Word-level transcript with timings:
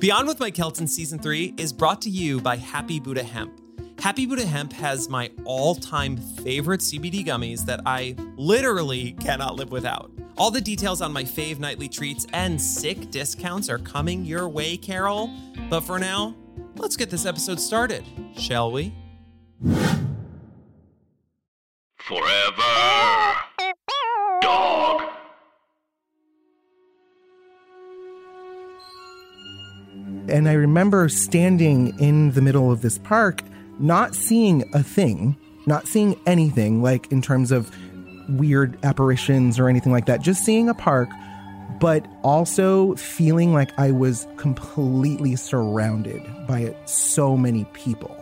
Beyond 0.00 0.28
with 0.28 0.40
Mike 0.40 0.54
Kelton 0.54 0.86
Season 0.86 1.18
3 1.18 1.56
is 1.58 1.74
brought 1.74 2.00
to 2.00 2.08
you 2.08 2.40
by 2.40 2.56
Happy 2.56 2.98
Buddha 2.98 3.22
Hemp. 3.22 3.60
Happy 4.00 4.24
Buddha 4.24 4.46
Hemp 4.46 4.72
has 4.72 5.10
my 5.10 5.30
all 5.44 5.74
time 5.74 6.16
favorite 6.16 6.80
CBD 6.80 7.22
gummies 7.22 7.66
that 7.66 7.82
I 7.84 8.16
literally 8.36 9.12
cannot 9.20 9.56
live 9.56 9.70
without. 9.70 10.10
All 10.38 10.50
the 10.50 10.62
details 10.62 11.02
on 11.02 11.12
my 11.12 11.22
fave 11.22 11.58
nightly 11.58 11.86
treats 11.86 12.26
and 12.32 12.58
sick 12.58 13.10
discounts 13.10 13.68
are 13.68 13.76
coming 13.76 14.24
your 14.24 14.48
way, 14.48 14.78
Carol. 14.78 15.30
But 15.68 15.82
for 15.82 15.98
now, 15.98 16.34
let's 16.76 16.96
get 16.96 17.10
this 17.10 17.26
episode 17.26 17.60
started, 17.60 18.02
shall 18.38 18.72
we? 18.72 18.94
And 30.30 30.48
I 30.48 30.52
remember 30.52 31.08
standing 31.08 31.98
in 31.98 32.30
the 32.32 32.40
middle 32.40 32.70
of 32.70 32.82
this 32.82 32.98
park, 32.98 33.42
not 33.78 34.14
seeing 34.14 34.68
a 34.74 34.82
thing, 34.82 35.36
not 35.66 35.88
seeing 35.88 36.18
anything 36.24 36.82
like 36.82 37.10
in 37.10 37.20
terms 37.20 37.50
of 37.50 37.70
weird 38.28 38.78
apparitions 38.84 39.58
or 39.58 39.68
anything 39.68 39.90
like 39.90 40.06
that, 40.06 40.20
just 40.22 40.44
seeing 40.44 40.68
a 40.68 40.74
park, 40.74 41.08
but 41.80 42.06
also 42.22 42.94
feeling 42.94 43.52
like 43.52 43.76
I 43.78 43.90
was 43.90 44.28
completely 44.36 45.34
surrounded 45.34 46.22
by 46.46 46.76
so 46.84 47.36
many 47.36 47.64
people. 47.72 48.16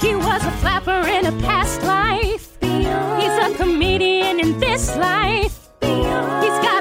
He 0.00 0.14
was 0.14 0.42
a 0.44 0.50
flapper 0.62 1.06
in 1.06 1.26
a 1.26 1.32
past 1.42 1.82
life. 1.82 2.56
He's 2.62 2.86
a 2.86 3.54
comedian 3.56 4.40
in 4.40 4.58
this 4.58 4.96
life. 4.96 5.59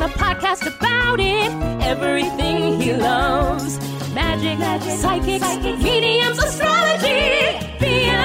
He's 0.10 0.18
got 0.18 0.38
a 0.38 0.40
podcast 0.40 0.66
about 0.78 1.20
it. 1.20 1.52
Everything 1.84 2.80
he 2.82 2.94
loves. 2.94 3.80
Magic, 4.14 4.60
psychics, 4.98 5.84
mediums, 5.84 6.40
astrology. 6.40 7.60
Beyond. 7.80 8.20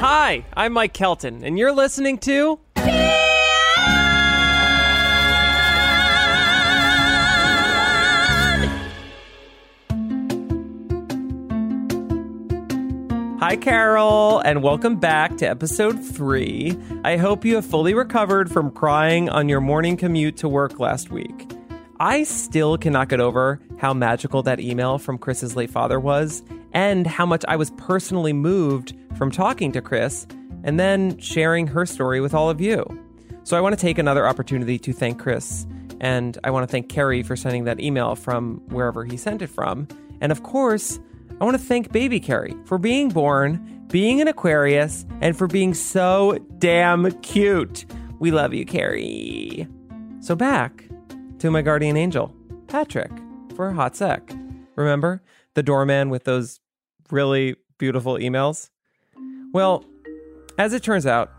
Hi, 0.00 0.44
I'm 0.56 0.72
Mike 0.72 0.92
Kelton, 0.92 1.42
and 1.44 1.58
you're 1.58 1.72
listening 1.72 2.18
to. 2.18 2.60
Hi, 13.48 13.56
Carol, 13.56 14.40
and 14.40 14.62
welcome 14.62 14.96
back 14.96 15.38
to 15.38 15.48
episode 15.48 16.04
three. 16.04 16.78
I 17.02 17.16
hope 17.16 17.46
you 17.46 17.54
have 17.54 17.64
fully 17.64 17.94
recovered 17.94 18.52
from 18.52 18.70
crying 18.70 19.30
on 19.30 19.48
your 19.48 19.62
morning 19.62 19.96
commute 19.96 20.36
to 20.36 20.50
work 20.50 20.78
last 20.78 21.10
week. 21.10 21.50
I 21.98 22.24
still 22.24 22.76
cannot 22.76 23.08
get 23.08 23.20
over 23.20 23.58
how 23.78 23.94
magical 23.94 24.42
that 24.42 24.60
email 24.60 24.98
from 24.98 25.16
Chris's 25.16 25.56
late 25.56 25.70
father 25.70 25.98
was, 25.98 26.42
and 26.74 27.06
how 27.06 27.24
much 27.24 27.42
I 27.48 27.56
was 27.56 27.70
personally 27.78 28.34
moved 28.34 28.94
from 29.16 29.30
talking 29.30 29.72
to 29.72 29.80
Chris 29.80 30.26
and 30.62 30.78
then 30.78 31.16
sharing 31.16 31.68
her 31.68 31.86
story 31.86 32.20
with 32.20 32.34
all 32.34 32.50
of 32.50 32.60
you. 32.60 32.84
So 33.44 33.56
I 33.56 33.62
want 33.62 33.74
to 33.74 33.80
take 33.80 33.96
another 33.96 34.28
opportunity 34.28 34.78
to 34.80 34.92
thank 34.92 35.18
Chris, 35.18 35.66
and 36.02 36.36
I 36.44 36.50
want 36.50 36.68
to 36.68 36.70
thank 36.70 36.90
Kerry 36.90 37.22
for 37.22 37.34
sending 37.34 37.64
that 37.64 37.80
email 37.80 38.14
from 38.14 38.60
wherever 38.68 39.06
he 39.06 39.16
sent 39.16 39.40
it 39.40 39.46
from. 39.46 39.88
And 40.20 40.32
of 40.32 40.42
course, 40.42 41.00
I 41.40 41.44
want 41.44 41.56
to 41.56 41.62
thank 41.62 41.92
baby 41.92 42.18
Carrie 42.18 42.56
for 42.64 42.78
being 42.78 43.10
born, 43.10 43.84
being 43.88 44.20
an 44.20 44.26
Aquarius, 44.26 45.06
and 45.20 45.36
for 45.36 45.46
being 45.46 45.72
so 45.72 46.38
damn 46.58 47.10
cute. 47.20 47.84
We 48.18 48.32
love 48.32 48.52
you, 48.52 48.66
Carrie. 48.66 49.68
So 50.20 50.34
back 50.34 50.88
to 51.38 51.50
my 51.50 51.62
guardian 51.62 51.96
angel, 51.96 52.34
Patrick, 52.66 53.12
for 53.54 53.68
a 53.68 53.74
hot 53.74 53.94
sec. 53.94 54.32
Remember 54.74 55.22
the 55.54 55.62
doorman 55.62 56.10
with 56.10 56.24
those 56.24 56.58
really 57.10 57.54
beautiful 57.78 58.14
emails? 58.14 58.70
Well, 59.52 59.84
as 60.58 60.72
it 60.72 60.82
turns 60.82 61.06
out, 61.06 61.30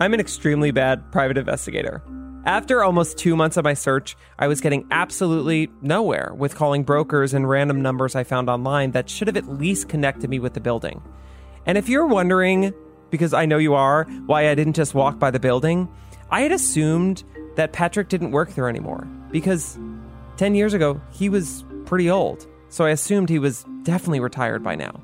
I'm 0.00 0.12
an 0.12 0.20
extremely 0.20 0.70
bad 0.70 1.10
private 1.10 1.38
investigator. 1.38 2.02
After 2.48 2.82
almost 2.82 3.18
two 3.18 3.36
months 3.36 3.58
of 3.58 3.64
my 3.64 3.74
search, 3.74 4.16
I 4.38 4.46
was 4.46 4.62
getting 4.62 4.86
absolutely 4.90 5.68
nowhere 5.82 6.32
with 6.34 6.54
calling 6.54 6.82
brokers 6.82 7.34
and 7.34 7.46
random 7.46 7.82
numbers 7.82 8.14
I 8.14 8.24
found 8.24 8.48
online 8.48 8.92
that 8.92 9.10
should 9.10 9.28
have 9.28 9.36
at 9.36 9.50
least 9.60 9.90
connected 9.90 10.30
me 10.30 10.38
with 10.38 10.54
the 10.54 10.60
building. 10.60 11.02
And 11.66 11.76
if 11.76 11.90
you're 11.90 12.06
wondering, 12.06 12.72
because 13.10 13.34
I 13.34 13.44
know 13.44 13.58
you 13.58 13.74
are, 13.74 14.04
why 14.24 14.48
I 14.48 14.54
didn't 14.54 14.76
just 14.76 14.94
walk 14.94 15.18
by 15.18 15.30
the 15.30 15.38
building, 15.38 15.90
I 16.30 16.40
had 16.40 16.50
assumed 16.50 17.22
that 17.56 17.74
Patrick 17.74 18.08
didn't 18.08 18.30
work 18.30 18.54
there 18.54 18.70
anymore 18.70 19.06
because 19.30 19.78
10 20.38 20.54
years 20.54 20.72
ago 20.72 20.98
he 21.10 21.28
was 21.28 21.66
pretty 21.84 22.08
old. 22.08 22.46
So 22.70 22.86
I 22.86 22.90
assumed 22.92 23.28
he 23.28 23.38
was 23.38 23.66
definitely 23.82 24.20
retired 24.20 24.62
by 24.62 24.74
now. 24.74 24.98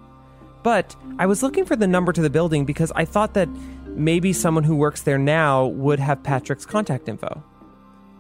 But 0.62 0.96
I 1.18 1.26
was 1.26 1.42
looking 1.42 1.66
for 1.66 1.76
the 1.76 1.86
number 1.86 2.10
to 2.10 2.22
the 2.22 2.30
building 2.30 2.64
because 2.64 2.90
I 2.96 3.04
thought 3.04 3.34
that 3.34 3.50
maybe 3.94 4.32
someone 4.32 4.64
who 4.64 4.76
works 4.76 5.02
there 5.02 5.18
now 5.18 5.66
would 5.66 5.98
have 5.98 6.22
Patrick's 6.22 6.66
contact 6.66 7.08
info. 7.08 7.42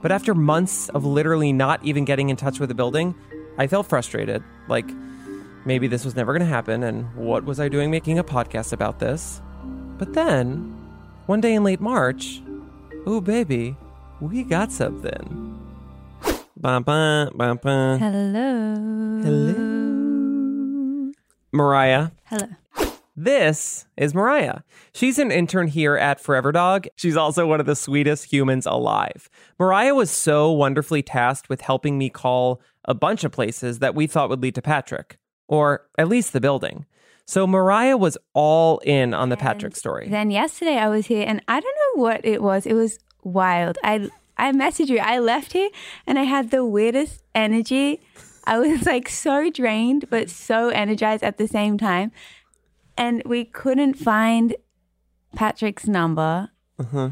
But 0.02 0.12
after 0.12 0.34
months 0.34 0.88
of 0.90 1.04
literally 1.04 1.52
not 1.52 1.84
even 1.84 2.04
getting 2.04 2.28
in 2.28 2.36
touch 2.36 2.60
with 2.60 2.68
the 2.68 2.74
building, 2.74 3.14
I 3.58 3.66
felt 3.66 3.86
frustrated. 3.86 4.42
Like, 4.68 4.88
maybe 5.64 5.86
this 5.86 6.04
was 6.04 6.14
never 6.14 6.32
going 6.32 6.40
to 6.40 6.46
happen, 6.46 6.82
and 6.82 7.14
what 7.16 7.44
was 7.44 7.58
I 7.58 7.68
doing 7.68 7.90
making 7.90 8.18
a 8.18 8.24
podcast 8.24 8.72
about 8.72 8.98
this? 8.98 9.40
But 9.98 10.12
then, 10.12 10.76
one 11.26 11.40
day 11.40 11.54
in 11.54 11.64
late 11.64 11.80
March, 11.80 12.42
oh 13.06 13.20
baby, 13.20 13.76
we 14.20 14.42
got 14.42 14.72
something. 14.72 15.50
Bum, 16.56 16.82
bum, 16.82 17.30
bum, 17.36 17.58
bum. 17.62 17.98
Hello. 17.98 19.22
Hello. 19.22 21.12
Mariah, 21.52 22.10
Hello. 22.24 22.46
This 23.16 23.86
is 23.96 24.12
Mariah. 24.12 24.60
She's 24.92 25.20
an 25.20 25.30
intern 25.30 25.68
here 25.68 25.96
at 25.96 26.18
Forever 26.18 26.50
Dog. 26.50 26.88
She's 26.96 27.16
also 27.16 27.46
one 27.46 27.60
of 27.60 27.66
the 27.66 27.76
sweetest 27.76 28.32
humans 28.32 28.66
alive. 28.66 29.30
Mariah 29.56 29.94
was 29.94 30.10
so 30.10 30.50
wonderfully 30.50 31.00
tasked 31.00 31.48
with 31.48 31.60
helping 31.60 31.96
me 31.96 32.10
call 32.10 32.60
a 32.84 32.94
bunch 32.94 33.22
of 33.22 33.30
places 33.30 33.78
that 33.78 33.94
we 33.94 34.08
thought 34.08 34.30
would 34.30 34.42
lead 34.42 34.56
to 34.56 34.62
Patrick, 34.62 35.18
or 35.46 35.86
at 35.96 36.08
least 36.08 36.32
the 36.32 36.40
building. 36.40 36.86
So 37.24 37.46
Mariah 37.46 37.96
was 37.96 38.18
all 38.34 38.78
in 38.78 39.14
on 39.14 39.28
the 39.28 39.36
Patrick 39.36 39.76
story. 39.76 40.08
Then 40.08 40.32
yesterday 40.32 40.76
I 40.76 40.88
was 40.88 41.06
here 41.06 41.24
and 41.26 41.40
I 41.46 41.60
don't 41.60 41.76
know 41.96 42.02
what 42.02 42.24
it 42.24 42.42
was. 42.42 42.66
It 42.66 42.74
was 42.74 42.98
wild. 43.22 43.78
I 43.84 44.10
I 44.36 44.50
messaged 44.50 44.88
you. 44.88 44.98
I 44.98 45.20
left 45.20 45.52
here 45.52 45.70
and 46.04 46.18
I 46.18 46.24
had 46.24 46.50
the 46.50 46.64
weirdest 46.64 47.22
energy. 47.32 48.00
I 48.44 48.58
was 48.58 48.84
like 48.84 49.08
so 49.08 49.50
drained 49.50 50.10
but 50.10 50.28
so 50.28 50.68
energized 50.68 51.22
at 51.22 51.38
the 51.38 51.46
same 51.46 51.78
time. 51.78 52.10
And 52.96 53.22
we 53.26 53.44
couldn't 53.44 53.94
find 53.94 54.54
Patrick's 55.34 55.86
number. 55.86 56.50
Uh-huh. 56.78 57.10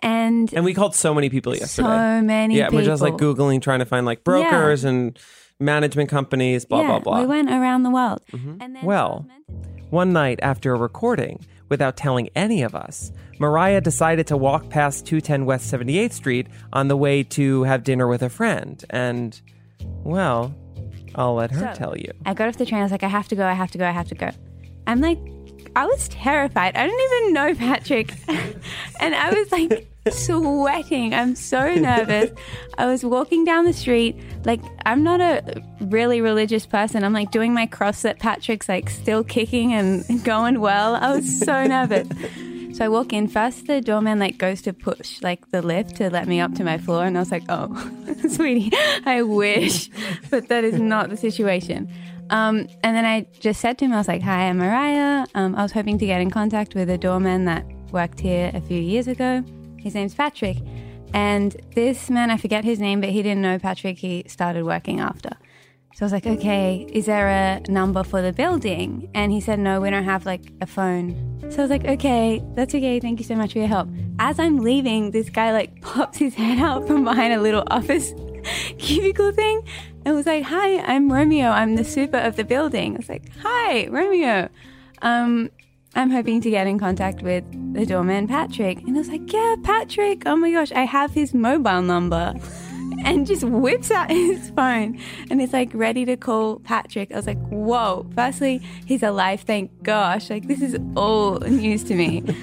And 0.00 0.52
And 0.54 0.64
we 0.64 0.72
called 0.74 0.94
so 0.94 1.12
many 1.14 1.28
people 1.28 1.54
yesterday. 1.54 1.88
so 1.88 2.22
many 2.22 2.56
yeah, 2.56 2.68
we're 2.72 2.84
just 2.84 3.02
like 3.02 3.14
Googling, 3.14 3.60
trying 3.60 3.80
to 3.80 3.84
find 3.84 4.06
like 4.06 4.24
brokers 4.24 4.84
and 4.84 5.18
management 5.58 6.08
companies, 6.08 6.64
blah, 6.64 6.82
blah, 6.84 6.98
blah. 7.00 7.20
We 7.20 7.26
went 7.26 7.50
around 7.50 7.82
the 7.82 7.90
world. 7.90 8.22
Mhm. 8.32 8.56
And 8.60 8.76
then 8.76 8.84
Well, 8.84 9.26
One 9.90 10.12
night 10.12 10.38
after 10.40 10.72
a 10.72 10.78
recording, 10.78 11.40
without 11.68 11.96
telling 11.96 12.28
any 12.36 12.62
of 12.62 12.76
us, 12.76 13.10
Mariah 13.40 13.80
decided 13.80 14.24
to 14.28 14.36
walk 14.36 14.68
past 14.68 15.04
210 15.04 15.44
West 15.46 15.68
78th 15.68 16.12
Street 16.12 16.46
on 16.72 16.86
the 16.86 16.96
way 16.96 17.24
to 17.24 17.64
have 17.64 17.82
dinner 17.82 18.06
with 18.06 18.22
a 18.22 18.28
friend. 18.28 18.84
And, 18.90 19.40
well, 20.04 20.54
I'll 21.16 21.34
let 21.34 21.50
her 21.50 21.72
So- 21.74 21.74
tell 21.74 21.96
you. 21.98 22.12
I 22.24 22.34
got 22.34 22.46
off 22.48 22.56
the 22.56 22.64
train. 22.66 22.80
I 22.80 22.84
was 22.84 22.92
like, 22.92 23.02
I 23.02 23.08
have 23.08 23.26
to 23.28 23.34
go. 23.34 23.44
I 23.44 23.52
have 23.54 23.72
to 23.72 23.78
go. 23.78 23.84
I 23.84 23.90
have 23.90 24.06
to 24.08 24.14
go. 24.14 24.30
I'm 24.86 25.00
like, 25.00 25.18
I 25.76 25.86
was 25.86 26.08
terrified. 26.08 26.76
I 26.76 26.86
didn't 26.86 27.00
even 27.00 27.32
know 27.32 27.54
Patrick. 27.54 28.14
and 29.00 29.14
I 29.14 29.30
was 29.30 29.52
like 29.52 29.86
sweating. 30.10 31.14
I'm 31.14 31.36
so 31.36 31.74
nervous. 31.74 32.30
I 32.78 32.86
was 32.86 33.04
walking 33.04 33.44
down 33.44 33.64
the 33.64 33.72
street. 33.72 34.16
Like, 34.44 34.60
I'm 34.84 35.02
not 35.02 35.20
a 35.20 35.62
really 35.80 36.20
religious 36.20 36.66
person. 36.66 37.04
I'm 37.04 37.12
like 37.12 37.30
doing 37.30 37.54
my 37.54 37.66
cross 37.66 38.02
that 38.02 38.18
Patrick's 38.18 38.68
like 38.68 38.90
still 38.90 39.22
kicking 39.22 39.72
and 39.72 40.24
going 40.24 40.60
well. 40.60 40.96
I 40.96 41.14
was 41.14 41.38
so 41.38 41.64
nervous. 41.66 42.08
So 42.76 42.84
I 42.84 42.88
walk 42.88 43.12
in. 43.12 43.28
First, 43.28 43.66
the 43.66 43.80
doorman 43.80 44.18
like 44.18 44.38
goes 44.38 44.62
to 44.62 44.72
push 44.72 45.20
like 45.22 45.50
the 45.50 45.60
lift 45.60 45.96
to 45.96 46.08
let 46.08 46.26
me 46.26 46.40
up 46.40 46.54
to 46.54 46.64
my 46.64 46.78
floor, 46.78 47.04
and 47.04 47.16
I 47.16 47.20
was 47.20 47.30
like, 47.30 47.42
"Oh, 47.48 47.68
sweetie, 48.28 48.70
I 49.04 49.22
wish," 49.22 49.90
but 50.30 50.48
that 50.48 50.62
is 50.62 50.80
not 50.80 51.10
the 51.10 51.16
situation. 51.16 51.92
Um, 52.30 52.68
and 52.82 52.96
then 52.96 53.04
I 53.04 53.26
just 53.38 53.60
said 53.60 53.78
to 53.78 53.84
him, 53.84 53.92
I 53.92 53.98
was 53.98 54.08
like, 54.08 54.22
"Hi, 54.22 54.48
I'm 54.48 54.58
Mariah. 54.58 55.26
Um, 55.34 55.54
I 55.54 55.62
was 55.62 55.72
hoping 55.72 55.98
to 55.98 56.06
get 56.06 56.20
in 56.20 56.30
contact 56.30 56.74
with 56.74 56.88
a 56.88 56.98
doorman 56.98 57.44
that 57.44 57.66
worked 57.92 58.20
here 58.20 58.50
a 58.54 58.60
few 58.60 58.80
years 58.80 59.08
ago. 59.08 59.44
His 59.78 59.94
name's 59.94 60.14
Patrick." 60.14 60.58
And 61.12 61.56
this 61.74 62.08
man, 62.08 62.30
I 62.30 62.36
forget 62.36 62.64
his 62.64 62.78
name, 62.78 63.00
but 63.00 63.10
he 63.10 63.22
didn't 63.22 63.42
know 63.42 63.58
Patrick. 63.58 63.98
He 63.98 64.24
started 64.28 64.64
working 64.64 65.00
after. 65.00 65.30
So 65.94 66.04
I 66.04 66.06
was 66.06 66.12
like, 66.12 66.26
okay, 66.26 66.86
is 66.92 67.06
there 67.06 67.28
a 67.28 67.60
number 67.68 68.04
for 68.04 68.22
the 68.22 68.32
building? 68.32 69.10
And 69.12 69.32
he 69.32 69.40
said, 69.40 69.58
no, 69.58 69.80
we 69.80 69.90
don't 69.90 70.04
have 70.04 70.24
like 70.24 70.52
a 70.60 70.66
phone. 70.66 71.40
So 71.50 71.58
I 71.58 71.60
was 71.62 71.70
like, 71.70 71.84
okay, 71.84 72.40
that's 72.54 72.74
okay. 72.74 73.00
Thank 73.00 73.18
you 73.18 73.24
so 73.24 73.34
much 73.34 73.52
for 73.52 73.58
your 73.58 73.66
help. 73.66 73.88
as 74.20 74.38
I'm 74.38 74.58
leaving, 74.58 75.10
this 75.10 75.28
guy 75.28 75.52
like 75.52 75.80
pops 75.82 76.18
his 76.18 76.34
head 76.34 76.58
out 76.58 76.86
from 76.86 77.02
behind 77.04 77.34
a 77.34 77.40
little 77.40 77.64
office 77.70 78.14
cubicle 78.78 79.32
thing 79.32 79.62
and 80.04 80.14
was 80.14 80.26
like, 80.26 80.44
Hi, 80.44 80.78
I'm 80.80 81.12
Romeo. 81.12 81.48
I'm 81.48 81.76
the 81.76 81.84
super 81.84 82.18
of 82.18 82.36
the 82.36 82.44
building. 82.44 82.94
I 82.94 82.96
was 82.98 83.08
like, 83.08 83.30
Hi, 83.42 83.86
Romeo. 83.88 84.48
Um, 85.02 85.50
I'm 85.94 86.10
hoping 86.10 86.40
to 86.42 86.50
get 86.50 86.66
in 86.66 86.78
contact 86.78 87.22
with 87.22 87.44
the 87.74 87.84
doorman, 87.84 88.28
Patrick. 88.28 88.78
And 88.82 88.96
I 88.96 88.98
was 88.98 89.08
like, 89.08 89.32
Yeah, 89.32 89.56
Patrick. 89.62 90.22
Oh 90.26 90.36
my 90.36 90.52
gosh, 90.52 90.72
I 90.72 90.84
have 90.84 91.12
his 91.12 91.34
mobile 91.34 91.82
number. 91.82 92.34
And 93.02 93.26
just 93.26 93.44
whips 93.44 93.90
out 93.90 94.10
his 94.10 94.50
phone 94.50 95.00
and 95.30 95.40
is 95.40 95.54
like 95.54 95.70
ready 95.72 96.04
to 96.04 96.16
call 96.18 96.58
Patrick. 96.58 97.10
I 97.12 97.16
was 97.16 97.26
like, 97.26 97.38
Whoa. 97.48 98.06
Firstly, 98.14 98.58
he's 98.84 99.02
alive, 99.02 99.40
thank 99.42 99.70
gosh. 99.82 100.28
Like, 100.28 100.48
this 100.48 100.60
is 100.60 100.76
all 100.96 101.38
news 101.38 101.82
to 101.84 101.94
me. 101.94 102.22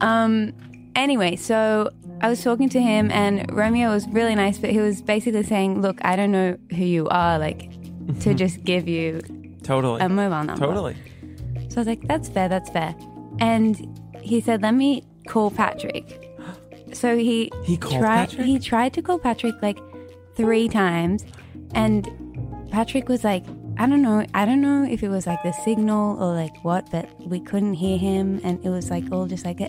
Um, 0.00 0.52
anyway, 0.94 1.34
so 1.34 1.90
I 2.20 2.28
was 2.28 2.42
talking 2.42 2.68
to 2.70 2.80
him, 2.80 3.10
and 3.12 3.50
Romeo 3.52 3.90
was 3.90 4.06
really 4.08 4.34
nice, 4.34 4.58
but 4.58 4.70
he 4.70 4.80
was 4.80 5.00
basically 5.02 5.42
saying, 5.44 5.80
Look, 5.80 5.98
I 6.02 6.16
don't 6.16 6.32
know 6.32 6.56
who 6.70 6.84
you 6.84 7.08
are, 7.08 7.38
like, 7.38 7.70
to 8.20 8.34
just 8.42 8.64
give 8.64 8.88
you 8.88 9.20
Totally. 9.62 10.00
a 10.00 10.08
mobile 10.08 10.42
number. 10.44 10.66
totally. 10.66 10.96
So 11.68 11.76
I 11.76 11.80
was 11.80 11.86
like, 11.86 12.06
That's 12.08 12.28
fair, 12.28 12.48
that's 12.48 12.70
fair. 12.70 12.94
And 13.40 13.98
he 14.20 14.40
said, 14.40 14.62
Let 14.62 14.74
me 14.74 15.04
call 15.28 15.50
Patrick. 15.50 16.24
So 16.94 17.18
he 17.18 17.52
He 17.64 17.76
called 17.76 18.00
tried 18.00 18.28
Patrick? 18.30 18.46
he 18.46 18.58
tried 18.58 18.92
to 18.94 19.02
call 19.02 19.18
Patrick 19.18 19.54
like 19.60 19.78
three 20.34 20.68
times 20.70 21.22
and 21.74 22.08
Patrick 22.70 23.10
was 23.10 23.24
like 23.24 23.44
I 23.76 23.86
don't 23.86 24.00
know 24.00 24.24
I 24.32 24.46
don't 24.46 24.62
know 24.62 24.84
if 24.84 25.02
it 25.02 25.10
was 25.10 25.26
like 25.26 25.42
the 25.42 25.52
signal 25.52 26.16
or 26.22 26.32
like 26.34 26.64
what 26.64 26.90
but 26.90 27.06
we 27.20 27.40
couldn't 27.40 27.74
hear 27.74 27.98
him 27.98 28.40
and 28.42 28.64
it 28.64 28.70
was 28.70 28.88
like 28.90 29.04
all 29.12 29.26
just 29.26 29.44
like 29.44 29.60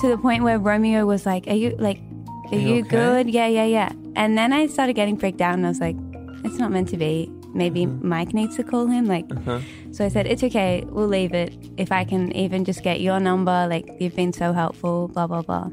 to 0.00 0.08
the 0.08 0.18
point 0.18 0.42
where 0.44 0.58
Romeo 0.58 1.06
was 1.06 1.26
like 1.26 1.46
are 1.46 1.54
you 1.54 1.74
like 1.78 2.00
are 2.52 2.58
you 2.58 2.74
you, 2.76 2.80
okay? 2.80 2.88
good 2.90 3.30
yeah 3.30 3.46
yeah 3.46 3.64
yeah 3.64 3.92
and 4.16 4.36
then 4.38 4.52
I 4.52 4.66
started 4.66 4.94
getting 4.94 5.16
freaked 5.16 5.40
out 5.40 5.54
and 5.54 5.64
I 5.64 5.68
was 5.68 5.80
like 5.80 5.96
it's 6.44 6.58
not 6.58 6.70
meant 6.72 6.88
to 6.90 6.96
be 6.96 7.30
maybe 7.54 7.86
Mm-hmm. 7.86 8.08
Mike 8.08 8.34
needs 8.34 8.56
to 8.56 8.64
call 8.64 8.86
him 8.86 9.06
like 9.06 9.24
Uh-huh. 9.30 9.60
so 9.92 10.04
I 10.04 10.08
said, 10.08 10.26
it's 10.26 10.42
okay, 10.42 10.84
we'll 10.88 11.06
leave 11.06 11.32
it. 11.34 11.54
If 11.76 11.92
I 11.92 12.04
can 12.04 12.32
even 12.36 12.64
just 12.64 12.82
get 12.82 13.00
your 13.00 13.20
number, 13.20 13.66
like, 13.70 13.86
you've 14.00 14.16
been 14.16 14.32
so 14.32 14.52
helpful, 14.52 15.06
blah, 15.14 15.28
blah, 15.28 15.42
blah. 15.42 15.68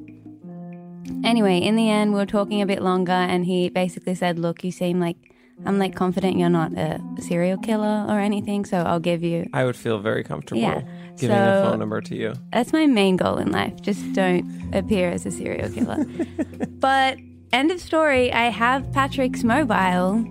Anyway, 1.24 1.58
in 1.58 1.76
the 1.76 1.90
end, 1.90 2.14
we 2.14 2.20
were 2.20 2.26
talking 2.26 2.62
a 2.62 2.66
bit 2.66 2.82
longer, 2.82 3.12
and 3.12 3.46
he 3.46 3.70
basically 3.70 4.16
said, 4.16 4.38
look, 4.40 4.64
you 4.64 4.72
seem 4.72 5.00
like, 5.00 5.18
I'm 5.66 5.78
like 5.80 5.96
confident 5.96 6.38
you're 6.38 6.50
not 6.50 6.72
a 6.74 7.00
serial 7.20 7.58
killer 7.58 8.06
or 8.08 8.20
anything, 8.20 8.66
so 8.66 8.78
I'll 8.78 9.00
give 9.00 9.24
you. 9.24 9.48
I 9.54 9.64
would 9.66 9.76
feel 9.76 10.00
very 10.00 10.24
comfortable 10.24 10.62
Yeah. 10.62 10.82
Giving 11.22 11.38
a 11.38 11.64
So- 11.64 11.70
phone 11.70 11.80
number 11.80 12.02
to 12.02 12.16
you. 12.16 12.34
That's 12.52 12.74
my 12.74 12.86
main 12.88 13.16
goal 13.16 13.38
in 13.38 13.52
life. 13.52 13.82
Just 13.82 14.12
don't 14.14 14.44
appear 14.74 15.10
as 15.10 15.26
a 15.26 15.32
serial 15.32 15.70
killer. 15.70 16.06
but, 16.80 17.18
end 17.54 17.72
of 17.72 17.80
story, 17.80 18.32
I 18.34 18.50
have 18.50 18.92
Patrick's 18.92 19.44
mobile. 19.44 20.26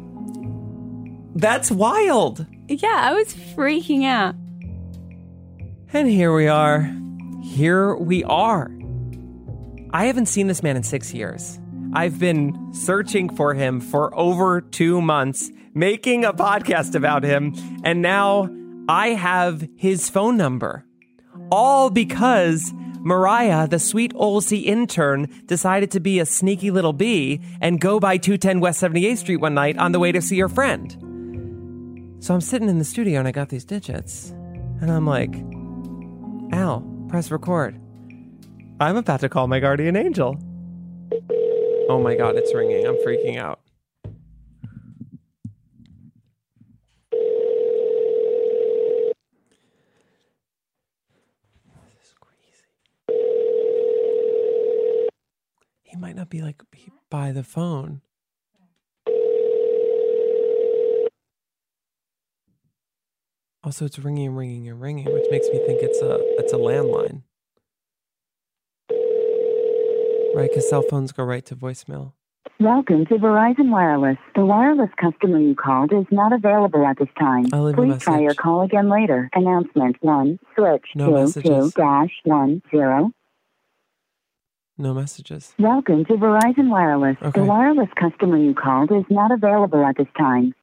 That's 1.35 1.71
wild. 1.71 2.45
Yeah, 2.69 2.89
I 3.11 3.13
was 3.15 3.35
freaking 3.35 4.05
out. 4.05 4.35
And 5.93 6.09
here 6.09 6.35
we 6.35 6.47
are. 6.47 6.93
Here 7.43 7.95
we 7.95 8.23
are. 8.25 8.71
I 9.93 10.05
haven't 10.07 10.27
seen 10.27 10.47
this 10.47 10.63
man 10.63 10.77
in 10.77 10.83
six 10.83 11.13
years. 11.15 11.59
I've 11.95 12.19
been 12.21 12.73
searching 12.73 13.29
for 13.35 13.55
him 13.55 13.81
for 13.81 14.17
over 14.17 14.61
two 14.61 15.01
months, 15.01 15.51
making 15.75 16.25
a 16.25 16.33
podcast 16.33 16.95
about 16.95 17.25
him, 17.25 17.55
and 17.83 18.01
now 18.03 18.49
I 18.91 19.11
have 19.11 19.69
his 19.77 20.11
phone 20.11 20.37
number. 20.37 20.85
All 21.53 21.91
because 21.91 22.73
Mariah, 22.99 23.69
the 23.69 23.79
sweet 23.79 24.13
Olsey 24.15 24.65
intern, 24.65 25.29
decided 25.47 25.93
to 25.93 26.01
be 26.01 26.19
a 26.19 26.27
sneaky 26.27 26.73
little 26.73 26.93
bee 26.93 27.41
and 27.61 27.81
go 27.81 28.01
by 28.01 28.17
210 28.17 28.59
West 28.59 28.83
78th 28.83 29.19
Street 29.19 29.37
one 29.37 29.55
night 29.55 29.79
on 29.79 29.93
the 29.93 30.01
way 30.01 30.11
to 30.11 30.21
see 30.21 30.41
her 30.41 30.49
friend. 30.49 30.91
So 32.19 32.35
I'm 32.35 32.41
sitting 32.41 32.69
in 32.69 32.81
the 32.81 32.85
studio 32.85 33.21
and 33.21 33.29
I 33.29 33.31
got 33.31 33.51
these 33.51 33.65
digits. 33.65 34.31
And 34.81 34.91
I'm 34.91 35.07
like, 35.07 35.37
Al, 36.53 36.81
press 37.09 37.31
record. 37.31 37.81
I'm 38.81 38.97
about 38.97 39.21
to 39.21 39.29
call 39.29 39.47
my 39.47 39.61
guardian 39.61 39.95
angel. 39.95 40.37
Oh 41.89 42.01
my 42.03 42.17
god, 42.17 42.35
it's 42.35 42.53
ringing. 42.53 42.85
I'm 42.85 42.97
freaking 43.07 43.39
out. 43.39 43.61
He 55.91 55.97
might 55.97 56.15
not 56.15 56.31
be 56.31 56.41
like 56.41 56.63
by 57.11 57.33
the 57.33 57.43
phone. 57.43 58.01
Also, 63.65 63.87
it's 63.87 63.99
ringing 63.99 64.29
and 64.29 64.37
ringing 64.37 64.69
and 64.69 64.81
ringing, 64.81 65.13
which 65.13 65.27
makes 65.33 65.49
me 65.49 65.59
think 65.67 65.83
it's 65.83 66.01
a 66.01 66.21
it's 66.39 66.53
a 66.53 66.57
landline. 66.57 67.23
Right, 70.33 70.49
because 70.49 70.69
cell 70.71 70.83
phones 70.83 71.11
go 71.11 71.25
right 71.25 71.45
to 71.47 71.57
voicemail. 71.57 72.13
Welcome 72.61 73.07
to 73.07 73.15
Verizon 73.15 73.71
Wireless. 73.71 74.19
The 74.37 74.45
wireless 74.45 74.91
customer 74.97 75.41
you 75.41 75.57
called 75.57 75.93
is 75.93 76.07
not 76.13 76.33
available 76.33 76.87
at 76.87 76.99
this 77.01 77.09
time. 77.19 77.47
I'll 77.53 77.65
leave 77.65 77.77
a 77.77 77.83
Please 77.83 77.99
try 77.99 78.21
your 78.21 78.35
call 78.35 78.63
again 78.63 78.89
later. 78.89 79.29
Announcement 79.35 79.97
1, 80.03 80.39
switch 80.55 80.85
No 80.95 81.07
to 81.07 81.13
messages. 81.13 81.75
2 81.75 81.83
dash 81.83 82.13
1 82.25 82.63
0. 82.71 83.13
No 84.81 84.95
messages. 84.95 85.53
Welcome 85.59 86.07
to 86.07 86.15
Verizon 86.15 86.71
Wireless. 86.71 87.19
Okay. 87.21 87.39
The 87.39 87.45
wireless 87.45 87.91
customer 87.97 88.39
you 88.39 88.55
called 88.55 88.91
is 88.91 89.05
not 89.11 89.31
available 89.31 89.85
at 89.85 89.99
this 89.99 90.07
time. 90.17 90.55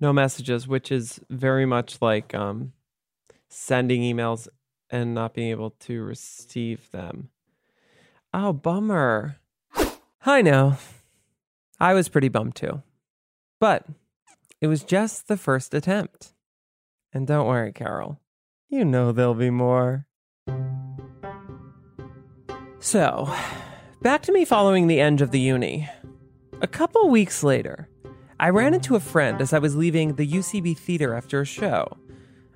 No 0.00 0.14
messages, 0.14 0.66
which 0.66 0.90
is 0.90 1.20
very 1.28 1.66
much 1.66 2.00
like 2.00 2.34
um, 2.34 2.72
sending 3.50 4.00
emails 4.00 4.48
and 4.88 5.12
not 5.12 5.34
being 5.34 5.50
able 5.50 5.72
to 5.80 6.02
receive 6.02 6.90
them. 6.90 7.28
Oh, 8.32 8.54
bummer. 8.54 9.36
I 10.24 10.40
know. 10.40 10.78
I 11.78 11.92
was 11.92 12.08
pretty 12.08 12.28
bummed 12.30 12.54
too. 12.54 12.82
But 13.60 13.84
it 14.58 14.68
was 14.68 14.84
just 14.84 15.28
the 15.28 15.36
first 15.36 15.74
attempt. 15.74 16.32
And 17.12 17.26
don't 17.26 17.46
worry, 17.46 17.72
Carol. 17.72 18.20
You 18.70 18.86
know 18.86 19.12
there'll 19.12 19.34
be 19.34 19.50
more. 19.50 20.06
So, 22.78 23.34
back 24.02 24.22
to 24.22 24.32
me 24.32 24.44
following 24.44 24.86
the 24.86 25.00
end 25.00 25.20
of 25.20 25.30
the 25.30 25.40
uni. 25.40 25.88
A 26.60 26.66
couple 26.66 27.08
weeks 27.08 27.42
later, 27.42 27.88
I 28.38 28.50
ran 28.50 28.74
into 28.74 28.96
a 28.96 29.00
friend 29.00 29.40
as 29.40 29.52
I 29.52 29.58
was 29.58 29.76
leaving 29.76 30.14
the 30.14 30.26
UCB 30.26 30.76
theater 30.76 31.14
after 31.14 31.40
a 31.40 31.46
show. 31.46 31.96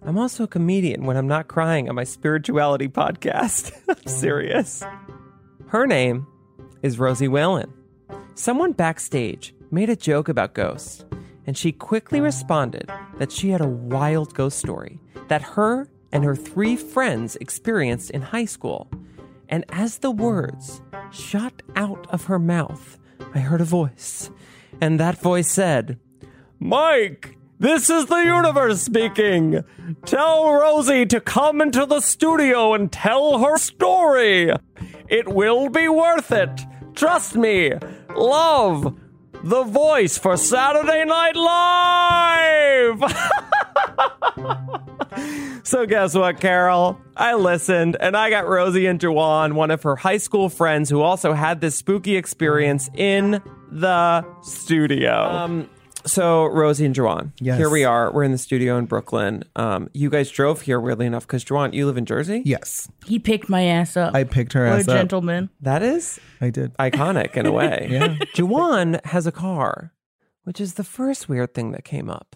I'm 0.02 0.18
also 0.18 0.44
a 0.44 0.48
comedian 0.48 1.04
when 1.04 1.16
I'm 1.16 1.28
not 1.28 1.48
crying 1.48 1.88
on 1.88 1.94
my 1.94 2.04
spirituality 2.04 2.88
podcast. 2.88 3.72
I'm 3.88 4.06
serious. 4.06 4.82
Her 5.68 5.86
name 5.86 6.26
is 6.82 6.98
Rosie 6.98 7.28
Whalen. 7.28 7.72
Someone 8.34 8.72
backstage 8.72 9.54
made 9.70 9.90
a 9.90 9.96
joke 9.96 10.28
about 10.28 10.54
ghosts, 10.54 11.04
and 11.46 11.56
she 11.56 11.72
quickly 11.72 12.20
responded 12.20 12.90
that 13.18 13.30
she 13.30 13.50
had 13.50 13.60
a 13.60 13.68
wild 13.68 14.34
ghost 14.34 14.58
story 14.58 14.98
that 15.28 15.42
her 15.42 15.88
and 16.12 16.24
her 16.24 16.34
three 16.34 16.76
friends 16.76 17.36
experienced 17.36 18.10
in 18.10 18.22
high 18.22 18.44
school. 18.44 18.90
And 19.50 19.64
as 19.68 19.98
the 19.98 20.12
words 20.12 20.80
shot 21.10 21.60
out 21.74 22.06
of 22.10 22.24
her 22.26 22.38
mouth, 22.38 22.98
I 23.34 23.40
heard 23.40 23.60
a 23.60 23.64
voice. 23.64 24.30
And 24.80 24.98
that 25.00 25.18
voice 25.18 25.48
said, 25.48 25.98
Mike, 26.60 27.36
this 27.58 27.90
is 27.90 28.06
the 28.06 28.22
universe 28.22 28.80
speaking. 28.80 29.64
Tell 30.06 30.54
Rosie 30.54 31.04
to 31.06 31.20
come 31.20 31.60
into 31.60 31.84
the 31.84 32.00
studio 32.00 32.74
and 32.74 32.92
tell 32.92 33.38
her 33.38 33.58
story. 33.58 34.52
It 35.08 35.28
will 35.28 35.68
be 35.68 35.88
worth 35.88 36.30
it. 36.30 36.60
Trust 36.94 37.34
me. 37.34 37.72
Love. 38.14 38.96
The 39.42 39.64
voice 39.64 40.16
for 40.16 40.36
Saturday 40.36 41.04
Night 41.04 41.34
Live. 41.34 43.02
So 45.62 45.84
guess 45.86 46.14
what, 46.14 46.40
Carol? 46.40 46.98
I 47.16 47.34
listened 47.34 47.96
and 48.00 48.16
I 48.16 48.30
got 48.30 48.48
Rosie 48.48 48.86
and 48.86 48.98
Juwan, 48.98 49.52
one 49.52 49.70
of 49.70 49.82
her 49.82 49.94
high 49.96 50.16
school 50.16 50.48
friends 50.48 50.88
who 50.88 51.02
also 51.02 51.32
had 51.32 51.60
this 51.60 51.76
spooky 51.76 52.16
experience 52.16 52.88
in 52.94 53.42
the 53.70 54.24
studio. 54.42 55.12
Um 55.28 55.70
so 56.06 56.46
Rosie 56.46 56.86
and 56.86 56.94
Juwan, 56.94 57.32
Yes. 57.40 57.58
here 57.58 57.68
we 57.68 57.84
are. 57.84 58.10
We're 58.10 58.22
in 58.24 58.32
the 58.32 58.38
studio 58.38 58.78
in 58.78 58.86
Brooklyn. 58.86 59.44
Um, 59.54 59.90
you 59.92 60.08
guys 60.08 60.30
drove 60.30 60.62
here, 60.62 60.80
weirdly 60.80 61.04
enough, 61.04 61.26
because 61.26 61.44
Juwan, 61.44 61.74
you 61.74 61.84
live 61.86 61.98
in 61.98 62.06
Jersey. 62.06 62.40
Yes, 62.46 62.88
He 63.04 63.18
picked 63.18 63.50
my 63.50 63.64
ass 63.64 63.98
up. 63.98 64.14
I 64.14 64.24
picked 64.24 64.54
her 64.54 64.64
what 64.64 64.76
a 64.76 64.78
ass 64.78 64.88
up. 64.88 64.96
gentleman. 64.96 65.50
That 65.60 65.82
is 65.82 66.18
I 66.40 66.48
did. 66.48 66.72
iconic 66.78 67.36
in 67.36 67.44
a 67.44 67.52
way. 67.52 67.86
Yeah. 67.90 68.14
Juwan 68.34 69.04
has 69.04 69.26
a 69.26 69.32
car, 69.32 69.92
which 70.44 70.58
is 70.58 70.74
the 70.74 70.84
first 70.84 71.28
weird 71.28 71.52
thing 71.52 71.72
that 71.72 71.84
came 71.84 72.08
up. 72.08 72.34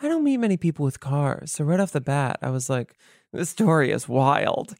I 0.00 0.08
don't 0.08 0.24
meet 0.24 0.38
many 0.38 0.56
people 0.56 0.84
with 0.84 1.00
cars. 1.00 1.52
So 1.52 1.64
right 1.64 1.80
off 1.80 1.92
the 1.92 2.00
bat, 2.00 2.38
I 2.42 2.50
was 2.50 2.70
like, 2.70 2.94
this 3.32 3.50
story 3.50 3.90
is 3.90 4.08
wild. 4.08 4.74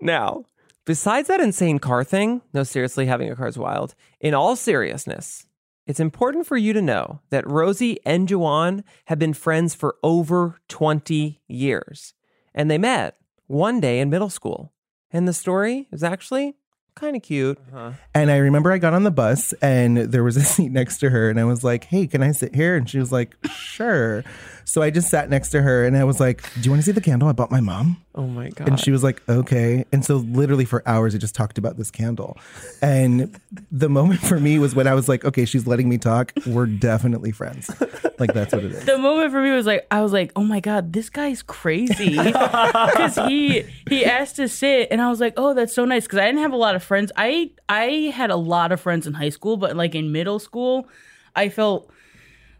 Now, 0.00 0.46
Besides 0.84 1.28
that 1.28 1.40
insane 1.40 1.78
car 1.78 2.02
thing, 2.02 2.42
no, 2.52 2.64
seriously, 2.64 3.06
having 3.06 3.30
a 3.30 3.36
car 3.36 3.46
is 3.46 3.56
wild. 3.56 3.94
In 4.20 4.34
all 4.34 4.56
seriousness, 4.56 5.46
it's 5.86 6.00
important 6.00 6.44
for 6.44 6.56
you 6.56 6.72
to 6.72 6.82
know 6.82 7.20
that 7.30 7.48
Rosie 7.48 8.00
and 8.04 8.28
Juwan 8.28 8.82
have 9.04 9.18
been 9.18 9.32
friends 9.32 9.76
for 9.76 9.96
over 10.02 10.58
20 10.68 11.40
years. 11.46 12.14
And 12.52 12.68
they 12.68 12.78
met 12.78 13.16
one 13.46 13.78
day 13.78 14.00
in 14.00 14.10
middle 14.10 14.28
school. 14.28 14.72
And 15.12 15.28
the 15.28 15.32
story 15.32 15.86
is 15.92 16.02
actually 16.02 16.56
kind 16.94 17.16
of 17.16 17.22
cute. 17.22 17.58
Uh-huh. 17.72 17.92
And 18.14 18.30
I 18.30 18.36
remember 18.36 18.72
I 18.72 18.78
got 18.78 18.94
on 18.94 19.02
the 19.02 19.10
bus 19.10 19.52
and 19.62 19.96
there 19.96 20.24
was 20.24 20.36
a 20.36 20.40
seat 20.44 20.70
next 20.70 20.98
to 20.98 21.10
her, 21.10 21.30
and 21.30 21.38
I 21.40 21.44
was 21.44 21.64
like, 21.64 21.84
"Hey, 21.84 22.06
can 22.06 22.22
I 22.22 22.32
sit 22.32 22.54
here?" 22.54 22.76
And 22.76 22.88
she 22.88 22.98
was 22.98 23.12
like, 23.12 23.36
"Sure." 23.50 24.24
So 24.64 24.82
I 24.82 24.90
just 24.90 25.08
sat 25.10 25.28
next 25.30 25.50
to 25.50 25.62
her, 25.62 25.84
and 25.84 25.96
I 25.96 26.04
was 26.04 26.20
like, 26.20 26.42
"Do 26.54 26.60
you 26.62 26.70
want 26.70 26.82
to 26.82 26.86
see 26.86 26.92
the 26.92 27.00
candle 27.00 27.28
I 27.28 27.32
bought 27.32 27.50
my 27.50 27.60
mom?" 27.60 27.96
Oh 28.14 28.26
my 28.26 28.50
God. 28.50 28.68
And 28.68 28.80
she 28.80 28.90
was 28.90 29.02
like, 29.02 29.22
"Okay." 29.28 29.84
And 29.92 30.04
so 30.04 30.16
literally 30.16 30.64
for 30.64 30.82
hours, 30.86 31.14
I 31.14 31.18
just 31.18 31.34
talked 31.34 31.58
about 31.58 31.76
this 31.76 31.90
candle. 31.90 32.38
And 32.80 33.38
the 33.70 33.88
moment 33.88 34.20
for 34.20 34.38
me 34.38 34.58
was 34.58 34.74
when 34.74 34.86
I 34.86 34.94
was 34.94 35.08
like, 35.08 35.24
"Okay, 35.24 35.44
she's 35.44 35.66
letting 35.66 35.88
me 35.88 35.98
talk. 35.98 36.32
We're 36.46 36.66
definitely 36.66 37.32
friends." 37.32 37.70
Like 38.18 38.34
that's 38.34 38.52
what 38.52 38.62
it 38.64 38.72
is. 38.72 38.84
the 38.84 38.98
moment 38.98 39.32
for 39.32 39.42
me 39.42 39.50
was 39.50 39.66
like 39.66 39.86
I 39.90 40.00
was 40.00 40.12
like, 40.12 40.30
oh 40.36 40.44
my 40.44 40.60
god, 40.60 40.92
this 40.92 41.10
guy's 41.10 41.42
crazy 41.42 42.16
because 42.22 43.16
he 43.26 43.64
he 43.88 44.04
asked 44.04 44.36
to 44.36 44.48
sit, 44.48 44.88
and 44.90 45.02
I 45.02 45.10
was 45.10 45.18
like, 45.20 45.34
oh, 45.36 45.54
that's 45.54 45.74
so 45.74 45.84
nice 45.84 46.04
because 46.04 46.18
I 46.20 46.26
didn't 46.26 46.42
have 46.42 46.52
a 46.52 46.56
lot 46.56 46.74
of 46.76 46.82
friends. 46.84 47.10
I 47.16 47.50
I 47.68 48.12
had 48.14 48.30
a 48.30 48.36
lot 48.36 48.70
of 48.70 48.80
friends 48.80 49.06
in 49.06 49.14
high 49.14 49.30
school, 49.30 49.56
but 49.56 49.76
like 49.76 49.94
in 49.94 50.12
middle 50.12 50.38
school, 50.38 50.88
I 51.34 51.48
felt 51.48 51.90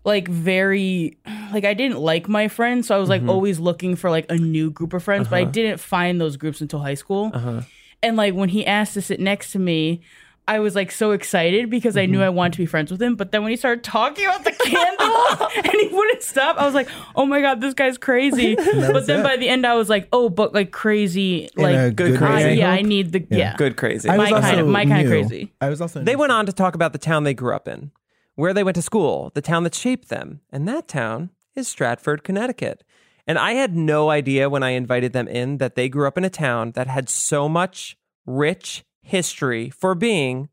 like 0.04 0.28
very 0.28 1.16
like 1.52 1.64
I 1.64 1.74
didn't 1.74 1.98
like 1.98 2.28
my 2.28 2.48
friends, 2.48 2.88
so 2.88 2.96
I 2.96 2.98
was 2.98 3.08
like 3.08 3.20
mm-hmm. 3.20 3.30
always 3.30 3.60
looking 3.60 3.96
for 3.96 4.10
like 4.10 4.26
a 4.30 4.36
new 4.36 4.70
group 4.70 4.92
of 4.92 5.02
friends, 5.02 5.28
but 5.28 5.36
I 5.36 5.42
uh-huh. 5.42 5.50
didn't 5.52 5.78
find 5.78 6.20
those 6.20 6.36
groups 6.36 6.60
until 6.60 6.80
high 6.80 6.94
school. 6.94 7.30
Uh-huh. 7.32 7.62
And 8.02 8.16
like 8.16 8.34
when 8.34 8.48
he 8.48 8.66
asked 8.66 8.94
to 8.94 9.02
sit 9.02 9.20
next 9.20 9.52
to 9.52 9.58
me. 9.58 10.02
I 10.48 10.58
was 10.58 10.74
like 10.74 10.90
so 10.90 11.12
excited 11.12 11.70
because 11.70 11.96
I 11.96 12.06
knew 12.06 12.16
mm-hmm. 12.16 12.24
I 12.24 12.28
wanted 12.30 12.54
to 12.54 12.58
be 12.58 12.66
friends 12.66 12.90
with 12.90 13.00
him. 13.00 13.14
But 13.14 13.30
then 13.30 13.42
when 13.42 13.50
he 13.50 13.56
started 13.56 13.84
talking 13.84 14.26
about 14.26 14.42
the 14.42 14.50
candle 14.50 15.48
and 15.56 15.72
he 15.80 15.86
wouldn't 15.86 16.20
stop, 16.20 16.56
I 16.56 16.66
was 16.66 16.74
like, 16.74 16.88
"Oh 17.14 17.24
my 17.24 17.40
god, 17.40 17.60
this 17.60 17.74
guy's 17.74 17.96
crazy!" 17.96 18.56
but 18.56 19.06
then 19.06 19.20
it. 19.20 19.22
by 19.22 19.36
the 19.36 19.48
end, 19.48 19.64
I 19.64 19.74
was 19.74 19.88
like, 19.88 20.08
"Oh, 20.12 20.28
but 20.28 20.52
like 20.52 20.72
crazy, 20.72 21.48
In 21.56 21.62
like 21.62 21.94
good 21.94 22.18
crazy. 22.18 22.44
I, 22.44 22.48
I 22.48 22.50
yeah, 22.50 22.70
I 22.72 22.82
need 22.82 23.12
the 23.12 23.24
yeah, 23.30 23.54
Good 23.56 23.76
crazy. 23.76 24.08
My 24.08 24.30
kind 24.30 24.58
of- 24.58 24.66
my 24.66 24.84
kind 24.84 25.06
of 25.06 25.10
crazy. 25.12 25.52
I 25.60 25.68
was 25.68 25.80
also 25.80 26.02
They 26.02 26.16
went 26.16 26.32
on 26.32 26.46
to 26.46 26.52
talk 26.52 26.74
about 26.74 26.92
the 26.92 26.98
town 26.98 27.22
they 27.22 27.34
grew 27.34 27.54
up 27.54 27.68
in, 27.68 27.92
where 28.34 28.54
they 28.54 28.64
went 28.64 28.74
to 28.76 28.82
school, 28.82 29.30
the 29.34 29.42
town 29.42 29.64
that 29.64 29.74
shaped 29.74 30.08
them. 30.08 30.40
And 30.50 30.66
that 30.68 30.88
town 30.88 31.30
is 31.54 31.68
Stratford, 31.68 32.24
Connecticut. 32.24 32.82
And 33.26 33.38
I 33.38 33.52
had 33.52 33.76
no 33.76 34.10
idea 34.10 34.50
when 34.50 34.62
I 34.62 34.70
invited 34.70 35.12
them 35.12 35.28
in 35.28 35.58
that 35.58 35.74
they 35.76 35.88
grew 35.88 36.06
up 36.08 36.18
in 36.18 36.24
a 36.24 36.30
town 36.30 36.72
that 36.72 36.86
had 36.88 37.08
so 37.08 37.48
much 37.48 37.96
rich 38.26 38.84
history 39.02 39.70
for 39.70 39.94
being, 39.94 40.48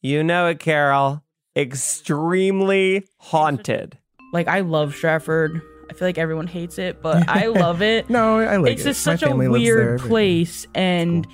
you 0.00 0.22
know 0.22 0.46
it, 0.48 0.58
Carol, 0.58 1.22
extremely 1.56 3.06
haunted. 3.18 3.98
Like 4.32 4.48
I 4.48 4.60
love 4.60 4.94
Stratford. 4.94 5.60
I 5.90 5.94
feel 5.94 6.08
like 6.08 6.16
everyone 6.16 6.46
hates 6.46 6.78
it, 6.78 7.02
but 7.02 7.28
I 7.28 7.46
love 7.48 7.82
it. 7.82 8.08
No, 8.08 8.38
I 8.38 8.56
like 8.56 8.72
it's 8.72 8.82
it. 8.82 8.84
just 8.86 9.06
My 9.06 9.14
such 9.14 9.22
a 9.22 9.26
family 9.26 9.48
lives 9.48 9.64
there, 9.66 9.76
weird 9.76 10.00
place 10.00 10.66
and 10.74 11.26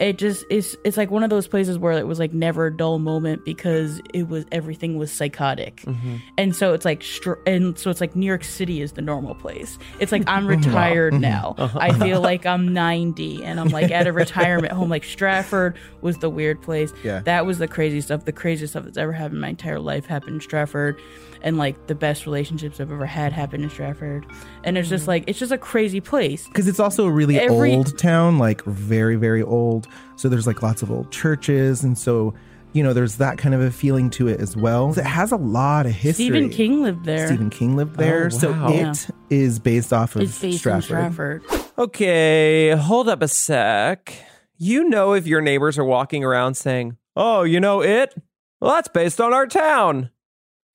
it 0.00 0.18
just 0.18 0.44
is 0.50 0.76
it's 0.82 0.96
like 0.96 1.10
one 1.10 1.22
of 1.22 1.30
those 1.30 1.46
places 1.46 1.78
where 1.78 1.92
it 1.92 2.06
was 2.06 2.18
like 2.18 2.32
never 2.32 2.66
a 2.66 2.76
dull 2.76 2.98
moment 2.98 3.44
because 3.44 4.00
it 4.14 4.28
was 4.28 4.44
everything 4.50 4.96
was 4.96 5.12
psychotic 5.12 5.82
Mm-hmm. 5.82 6.16
and 6.38 6.56
so 6.56 6.72
it's 6.72 6.84
like 6.84 7.02
str- 7.02 7.34
and 7.46 7.78
so 7.78 7.90
it's 7.90 8.00
like 8.00 8.16
new 8.16 8.26
york 8.26 8.42
city 8.42 8.80
is 8.80 8.92
the 8.92 9.02
normal 9.02 9.34
place 9.34 9.78
it's 10.00 10.10
like 10.10 10.24
i'm 10.26 10.46
retired 10.46 11.12
Mm-hmm. 11.12 11.20
now 11.22 11.54
Uh-huh. 11.58 11.78
i 11.80 11.92
feel 11.98 12.20
like 12.20 12.46
i'm 12.46 12.72
90 12.72 13.44
and 13.44 13.60
i'm 13.60 13.68
like 13.68 13.90
at 13.90 14.06
a 14.06 14.12
retirement 14.12 14.72
home 14.72 14.88
like 14.88 15.04
stratford 15.04 15.76
was 16.00 16.18
the 16.18 16.30
weird 16.30 16.60
place 16.62 16.92
Yeah. 17.04 17.20
that 17.20 17.44
was 17.46 17.58
the 17.58 17.68
crazy 17.68 18.00
stuff 18.00 18.24
the 18.24 18.32
craziest 18.32 18.72
stuff 18.72 18.84
that's 18.84 18.96
ever 18.98 19.12
happened 19.12 19.34
in 19.36 19.40
my 19.42 19.48
entire 19.50 19.78
life 19.80 20.06
happened 20.06 20.34
in 20.36 20.40
stratford 20.40 20.98
and 21.42 21.56
like 21.58 21.86
the 21.86 21.94
best 21.94 22.26
relationships 22.26 22.80
i've 22.80 22.92
ever 22.92 23.06
had 23.06 23.32
happened 23.32 23.64
in 23.64 23.70
stratford 23.70 24.26
and 24.64 24.76
it's 24.78 24.86
Mm-hmm. 24.88 24.94
just 24.96 25.08
like 25.08 25.24
it's 25.26 25.38
just 25.38 25.52
a 25.52 25.58
crazy 25.58 26.00
place 26.00 26.46
because 26.48 26.68
it's 26.68 26.80
also 26.80 27.06
a 27.06 27.10
really 27.10 27.38
Every- 27.38 27.74
old 27.74 27.96
town, 27.98 28.38
like 28.38 28.62
very, 28.64 29.16
very 29.16 29.42
old. 29.42 29.86
So 30.16 30.28
there's 30.28 30.46
like 30.46 30.62
lots 30.62 30.82
of 30.82 30.90
old 30.90 31.10
churches, 31.10 31.82
and 31.84 31.96
so 31.96 32.34
you 32.72 32.82
know 32.82 32.92
there's 32.92 33.16
that 33.16 33.38
kind 33.38 33.54
of 33.54 33.60
a 33.60 33.70
feeling 33.70 34.10
to 34.10 34.28
it 34.28 34.38
as 34.40 34.56
well. 34.56 34.90
It 34.90 35.04
has 35.04 35.32
a 35.32 35.36
lot 35.36 35.86
of 35.86 35.92
history. 35.92 36.26
Stephen 36.26 36.50
King 36.50 36.82
lived 36.82 37.04
there. 37.04 37.26
Stephen 37.26 37.48
King 37.50 37.74
lived 37.76 37.96
there, 37.96 38.26
Oh, 38.26 38.28
so 38.28 38.52
wow. 38.52 38.68
it 38.72 39.08
is 39.30 39.58
based 39.58 39.92
off 39.92 40.14
of 40.16 40.22
it's 40.22 40.40
based 40.40 40.58
Stratford. 40.58 40.98
in 41.04 41.12
Stratford. 41.12 41.42
Okay, 41.78 42.70
hold 42.72 43.08
up 43.08 43.22
a 43.22 43.28
sec. 43.28 44.12
You 44.58 44.88
know 44.88 45.14
if 45.14 45.26
your 45.26 45.40
neighbors 45.40 45.78
are 45.78 45.84
walking 45.84 46.22
around 46.22 46.54
saying, 46.54 46.96
Oh, 47.16 47.42
you 47.44 47.60
know 47.60 47.82
it? 47.82 48.14
Well, 48.60 48.74
that's 48.74 48.88
based 48.88 49.20
on 49.20 49.32
our 49.32 49.46
town. 49.46 50.10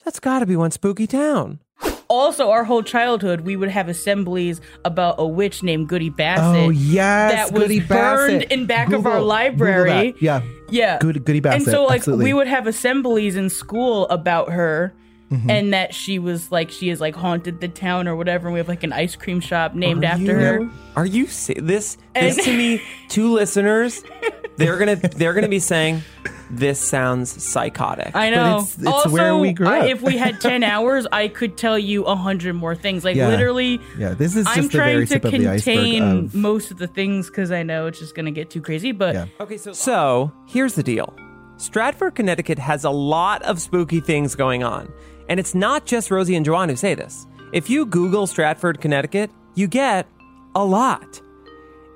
That's 0.06 0.20
got 0.20 0.40
to 0.40 0.46
be 0.46 0.56
one 0.56 0.72
spooky 0.72 1.08
town. 1.08 1.60
Also, 2.08 2.52
our 2.52 2.64
whole 2.64 2.84
childhood, 2.84 3.42
we 3.42 3.56
would 3.56 3.70
have 3.70 3.90
assemblies 3.90 4.62
about 4.86 5.16
a 5.18 5.26
witch 5.26 5.64
named 5.64 5.90
Goody 5.90 6.10
Bassett. 6.12 6.44
Oh 6.68 6.70
yes, 6.70 7.34
that 7.50 7.52
was 7.54 7.64
Goody 7.64 7.80
burned 7.80 8.42
Bassett. 8.42 8.52
in 8.52 8.66
back 8.68 8.88
of 8.88 9.04
Google- 9.04 9.12
our 9.12 9.18
Google 9.18 9.28
library. 9.28 10.12
that. 10.12 10.22
Yeah, 10.22 10.42
Yeah. 10.70 10.98
Good- 11.00 11.26
Goody 11.26 11.40
Bassett, 11.40 11.64
And 11.64 11.72
so, 11.72 11.84
like, 11.86 12.02
absolutely. 12.02 12.26
we 12.26 12.34
would 12.34 12.48
have 12.48 12.68
assemblies 12.68 13.36
in 13.36 13.50
school 13.50 14.08
about 14.10 14.52
her. 14.52 14.94
Mm-hmm. 15.36 15.50
And 15.50 15.74
that 15.74 15.94
she 15.94 16.20
was 16.20 16.52
like 16.52 16.70
she 16.72 16.88
has 16.90 17.00
like 17.02 17.16
haunted 17.16 17.60
the 17.62 17.68
town 17.68 18.08
or 18.08 18.16
whatever. 18.16 18.48
And 18.48 18.54
we 18.54 18.60
have 18.60 18.68
like 18.68 18.84
an 18.84 18.94
ice 18.94 19.16
cream 19.16 19.40
shop 19.40 19.74
named 19.76 20.04
Are 20.04 20.08
after 20.08 20.24
you- 20.24 20.34
her. 20.34 20.70
Are 20.96 21.06
you 21.06 21.28
se- 21.28 21.56
this? 21.60 21.98
This 22.14 22.38
And- 22.38 22.46
to 22.46 22.58
me, 22.58 22.82
two 23.10 23.32
listeners, 23.34 24.04
they're 24.58 24.78
gonna 24.78 24.96
they're 24.96 25.34
gonna 25.34 25.50
be 25.50 25.60
saying, 25.60 26.02
"This 26.50 26.80
sounds 26.80 27.44
psychotic." 27.44 28.16
I 28.16 28.30
know. 28.30 28.56
it's- 28.60 28.78
it's 28.78 28.88
also, 28.88 29.10
where 29.10 29.36
we 29.36 29.52
grew 29.52 29.68
I- 29.68 29.80
up. 29.80 29.86
if 29.88 30.02
we 30.02 30.18
had 30.18 30.40
ten 30.50 30.64
hours, 30.64 31.06
I 31.12 31.28
could 31.28 31.58
tell 31.58 31.78
you 31.78 32.06
a 32.06 32.16
hundred 32.16 32.54
more 32.54 32.76
things. 32.76 33.04
Like 33.04 33.18
Yeah. 33.18 33.28
literally, 33.28 33.82
yeah. 33.98 34.14
This 34.14 34.38
is 34.38 34.46
just 34.46 34.58
I'm 34.58 34.64
the 34.68 34.70
trying 34.70 34.94
very 34.94 35.08
to 35.08 35.14
tip 35.16 35.26
of 35.26 35.32
contain 35.34 36.02
of 36.04 36.34
most 36.34 36.72
of 36.72 36.78
the 36.78 36.88
things 36.88 37.28
because 37.28 37.52
I 37.52 37.64
know 37.64 37.88
it's 37.88 38.00
just 38.00 38.16
gonna 38.16 38.32
get 38.32 38.50
too 38.50 38.62
crazy. 38.62 38.94
But 38.94 39.16
Yeah. 39.16 39.26
Okay, 39.42 39.58
so 39.58 39.74
so 39.74 40.32
here's 40.48 40.76
the 40.76 40.84
deal. 40.84 41.14
Stratford, 41.58 42.16
Connecticut 42.16 42.60
has 42.60 42.84
a 42.86 42.90
lot 42.90 43.42
of 43.44 43.62
spooky 43.62 44.00
things 44.02 44.36
going 44.36 44.64
on, 44.64 44.92
and 45.30 45.40
it's 45.40 45.56
not 45.56 45.86
just 45.86 46.12
Rosie 46.12 46.36
and 46.36 46.46
Juwan 46.46 46.70
who 46.70 46.76
say 46.76 46.96
this. 46.96 47.26
If 47.54 47.70
you 47.70 47.86
Google 47.86 48.28
Stratford, 48.28 48.82
Connecticut, 48.82 49.32
you 49.56 49.68
get 49.68 50.08
a 50.56 50.64
lot. 50.66 51.22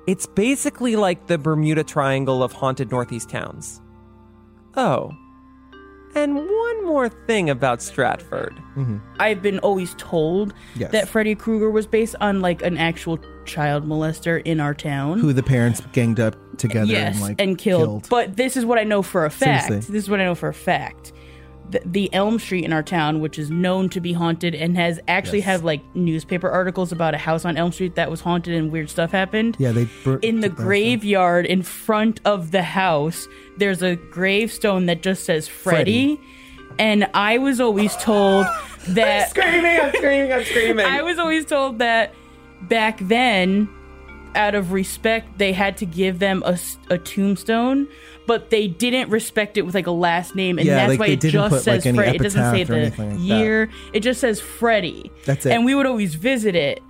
It's 0.06 0.26
basically 0.26 0.96
like 0.96 1.26
the 1.26 1.38
Bermuda 1.38 1.84
Triangle 1.84 2.42
of 2.42 2.52
haunted 2.52 2.90
Northeast 2.90 3.28
towns. 3.28 3.80
Oh, 4.76 5.12
and 6.14 6.34
one 6.34 6.84
more 6.86 7.08
thing 7.08 7.48
about 7.50 7.80
Stratford. 7.80 8.56
Mm-hmm. 8.76 8.98
I've 9.20 9.42
been 9.42 9.60
always 9.60 9.94
told 9.96 10.52
Yes. 10.74 10.90
that 10.90 11.08
Freddy 11.08 11.36
Krueger 11.36 11.70
was 11.70 11.86
based 11.86 12.16
on 12.20 12.40
like 12.40 12.62
an 12.62 12.78
actual 12.78 13.20
child 13.44 13.86
molester 13.86 14.42
in 14.44 14.58
our 14.60 14.74
town. 14.74 15.20
who 15.20 15.32
the 15.32 15.42
parents 15.42 15.80
ganged 15.92 16.18
up 16.18 16.34
together 16.58 16.90
yes, 16.90 17.14
and 17.38 17.50
like 17.50 17.58
killed. 17.58 18.08
But 18.10 18.36
this 18.36 18.56
is 18.56 18.64
what 18.66 18.78
I 18.78 18.84
know 18.84 19.02
for 19.02 19.24
a 19.24 19.30
fact. 19.30 19.68
Seriously. 19.68 19.92
This 19.92 20.04
is 20.04 20.10
what 20.10 20.20
I 20.20 20.24
know 20.24 20.34
for 20.34 20.48
a 20.48 20.54
fact. 20.54 21.12
The, 21.70 21.80
the 21.84 22.12
Elm 22.14 22.38
Street 22.38 22.64
in 22.64 22.72
our 22.72 22.82
town, 22.82 23.20
which 23.20 23.38
is 23.38 23.50
known 23.50 23.88
to 23.90 24.00
be 24.00 24.12
haunted 24.12 24.54
and 24.54 24.76
has 24.76 24.98
actually 25.06 25.38
Yes. 25.38 25.46
had 25.46 25.64
like 25.64 25.80
newspaper 25.94 26.48
articles 26.50 26.90
about 26.92 27.14
a 27.14 27.18
house 27.18 27.44
on 27.44 27.56
Elm 27.56 27.70
Street 27.72 27.94
that 27.94 28.10
was 28.10 28.20
haunted 28.20 28.54
and 28.54 28.72
weird 28.72 28.90
stuff 28.90 29.10
happened. 29.12 29.56
yeah, 29.58 29.70
they 29.72 29.88
bur- 30.04 30.18
in 30.22 30.40
the 30.40 30.48
graveyard 30.48 31.46
in 31.46 31.62
front 31.62 32.20
of 32.24 32.50
the 32.50 32.62
house, 32.62 33.28
there's 33.58 33.82
a 33.82 33.96
gravestone 33.96 34.86
that 34.86 35.02
just 35.02 35.24
says 35.24 35.46
Freddy. 35.48 36.20
And 36.78 37.08
I 37.14 37.38
was 37.38 37.60
always 37.60 37.94
told 37.96 38.46
that 38.88 39.30
Screaming! 39.30 39.80
I'm 39.80 39.92
screaming! 39.94 40.32
I'm 40.32 40.44
screaming! 40.44 40.86
I 40.98 41.02
was 41.02 41.18
always 41.18 41.44
told 41.44 41.78
that 41.78 42.14
back 42.62 42.98
then, 43.02 43.68
out 44.34 44.54
of 44.54 44.72
respect, 44.72 45.38
they 45.38 45.52
had 45.52 45.76
to 45.78 45.86
give 45.86 46.18
them 46.18 46.42
a 46.44 46.98
tombstone, 46.98 47.88
but 48.26 48.50
they 48.50 48.68
didn't 48.68 49.10
respect 49.10 49.56
it 49.56 49.62
with 49.62 49.74
like 49.74 49.86
a 49.86 49.90
last 49.92 50.34
name, 50.34 50.58
and 50.58 50.66
Yeah, 50.66 50.76
that's 50.76 50.90
like, 50.90 51.00
why 51.00 51.06
it 51.08 51.20
just 51.20 51.34
put, 51.34 51.52
like, 51.52 51.62
says 51.62 51.86
any 51.86 51.96
Freddy. 51.98 52.16
It 52.16 52.22
doesn't 52.22 52.50
say 52.52 52.64
the 52.64 52.76
anything 52.76 53.10
like 53.10 53.18
that. 53.18 53.24
year. 53.24 53.70
It 53.92 54.00
just 54.00 54.20
says 54.20 54.40
Freddy. 54.40 55.10
That's 55.26 55.46
it. 55.46 55.52
And 55.52 55.64
we 55.64 55.74
would 55.74 55.86
always 55.86 56.14
visit 56.14 56.54
it. 56.54 56.80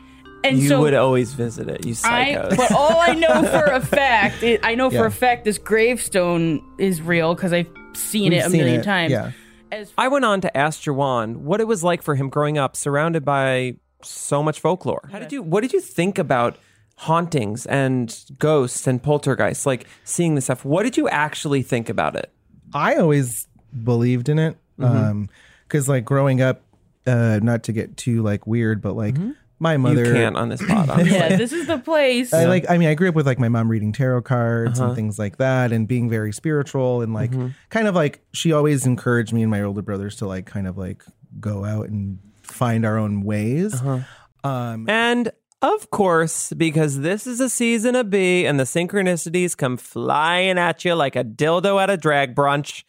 And 0.42 0.58
you 0.58 0.68
so 0.68 0.80
would 0.80 0.94
always 0.94 1.34
visit 1.34 1.68
it, 1.68 1.84
you 1.84 1.94
I, 2.04 2.34
psychos. 2.34 2.56
but 2.56 2.72
all 2.72 2.98
I 2.98 3.12
know 3.14 3.42
for 3.50 3.64
a 3.72 3.80
fact, 3.80 4.42
it, 4.42 4.60
I 4.62 4.74
know 4.74 4.90
Yeah. 4.90 5.00
for 5.00 5.06
a 5.06 5.10
fact 5.10 5.44
this 5.44 5.58
gravestone 5.58 6.62
is 6.78 7.02
real 7.02 7.34
because 7.34 7.52
I've 7.52 7.68
seen 7.94 8.30
We've 8.32 8.40
it 8.40 8.46
a 8.46 8.50
seen 8.50 8.60
million 8.60 8.80
it, 8.80 8.84
times. 8.84 9.10
yeah. 9.12 9.32
As 9.72 9.92
I 9.98 10.08
went 10.08 10.24
on 10.24 10.40
to 10.40 10.56
ask 10.56 10.82
Juwan 10.82 11.36
what 11.36 11.60
it 11.60 11.66
was 11.68 11.84
like 11.84 12.02
for 12.02 12.14
him 12.14 12.28
growing 12.30 12.56
up 12.58 12.74
surrounded 12.74 13.24
by 13.24 13.74
so 14.02 14.42
much 14.42 14.60
folklore. 14.60 15.08
How 15.12 15.18
did 15.18 15.30
you 15.30 15.42
what 15.42 15.60
did 15.60 15.72
you 15.74 15.80
think 15.80 16.18
about 16.18 16.56
hauntings 17.04 17.64
and 17.66 18.14
ghosts 18.38 18.86
and 18.86 19.02
poltergeists, 19.02 19.64
like 19.66 19.86
seeing 20.04 20.34
this 20.34 20.44
stuff? 20.44 20.64
What 20.64 20.82
did 20.82 20.96
you 20.96 21.08
actually 21.08 21.62
think 21.62 21.88
about 21.88 22.14
it? 22.16 22.30
I 22.74 22.96
always 22.96 23.48
believed 23.84 24.28
in 24.28 24.38
it. 24.38 24.56
Mm-hmm. 24.78 24.96
Um, 24.96 25.28
cause 25.68 25.88
like 25.88 26.04
growing 26.04 26.40
up, 26.42 26.62
uh, 27.06 27.40
not 27.42 27.62
to 27.64 27.72
get 27.72 27.96
too 27.96 28.22
like 28.22 28.46
weird, 28.46 28.82
but 28.82 28.94
like 28.94 29.14
Mm-hmm. 29.14 29.30
my 29.58 29.76
mother. 29.78 30.04
You 30.06 30.12
can't 30.12 30.36
on 30.36 30.48
this 30.50 30.62
pod. 30.64 30.88
honestly. 30.90 31.12
Yeah, 31.16 31.36
this 31.36 31.52
is 31.52 31.66
the 31.66 31.78
place. 31.78 32.32
I 32.34 32.44
like. 32.44 32.66
I 32.70 32.76
mean, 32.78 32.88
I 32.88 32.94
grew 32.94 33.08
up 33.08 33.14
with 33.14 33.26
like 33.26 33.38
my 33.38 33.48
mom 33.48 33.70
reading 33.70 33.92
tarot 33.92 34.22
cards 34.22 34.78
Uh-huh. 34.78 34.88
and 34.88 34.96
things 34.96 35.18
like 35.18 35.38
that, 35.38 35.72
and 35.72 35.88
being 35.88 36.08
very 36.10 36.32
spiritual 36.32 37.00
and 37.02 37.12
like 37.14 37.30
Mm-hmm. 37.30 37.48
kind 37.70 37.88
of 37.88 37.94
like 37.94 38.20
she 38.32 38.52
always 38.52 38.84
encouraged 38.86 39.32
me 39.32 39.40
and 39.42 39.50
my 39.50 39.62
older 39.62 39.82
brothers 39.82 40.16
to 40.16 40.26
like 40.26 40.44
kind 40.46 40.66
of 40.66 40.76
like 40.78 41.02
go 41.40 41.64
out 41.64 41.88
and 41.88 42.18
find 42.42 42.84
our 42.84 42.98
own 42.98 43.22
ways. 43.22 43.74
Uh-huh. 43.74 44.00
Um, 44.48 44.88
And 44.88 45.30
of 45.62 45.90
course, 45.90 46.52
because 46.52 47.00
this 47.00 47.26
is 47.26 47.40
a 47.40 47.48
season 47.50 47.94
of 47.94 48.10
B 48.10 48.46
and 48.46 48.58
the 48.58 48.64
synchronicities 48.64 49.56
come 49.56 49.76
flying 49.76 50.58
at 50.58 50.84
you 50.84 50.94
like 50.94 51.16
a 51.16 51.24
dildo 51.24 51.82
at 51.82 51.90
a 51.90 51.96
drag 51.96 52.34
brunch, 52.34 52.84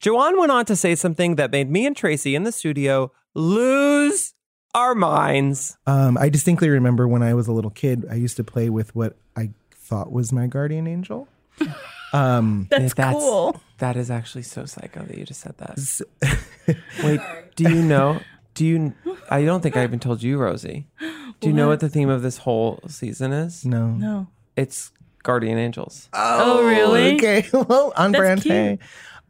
Juwan 0.00 0.38
went 0.38 0.52
on 0.52 0.64
to 0.66 0.76
say 0.76 0.94
something 0.94 1.36
that 1.36 1.50
made 1.50 1.70
me 1.70 1.86
and 1.86 1.96
Tracy 1.96 2.34
in 2.34 2.44
the 2.44 2.52
studio 2.52 3.10
lose 3.34 4.34
our 4.74 4.94
minds. 4.94 5.76
um, 5.86 6.18
I 6.18 6.28
distinctly 6.28 6.68
remember 6.68 7.06
when 7.06 7.22
I 7.22 7.34
was 7.34 7.46
a 7.46 7.52
little 7.52 7.70
kid, 7.70 8.04
I 8.10 8.14
used 8.14 8.36
to 8.36 8.44
play 8.44 8.68
with 8.70 8.94
what 8.94 9.16
I 9.36 9.50
thought 9.72 10.10
was 10.12 10.32
my 10.32 10.46
guardian 10.46 10.86
angel. 10.86 11.28
Um, 12.14 12.68
That's, 12.70 12.94
cool. 12.94 13.60
That 13.78 13.96
is 13.96 14.08
actually 14.08 14.42
so 14.44 14.66
psycho 14.66 15.02
that 15.02 15.18
you 15.18 15.24
just 15.24 15.40
said 15.40 15.58
that. 15.58 16.76
Wait, 17.02 17.20
do 17.56 17.64
you 17.64 17.82
know? 17.82 18.20
Do 18.54 18.64
you? 18.64 18.94
I 19.28 19.44
don't 19.44 19.62
think 19.62 19.76
I 19.76 19.82
even 19.82 19.98
told 19.98 20.22
you, 20.22 20.38
Rosie. 20.38 20.86
Do 21.40 21.48
you 21.48 21.54
know 21.54 21.68
what 21.68 21.80
the 21.80 21.88
theme 21.88 22.08
of 22.08 22.22
this 22.22 22.38
whole 22.38 22.80
season 22.88 23.32
is? 23.32 23.64
no. 23.64 23.88
No. 23.88 24.28
It's 24.56 24.92
guardian 25.24 25.58
angels. 25.58 26.08
Oh, 26.12 26.64
really? 26.64 27.16
Okay. 27.16 27.44
well, 27.52 27.92
on 27.96 28.12
That's 28.12 28.20
brand. 28.20 28.42
cute. 28.42 28.54
Hey. 28.54 28.78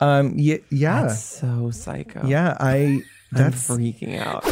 Um, 0.01 0.35
yeah. 0.37 0.59
Yeah. 0.71 1.03
That's 1.03 1.21
so 1.23 1.71
psycho. 1.71 2.27
yeah. 2.27 2.57
I. 2.61 2.75
I'm 2.77 3.05
That's 3.33 3.69
freaking 3.69 4.21
out. 4.21 4.45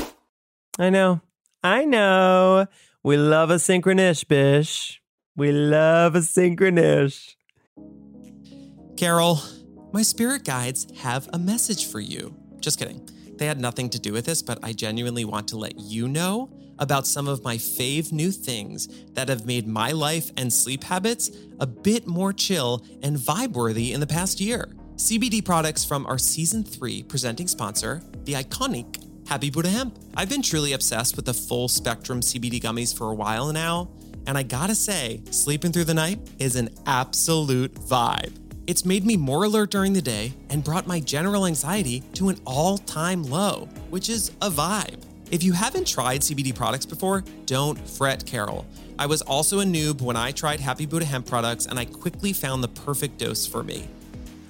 I 0.78 0.88
know. 0.90 1.20
I 1.62 1.84
know. 1.84 2.66
We 3.04 3.16
love 3.16 3.50
a 3.50 3.56
synchronish, 3.56 4.26
bish. 4.26 5.02
We 5.36 5.52
love 5.52 6.14
a 6.16 6.20
synchronish. 6.20 7.34
Carol, 8.96 9.40
my 9.92 10.02
spirit 10.02 10.44
guides 10.44 10.86
have 11.00 11.28
a 11.32 11.38
message 11.38 11.86
for 11.86 12.00
you. 12.00 12.34
Just 12.60 12.78
kidding. 12.78 13.08
They 13.36 13.46
had 13.46 13.60
nothing 13.60 13.90
to 13.90 13.98
do 13.98 14.12
with 14.12 14.24
this, 14.26 14.42
but 14.42 14.58
I 14.62 14.72
genuinely 14.72 15.24
want 15.24 15.48
to 15.48 15.56
let 15.56 15.78
you 15.78 16.08
know 16.08 16.50
about 16.82 17.06
some 17.06 17.28
of 17.28 17.44
my 17.44 17.56
fave 17.56 18.10
new 18.10 18.32
things 18.32 18.88
that 19.12 19.28
have 19.28 19.46
made 19.46 19.68
my 19.68 19.92
life 19.92 20.32
and 20.36 20.52
sleep 20.52 20.82
habits 20.82 21.30
a 21.60 21.66
bit 21.66 22.08
more 22.08 22.32
chill 22.32 22.84
and 23.04 23.16
vibe 23.16 23.52
worthy 23.52 23.92
in 23.92 24.00
the 24.00 24.06
past 24.06 24.40
year. 24.40 24.68
CBD 24.96 25.44
products 25.44 25.84
from 25.84 26.04
our 26.06 26.18
season 26.18 26.64
three 26.64 27.04
presenting 27.04 27.46
sponsor, 27.46 28.02
the 28.24 28.32
iconic 28.32 29.08
Happy 29.28 29.48
Buddha 29.48 29.68
Hemp. 29.68 29.96
I've 30.16 30.28
been 30.28 30.42
truly 30.42 30.72
obsessed 30.72 31.14
with 31.14 31.24
the 31.24 31.32
full 31.32 31.68
spectrum 31.68 32.20
CBD 32.20 32.60
gummies 32.60 32.96
for 32.96 33.10
a 33.10 33.14
while 33.14 33.52
now, 33.52 33.88
and 34.26 34.36
I 34.36 34.42
gotta 34.42 34.74
say, 34.74 35.22
sleeping 35.30 35.70
through 35.70 35.84
the 35.84 35.94
night 35.94 36.18
is 36.40 36.56
an 36.56 36.68
absolute 36.86 37.74
vibe. 37.74 38.36
It's 38.66 38.84
made 38.84 39.06
me 39.06 39.16
more 39.16 39.44
alert 39.44 39.70
during 39.70 39.92
the 39.92 40.02
day 40.02 40.32
and 40.50 40.64
brought 40.64 40.88
my 40.88 40.98
general 40.98 41.46
anxiety 41.46 42.00
to 42.14 42.28
an 42.28 42.40
all 42.44 42.76
time 42.78 43.22
low, 43.22 43.68
which 43.90 44.08
is 44.08 44.30
a 44.42 44.50
vibe. 44.50 45.04
If 45.32 45.42
you 45.42 45.54
haven't 45.54 45.86
tried 45.86 46.20
CBD 46.20 46.54
products 46.54 46.84
before, 46.84 47.24
don't 47.46 47.78
fret, 47.88 48.26
Carol. 48.26 48.66
I 48.98 49.06
was 49.06 49.22
also 49.22 49.60
a 49.60 49.64
noob 49.64 50.02
when 50.02 50.14
I 50.14 50.30
tried 50.30 50.60
Happy 50.60 50.84
Buddha 50.84 51.06
hemp 51.06 51.26
products 51.26 51.64
and 51.64 51.78
I 51.78 51.86
quickly 51.86 52.34
found 52.34 52.62
the 52.62 52.68
perfect 52.68 53.16
dose 53.16 53.46
for 53.46 53.62
me. 53.62 53.88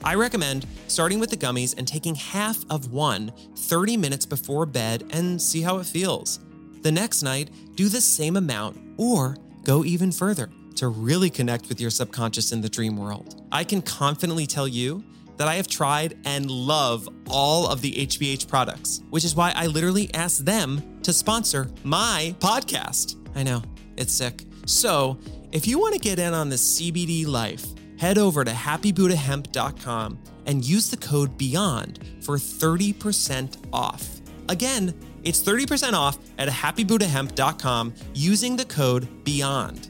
I 0.02 0.16
recommend 0.16 0.66
starting 0.88 1.20
with 1.20 1.30
the 1.30 1.36
gummies 1.36 1.78
and 1.78 1.86
taking 1.86 2.16
half 2.16 2.64
of 2.68 2.92
one 2.92 3.32
30 3.54 3.96
minutes 3.96 4.26
before 4.26 4.66
bed 4.66 5.04
and 5.10 5.40
see 5.40 5.62
how 5.62 5.78
it 5.78 5.86
feels. 5.86 6.40
The 6.82 6.90
next 6.90 7.22
night, 7.22 7.50
do 7.76 7.88
the 7.88 8.00
same 8.00 8.34
amount 8.34 8.76
or 8.96 9.36
go 9.62 9.84
even 9.84 10.10
further 10.10 10.50
to 10.74 10.88
really 10.88 11.30
connect 11.30 11.68
with 11.68 11.80
your 11.80 11.90
subconscious 11.90 12.50
in 12.50 12.60
the 12.60 12.68
dream 12.68 12.96
world. 12.96 13.40
I 13.52 13.62
can 13.62 13.82
confidently 13.82 14.48
tell 14.48 14.66
you 14.66 15.04
that 15.36 15.48
I 15.48 15.54
have 15.54 15.66
tried 15.66 16.16
and 16.24 16.50
love 16.50 17.08
all 17.28 17.68
of 17.68 17.80
the 17.80 17.92
HBH 17.92 18.48
products, 18.48 19.02
which 19.10 19.24
is 19.24 19.34
why 19.34 19.52
I 19.54 19.66
literally 19.66 20.12
asked 20.14 20.44
them 20.44 21.00
to 21.02 21.12
sponsor 21.12 21.68
my 21.84 22.34
podcast. 22.38 23.16
I 23.34 23.42
know, 23.42 23.62
it's 23.96 24.12
sick. 24.12 24.44
So, 24.66 25.18
if 25.50 25.66
you 25.66 25.78
want 25.78 25.94
to 25.94 26.00
get 26.00 26.18
in 26.18 26.32
on 26.32 26.48
the 26.48 26.56
CBD 26.56 27.26
life, 27.26 27.66
head 27.98 28.18
over 28.18 28.44
to 28.44 28.50
happybuddhahemp.com 28.50 30.18
and 30.46 30.64
use 30.64 30.90
the 30.90 30.96
code 30.96 31.36
BEYOND 31.38 32.24
for 32.24 32.36
30% 32.36 33.56
off. 33.72 34.20
Again, 34.48 34.94
it's 35.24 35.40
30% 35.40 35.92
off 35.92 36.18
at 36.38 36.48
happybuddhahemp.com 36.48 37.94
using 38.14 38.56
the 38.56 38.64
code 38.64 39.24
BEYOND. 39.24 39.88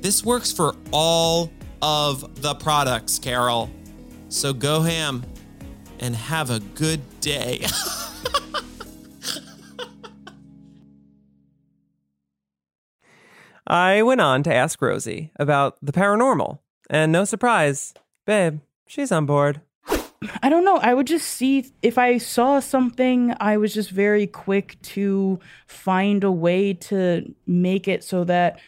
This 0.00 0.24
works 0.24 0.50
for 0.50 0.74
all 0.92 1.52
of 1.80 2.42
the 2.42 2.54
products, 2.54 3.18
Carol. 3.18 3.70
So 4.32 4.52
go 4.54 4.80
ham 4.80 5.24
and 6.00 6.16
have 6.16 6.48
a 6.48 6.58
good 6.58 7.02
day. 7.20 7.66
I 13.66 14.00
went 14.00 14.22
on 14.22 14.42
to 14.44 14.54
ask 14.54 14.80
Rosie 14.80 15.32
about 15.36 15.76
the 15.82 15.92
paranormal, 15.92 16.60
and 16.88 17.12
no 17.12 17.26
surprise, 17.26 17.92
babe, 18.24 18.60
she's 18.86 19.12
on 19.12 19.26
board. 19.26 19.60
I 20.42 20.48
don't 20.48 20.64
know. 20.64 20.78
I 20.78 20.94
would 20.94 21.06
just 21.06 21.28
see 21.28 21.70
if 21.82 21.98
I 21.98 22.16
saw 22.16 22.58
something, 22.60 23.34
I 23.38 23.58
was 23.58 23.74
just 23.74 23.90
very 23.90 24.26
quick 24.26 24.80
to 24.82 25.40
find 25.66 26.24
a 26.24 26.32
way 26.32 26.72
to 26.74 27.34
make 27.46 27.86
it 27.86 28.02
so 28.02 28.24
that 28.24 28.58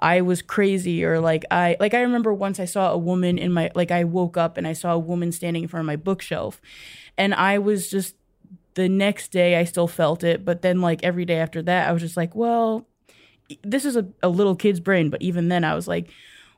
I 0.00 0.20
was 0.20 0.42
crazy 0.42 1.04
or 1.04 1.20
like 1.20 1.44
I 1.50 1.76
like 1.80 1.94
I 1.94 2.02
remember 2.02 2.32
once 2.32 2.60
I 2.60 2.64
saw 2.64 2.92
a 2.92 2.98
woman 2.98 3.38
in 3.38 3.52
my 3.52 3.70
like 3.74 3.90
I 3.90 4.04
woke 4.04 4.36
up 4.36 4.56
and 4.56 4.66
I 4.66 4.72
saw 4.72 4.92
a 4.92 4.98
woman 4.98 5.32
standing 5.32 5.64
in 5.64 5.68
front 5.68 5.82
of 5.82 5.86
my 5.86 5.96
bookshelf 5.96 6.60
and 7.16 7.34
I 7.34 7.58
was 7.58 7.90
just 7.90 8.14
the 8.74 8.88
next 8.88 9.32
day 9.32 9.56
I 9.56 9.64
still 9.64 9.88
felt 9.88 10.22
it, 10.22 10.44
but 10.44 10.62
then 10.62 10.80
like 10.80 11.02
every 11.02 11.24
day 11.24 11.38
after 11.38 11.62
that 11.62 11.88
I 11.88 11.92
was 11.92 12.02
just 12.02 12.16
like, 12.16 12.34
well, 12.34 12.86
this 13.62 13.84
is 13.84 13.96
a, 13.96 14.06
a 14.22 14.28
little 14.28 14.54
kid's 14.54 14.80
brain, 14.80 15.10
but 15.10 15.20
even 15.22 15.48
then 15.48 15.64
I 15.64 15.74
was 15.74 15.88
like, 15.88 16.10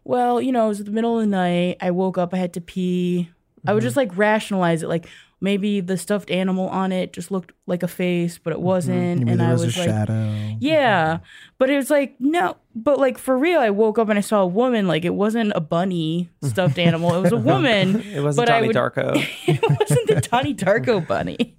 well, 0.04 0.40
you 0.40 0.52
know, 0.52 0.66
it 0.66 0.68
was 0.68 0.84
the 0.84 0.90
middle 0.90 1.18
of 1.18 1.24
the 1.24 1.30
night. 1.30 1.78
I 1.80 1.90
woke 1.92 2.18
up, 2.18 2.34
I 2.34 2.38
had 2.38 2.52
to 2.54 2.60
pee. 2.60 3.30
I 3.66 3.72
would 3.72 3.80
mm-hmm. 3.80 3.86
just 3.86 3.96
like 3.96 4.16
rationalize 4.16 4.82
it, 4.82 4.88
like 4.88 5.06
maybe 5.40 5.80
the 5.80 5.96
stuffed 5.96 6.30
animal 6.30 6.68
on 6.68 6.92
it 6.92 7.12
just 7.12 7.30
looked 7.30 7.52
like 7.66 7.82
a 7.82 7.88
face, 7.88 8.36
but 8.38 8.52
it 8.52 8.60
wasn't. 8.60 9.20
maybe 9.20 9.30
and 9.32 9.42
I 9.42 9.52
was, 9.52 9.64
was 9.64 9.76
a 9.76 9.80
like, 9.80 9.88
shadow. 9.88 10.56
yeah, 10.60 11.20
but 11.58 11.70
it 11.70 11.76
was 11.76 11.90
like 11.90 12.16
no, 12.20 12.56
but 12.74 12.98
like 12.98 13.16
for 13.18 13.38
real, 13.38 13.58
I 13.58 13.70
woke 13.70 13.98
up 13.98 14.08
and 14.08 14.18
I 14.18 14.22
saw 14.22 14.42
a 14.42 14.46
woman. 14.46 14.86
Like 14.86 15.04
it 15.04 15.14
wasn't 15.14 15.52
a 15.54 15.60
bunny 15.60 16.30
stuffed 16.42 16.78
animal; 16.78 17.14
it 17.14 17.20
was 17.22 17.32
a 17.32 17.36
woman. 17.52 18.00
It 18.02 18.22
wasn't 18.22 18.48
Johnny 18.48 18.66
would- 18.68 18.76
Darko. 18.76 19.16
it 19.46 19.62
wasn't 19.80 20.06
the 20.08 20.20
Donnie 20.20 20.54
Darko 20.54 21.06
bunny. 21.06 21.56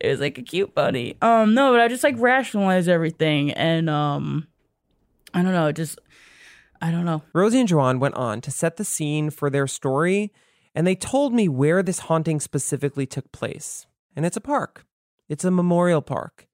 It 0.00 0.08
was 0.08 0.20
like 0.20 0.38
a 0.38 0.42
cute 0.42 0.74
bunny. 0.74 1.16
Um, 1.20 1.54
no, 1.54 1.72
but 1.72 1.80
I 1.80 1.88
just 1.88 2.02
like 2.04 2.14
rationalize 2.18 2.88
everything, 2.88 3.50
and 3.52 3.90
um, 3.90 4.46
I 5.34 5.42
don't 5.42 5.52
know, 5.52 5.70
just 5.72 5.98
I 6.80 6.90
don't 6.90 7.04
know. 7.04 7.22
Rosie 7.34 7.60
and 7.60 7.68
Juwan 7.68 7.98
went 8.00 8.14
on 8.14 8.40
to 8.40 8.50
set 8.50 8.76
the 8.78 8.84
scene 8.84 9.28
for 9.28 9.50
their 9.50 9.66
story, 9.66 10.32
and 10.74 10.86
they 10.86 10.94
told 10.94 11.32
me 11.32 11.48
where 11.48 11.82
this 11.82 12.00
haunting 12.00 12.40
specifically 12.40 13.06
took 13.06 13.30
place. 13.32 13.86
And 14.16 14.24
it's 14.26 14.36
a 14.36 14.40
park. 14.40 14.84
It's 15.28 15.44
a 15.44 15.50
memorial 15.50 16.02
park. 16.02 16.46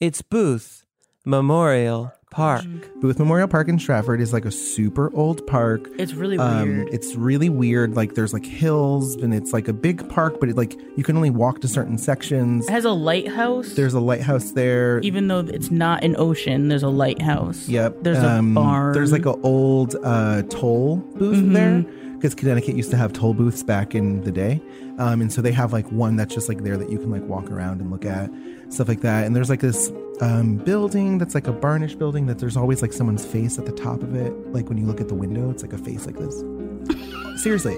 It's 0.00 0.22
Booth 0.22 0.84
Memorial 1.26 2.12
Park. 2.30 2.64
Booth 3.00 3.18
Memorial 3.18 3.46
Park 3.48 3.68
in 3.68 3.78
Stratford 3.78 4.20
is 4.20 4.32
like 4.32 4.44
a 4.44 4.50
super 4.50 5.14
old 5.14 5.46
park. 5.46 5.88
It's 5.98 6.14
really 6.14 6.38
Um, 6.38 6.68
weird. 6.68 6.88
it's 6.94 7.14
really 7.14 7.48
weird. 7.48 7.94
Like 7.96 8.14
there's 8.14 8.32
like 8.32 8.44
hills 8.46 9.16
and 9.16 9.34
it's 9.34 9.52
like 9.52 9.68
a 9.68 9.72
big 9.72 10.08
park, 10.08 10.38
but 10.40 10.48
it 10.48 10.56
like 10.56 10.76
you 10.96 11.04
can 11.04 11.16
only 11.16 11.30
walk 11.30 11.60
to 11.62 11.68
certain 11.68 11.98
sections. 11.98 12.66
It 12.68 12.72
has 12.72 12.84
a 12.84 12.92
lighthouse. 12.92 13.74
There's 13.74 13.94
a 13.94 14.00
lighthouse 14.00 14.52
there. 14.52 15.00
even 15.00 15.28
though 15.28 15.40
it's 15.40 15.70
not 15.70 16.02
an 16.04 16.14
ocean, 16.18 16.68
there's 16.68 16.82
a 16.82 16.88
lighthouse. 16.88 17.68
Yep. 17.68 17.96
There's 18.02 18.18
a 18.18 18.30
Um, 18.38 18.54
barn. 18.54 18.92
There's 18.94 19.12
like 19.12 19.26
an 19.26 19.38
old 19.42 19.96
uh, 20.02 20.42
toll 20.48 20.96
booth 21.16 21.36
Mm-hmm. 21.36 21.52
there 21.52 21.84
because 22.20 22.34
Connecticut 22.34 22.76
used 22.76 22.90
to 22.90 22.98
have 22.98 23.14
toll 23.14 23.32
booths 23.32 23.62
back 23.62 23.94
in 23.94 24.20
the 24.20 24.30
day, 24.30 24.60
um, 24.98 25.22
and 25.22 25.32
so 25.32 25.40
they 25.40 25.52
have 25.52 25.72
like 25.72 25.90
one 25.90 26.16
that's 26.16 26.34
just 26.34 26.48
like 26.50 26.62
there 26.64 26.76
that 26.76 26.90
you 26.90 26.98
can 26.98 27.10
like 27.10 27.22
walk 27.22 27.50
around 27.50 27.80
and 27.80 27.90
look 27.90 28.04
at 28.04 28.30
stuff 28.68 28.88
like 28.88 29.00
that. 29.00 29.24
And 29.24 29.34
there's 29.34 29.48
like 29.48 29.60
this 29.60 29.90
um, 30.20 30.56
building 30.58 31.16
that's 31.16 31.34
like 31.34 31.48
a 31.48 31.52
Barnish 31.52 31.98
building 31.98 32.26
that 32.26 32.38
there's 32.38 32.56
always 32.58 32.82
like 32.82 32.92
someone's 32.92 33.24
face 33.24 33.58
at 33.58 33.64
the 33.64 33.72
top 33.72 34.02
of 34.02 34.14
it. 34.14 34.32
Like 34.52 34.68
when 34.68 34.76
you 34.76 34.84
look 34.84 35.00
at 35.00 35.08
the 35.08 35.14
window, 35.14 35.50
it's 35.50 35.62
like 35.62 35.72
a 35.72 35.78
face 35.78 36.04
like 36.04 36.16
this. 36.18 37.42
Seriously, 37.42 37.76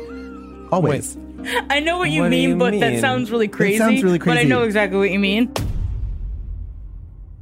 always. 0.72 1.16
I 1.70 1.80
know 1.80 1.98
what 1.98 2.10
you 2.10 2.22
What 2.22 2.30
mean, 2.30 2.50
you 2.50 2.56
but 2.56 2.78
that 2.80 3.00
sounds 3.00 3.30
really 3.30 3.48
crazy. 3.48 3.78
sounds 3.78 4.02
really 4.02 4.18
crazy. 4.18 4.36
But 4.36 4.40
I 4.40 4.44
know 4.44 4.62
exactly 4.64 4.98
what 4.98 5.10
you 5.10 5.18
mean. 5.20 5.52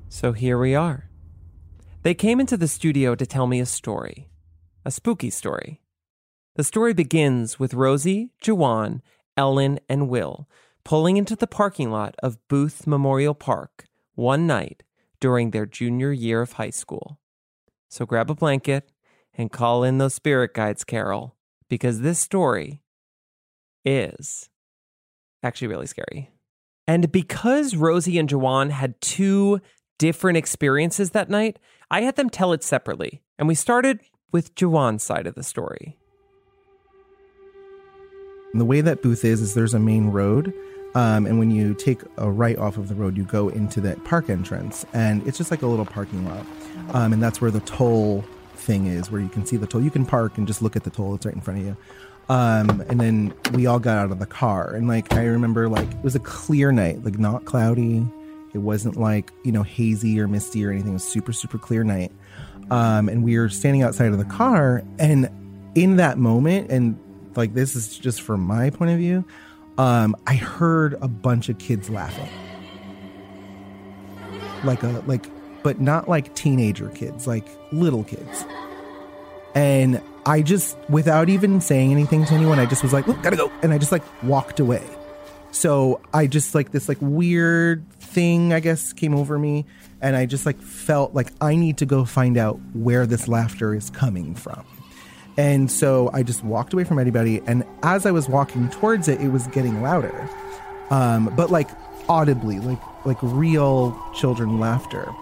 So 0.08 0.32
here 0.32 0.58
we 0.58 0.74
are. 0.74 1.08
They 2.02 2.14
came 2.14 2.40
into 2.40 2.56
the 2.56 2.68
studio 2.68 3.14
to 3.14 3.26
tell 3.26 3.46
me 3.46 3.60
a 3.60 3.66
story, 3.66 4.28
a 4.84 4.90
spooky 4.90 5.30
story. 5.30 5.80
The 6.56 6.64
story 6.64 6.92
begins 6.94 7.58
with 7.58 7.74
Rosie, 7.74 8.30
Juwan, 8.42 9.00
Ellen, 9.36 9.78
and 9.88 10.08
Will 10.08 10.48
pulling 10.84 11.16
into 11.16 11.36
the 11.36 11.46
parking 11.46 11.90
lot 11.90 12.14
of 12.22 12.36
Booth 12.48 12.86
Memorial 12.86 13.34
Park 13.34 13.86
one 14.14 14.46
night 14.46 14.82
during 15.20 15.50
their 15.50 15.66
junior 15.66 16.12
year 16.12 16.42
of 16.42 16.54
high 16.54 16.70
school. 16.70 17.18
So 17.88 18.06
grab 18.06 18.30
a 18.30 18.34
blanket 18.34 18.90
and 19.34 19.52
call 19.52 19.84
in 19.84 19.98
those 19.98 20.14
spirit 20.14 20.54
guides, 20.54 20.84
Carol, 20.84 21.36
because 21.68 22.00
this 22.00 22.18
story 22.18 22.82
is 23.84 24.48
actually 25.42 25.68
really 25.68 25.86
scary. 25.86 26.30
And 26.86 27.12
because 27.12 27.76
Rosie 27.76 28.18
and 28.18 28.28
Juwan 28.28 28.70
had 28.70 29.00
two 29.00 29.60
different 29.98 30.38
experiences 30.38 31.10
that 31.10 31.30
night, 31.30 31.58
I 31.90 32.02
had 32.02 32.16
them 32.16 32.30
tell 32.30 32.52
it 32.52 32.64
separately. 32.64 33.22
And 33.38 33.46
we 33.46 33.54
started 33.54 34.00
with 34.32 34.54
Juwan's 34.54 35.02
side 35.02 35.26
of 35.26 35.34
the 35.34 35.42
story. 35.42 35.99
And 38.52 38.60
the 38.60 38.64
way 38.64 38.80
that 38.80 39.02
booth 39.02 39.24
is 39.24 39.40
is 39.40 39.54
there's 39.54 39.74
a 39.74 39.78
main 39.78 40.08
road 40.08 40.52
um, 40.94 41.26
and 41.26 41.38
when 41.38 41.50
you 41.50 41.74
take 41.74 42.00
a 42.16 42.30
right 42.30 42.58
off 42.58 42.76
of 42.76 42.88
the 42.88 42.94
road 42.94 43.16
you 43.16 43.24
go 43.24 43.48
into 43.48 43.80
that 43.82 44.02
park 44.04 44.28
entrance 44.28 44.84
and 44.92 45.26
it's 45.26 45.38
just 45.38 45.50
like 45.50 45.62
a 45.62 45.66
little 45.66 45.86
parking 45.86 46.26
lot. 46.26 46.44
Um, 46.92 47.12
and 47.12 47.22
that's 47.22 47.40
where 47.40 47.50
the 47.50 47.60
toll 47.60 48.24
thing 48.54 48.86
is 48.86 49.10
where 49.10 49.20
you 49.20 49.28
can 49.28 49.46
see 49.46 49.56
the 49.56 49.66
toll. 49.66 49.82
You 49.82 49.90
can 49.90 50.04
park 50.04 50.36
and 50.36 50.46
just 50.46 50.62
look 50.62 50.76
at 50.76 50.82
the 50.82 50.90
toll 50.90 51.14
it's 51.14 51.24
right 51.24 51.34
in 51.34 51.40
front 51.40 51.60
of 51.60 51.66
you. 51.66 51.76
Um, 52.28 52.82
and 52.88 53.00
then 53.00 53.34
we 53.52 53.66
all 53.66 53.78
got 53.78 53.98
out 53.98 54.12
of 54.12 54.20
the 54.20 54.26
car 54.26 54.72
and 54.74 54.86
like 54.86 55.12
i 55.14 55.24
remember 55.24 55.68
like 55.68 55.90
it 55.90 56.04
was 56.04 56.14
a 56.14 56.20
clear 56.20 56.72
night 56.72 57.04
like 57.04 57.18
not 57.18 57.44
cloudy. 57.44 58.04
It 58.52 58.58
wasn't 58.58 58.96
like 58.96 59.30
you 59.44 59.52
know 59.52 59.62
hazy 59.62 60.18
or 60.20 60.26
misty 60.26 60.66
or 60.66 60.72
anything. 60.72 60.90
It 60.90 60.94
was 60.94 61.04
super 61.04 61.32
super 61.32 61.58
clear 61.58 61.84
night. 61.84 62.10
Um, 62.70 63.08
and 63.08 63.24
we 63.24 63.38
were 63.38 63.48
standing 63.48 63.82
outside 63.82 64.12
of 64.12 64.18
the 64.18 64.24
car 64.24 64.82
and 64.98 65.28
in 65.76 65.96
that 65.96 66.18
moment 66.18 66.70
and 66.70 66.98
like 67.36 67.54
this 67.54 67.76
is 67.76 67.98
just 67.98 68.22
from 68.22 68.40
my 68.40 68.70
point 68.70 68.90
of 68.90 68.98
view 68.98 69.24
um, 69.80 70.14
i 70.26 70.34
heard 70.34 70.94
a 71.00 71.08
bunch 71.08 71.48
of 71.48 71.58
kids 71.58 71.88
laughing. 71.88 72.28
Like 74.62 74.82
a 74.82 74.88
like 75.06 75.26
but 75.62 75.80
not 75.80 76.08
like 76.08 76.34
teenager 76.34 76.90
kids 76.90 77.26
like 77.26 77.46
little 77.72 78.04
kids. 78.04 78.44
And 79.54 80.02
i 80.26 80.42
just 80.42 80.76
without 80.90 81.30
even 81.30 81.62
saying 81.62 81.92
anything 81.92 82.26
to 82.26 82.34
anyone 82.34 82.58
i 82.58 82.66
just 82.66 82.82
was 82.82 82.92
like 82.92 83.06
"Look, 83.06 83.22
gotta 83.22 83.36
go. 83.36 83.50
And 83.62 83.72
i 83.72 83.78
just 83.78 83.92
like 83.92 84.04
walked 84.22 84.60
away. 84.60 84.84
So 85.50 86.02
i 86.12 86.26
just 86.26 86.54
like 86.54 86.72
this 86.72 86.86
like 86.86 86.98
weird 87.00 87.90
thing 87.92 88.52
i 88.52 88.60
guess 88.60 88.92
came 88.92 89.14
over 89.14 89.38
me. 89.38 89.64
And 90.02 90.14
i 90.14 90.26
just 90.26 90.44
like 90.44 90.60
felt 90.60 91.14
like 91.14 91.32
i 91.40 91.56
need 91.56 91.78
to 91.78 91.86
go 91.86 92.04
find 92.04 92.36
out 92.36 92.60
where 92.74 93.06
this 93.06 93.28
laughter 93.28 93.74
is 93.74 93.88
coming 93.88 94.34
from 94.34 94.66
and 95.36 95.70
so 95.70 96.10
i 96.12 96.22
just 96.22 96.44
walked 96.44 96.72
away 96.72 96.84
from 96.84 96.98
anybody 96.98 97.40
and 97.46 97.64
as 97.82 98.06
i 98.06 98.10
was 98.10 98.28
walking 98.28 98.68
towards 98.70 99.08
it 99.08 99.20
it 99.20 99.28
was 99.28 99.46
getting 99.48 99.82
louder. 99.82 100.28
Um, 100.90 101.32
but 101.36 101.50
like 101.50 101.70
audibly 102.08 102.58
like 102.58 102.80
like 103.06 103.18
real 103.22 103.96
children 104.14 104.58
laughter. 104.58 105.12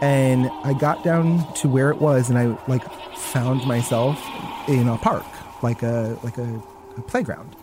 And 0.00 0.50
i 0.64 0.72
got 0.72 1.04
down 1.04 1.52
to 1.54 1.68
where 1.68 1.90
it 1.90 2.00
was 2.00 2.30
and 2.30 2.38
i 2.38 2.46
like 2.68 2.84
found 3.16 3.66
myself 3.66 4.18
in 4.68 4.88
a 4.88 4.96
park 4.98 5.26
like 5.62 5.82
a 5.82 6.18
like 6.22 6.38
a, 6.38 6.62
a 6.96 7.02
playground. 7.02 7.54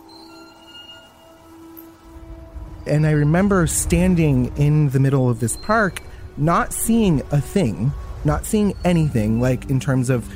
And 2.86 3.06
I 3.06 3.10
remember 3.10 3.66
standing 3.66 4.56
in 4.56 4.90
the 4.90 5.00
middle 5.00 5.28
of 5.28 5.40
this 5.40 5.56
park, 5.56 6.02
not 6.36 6.72
seeing 6.72 7.20
a 7.32 7.40
thing, 7.40 7.92
not 8.24 8.46
seeing 8.46 8.74
anything 8.84 9.40
like 9.40 9.68
in 9.70 9.80
terms 9.80 10.08
of 10.08 10.32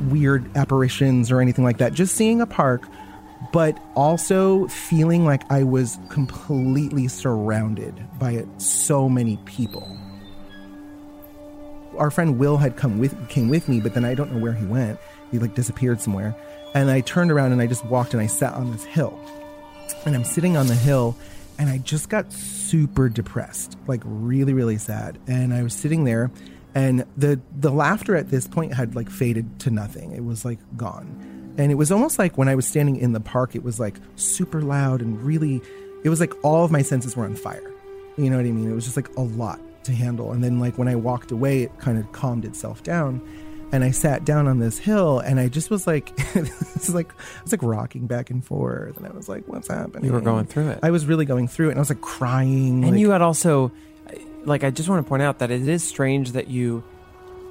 weird 0.00 0.56
apparitions 0.56 1.30
or 1.30 1.40
anything 1.40 1.64
like 1.64 1.78
that, 1.78 1.92
just 1.92 2.14
seeing 2.14 2.40
a 2.40 2.46
park, 2.46 2.86
but 3.52 3.78
also 3.94 4.66
feeling 4.68 5.24
like 5.24 5.50
I 5.50 5.62
was 5.62 5.98
completely 6.08 7.08
surrounded 7.08 7.94
by 8.18 8.44
so 8.58 9.08
many 9.08 9.38
people. 9.44 9.96
Our 11.96 12.10
friend 12.10 12.38
Will 12.38 12.56
had 12.56 12.76
come 12.76 12.98
with 12.98 13.28
came 13.28 13.48
with 13.48 13.68
me, 13.68 13.80
but 13.80 13.94
then 13.94 14.04
I 14.04 14.14
don't 14.14 14.32
know 14.32 14.38
where 14.38 14.52
he 14.52 14.64
went. 14.64 14.98
He 15.30 15.38
like 15.38 15.54
disappeared 15.54 16.00
somewhere. 16.00 16.34
And 16.74 16.90
I 16.90 17.00
turned 17.00 17.30
around 17.30 17.52
and 17.52 17.60
I 17.60 17.66
just 17.66 17.84
walked 17.84 18.14
and 18.14 18.22
I 18.22 18.26
sat 18.26 18.54
on 18.54 18.70
this 18.70 18.84
hill. 18.84 19.18
And 20.06 20.14
I'm 20.14 20.24
sitting 20.24 20.56
on 20.56 20.66
the 20.66 20.74
hill 20.74 21.16
and 21.58 21.68
I 21.68 21.78
just 21.78 22.08
got 22.08 22.32
super 22.32 23.08
depressed, 23.08 23.76
like 23.86 24.00
really, 24.04 24.54
really 24.54 24.78
sad. 24.78 25.18
And 25.26 25.52
I 25.52 25.62
was 25.62 25.74
sitting 25.74 26.04
there, 26.04 26.30
and 26.74 27.04
the 27.16 27.40
the 27.58 27.70
laughter 27.70 28.16
at 28.16 28.28
this 28.30 28.46
point 28.46 28.74
had 28.74 28.94
like 28.94 29.10
faded 29.10 29.60
to 29.60 29.70
nothing. 29.70 30.12
It 30.12 30.24
was 30.24 30.44
like 30.44 30.58
gone, 30.76 31.54
and 31.58 31.70
it 31.72 31.76
was 31.76 31.90
almost 31.92 32.18
like 32.18 32.38
when 32.38 32.48
I 32.48 32.54
was 32.54 32.66
standing 32.66 32.96
in 32.96 33.12
the 33.12 33.20
park, 33.20 33.54
it 33.54 33.62
was 33.62 33.80
like 33.80 33.96
super 34.16 34.62
loud 34.62 35.00
and 35.00 35.20
really. 35.22 35.60
It 36.02 36.08
was 36.08 36.18
like 36.18 36.32
all 36.42 36.64
of 36.64 36.70
my 36.70 36.80
senses 36.80 37.14
were 37.14 37.24
on 37.26 37.36
fire. 37.36 37.70
You 38.16 38.30
know 38.30 38.36
what 38.36 38.46
I 38.46 38.52
mean? 38.52 38.70
It 38.70 38.74
was 38.74 38.84
just 38.84 38.96
like 38.96 39.14
a 39.16 39.20
lot 39.20 39.60
to 39.84 39.92
handle. 39.92 40.32
And 40.32 40.42
then 40.42 40.58
like 40.58 40.78
when 40.78 40.88
I 40.88 40.96
walked 40.96 41.30
away, 41.30 41.62
it 41.64 41.78
kind 41.78 41.98
of 41.98 42.10
calmed 42.12 42.46
itself 42.46 42.82
down. 42.82 43.20
And 43.72 43.84
I 43.84 43.90
sat 43.92 44.24
down 44.24 44.48
on 44.48 44.58
this 44.58 44.78
hill, 44.78 45.20
and 45.20 45.38
I 45.38 45.46
just 45.48 45.70
was 45.70 45.86
like, 45.86 46.10
it's 46.34 46.88
like 46.88 47.12
I 47.12 47.42
was 47.42 47.52
like 47.52 47.62
rocking 47.62 48.06
back 48.06 48.30
and 48.30 48.44
forth, 48.44 48.96
and 48.96 49.06
I 49.06 49.10
was 49.10 49.28
like, 49.28 49.46
"What's 49.46 49.68
happening?" 49.68 50.06
You 50.06 50.12
were 50.12 50.20
going 50.20 50.46
through 50.46 50.70
it. 50.70 50.80
I 50.82 50.90
was 50.90 51.06
really 51.06 51.24
going 51.24 51.46
through 51.46 51.68
it, 51.68 51.72
and 51.72 51.78
I 51.78 51.82
was 51.82 51.90
like 51.90 52.00
crying. 52.00 52.82
And 52.82 52.92
like- 52.92 53.00
you 53.00 53.10
had 53.10 53.22
also, 53.22 53.70
like, 54.44 54.64
I 54.64 54.70
just 54.70 54.88
want 54.88 55.04
to 55.04 55.08
point 55.08 55.22
out 55.22 55.38
that 55.40 55.50
it 55.50 55.66
is 55.68 55.82
strange 55.82 56.32
that 56.32 56.48
you, 56.48 56.82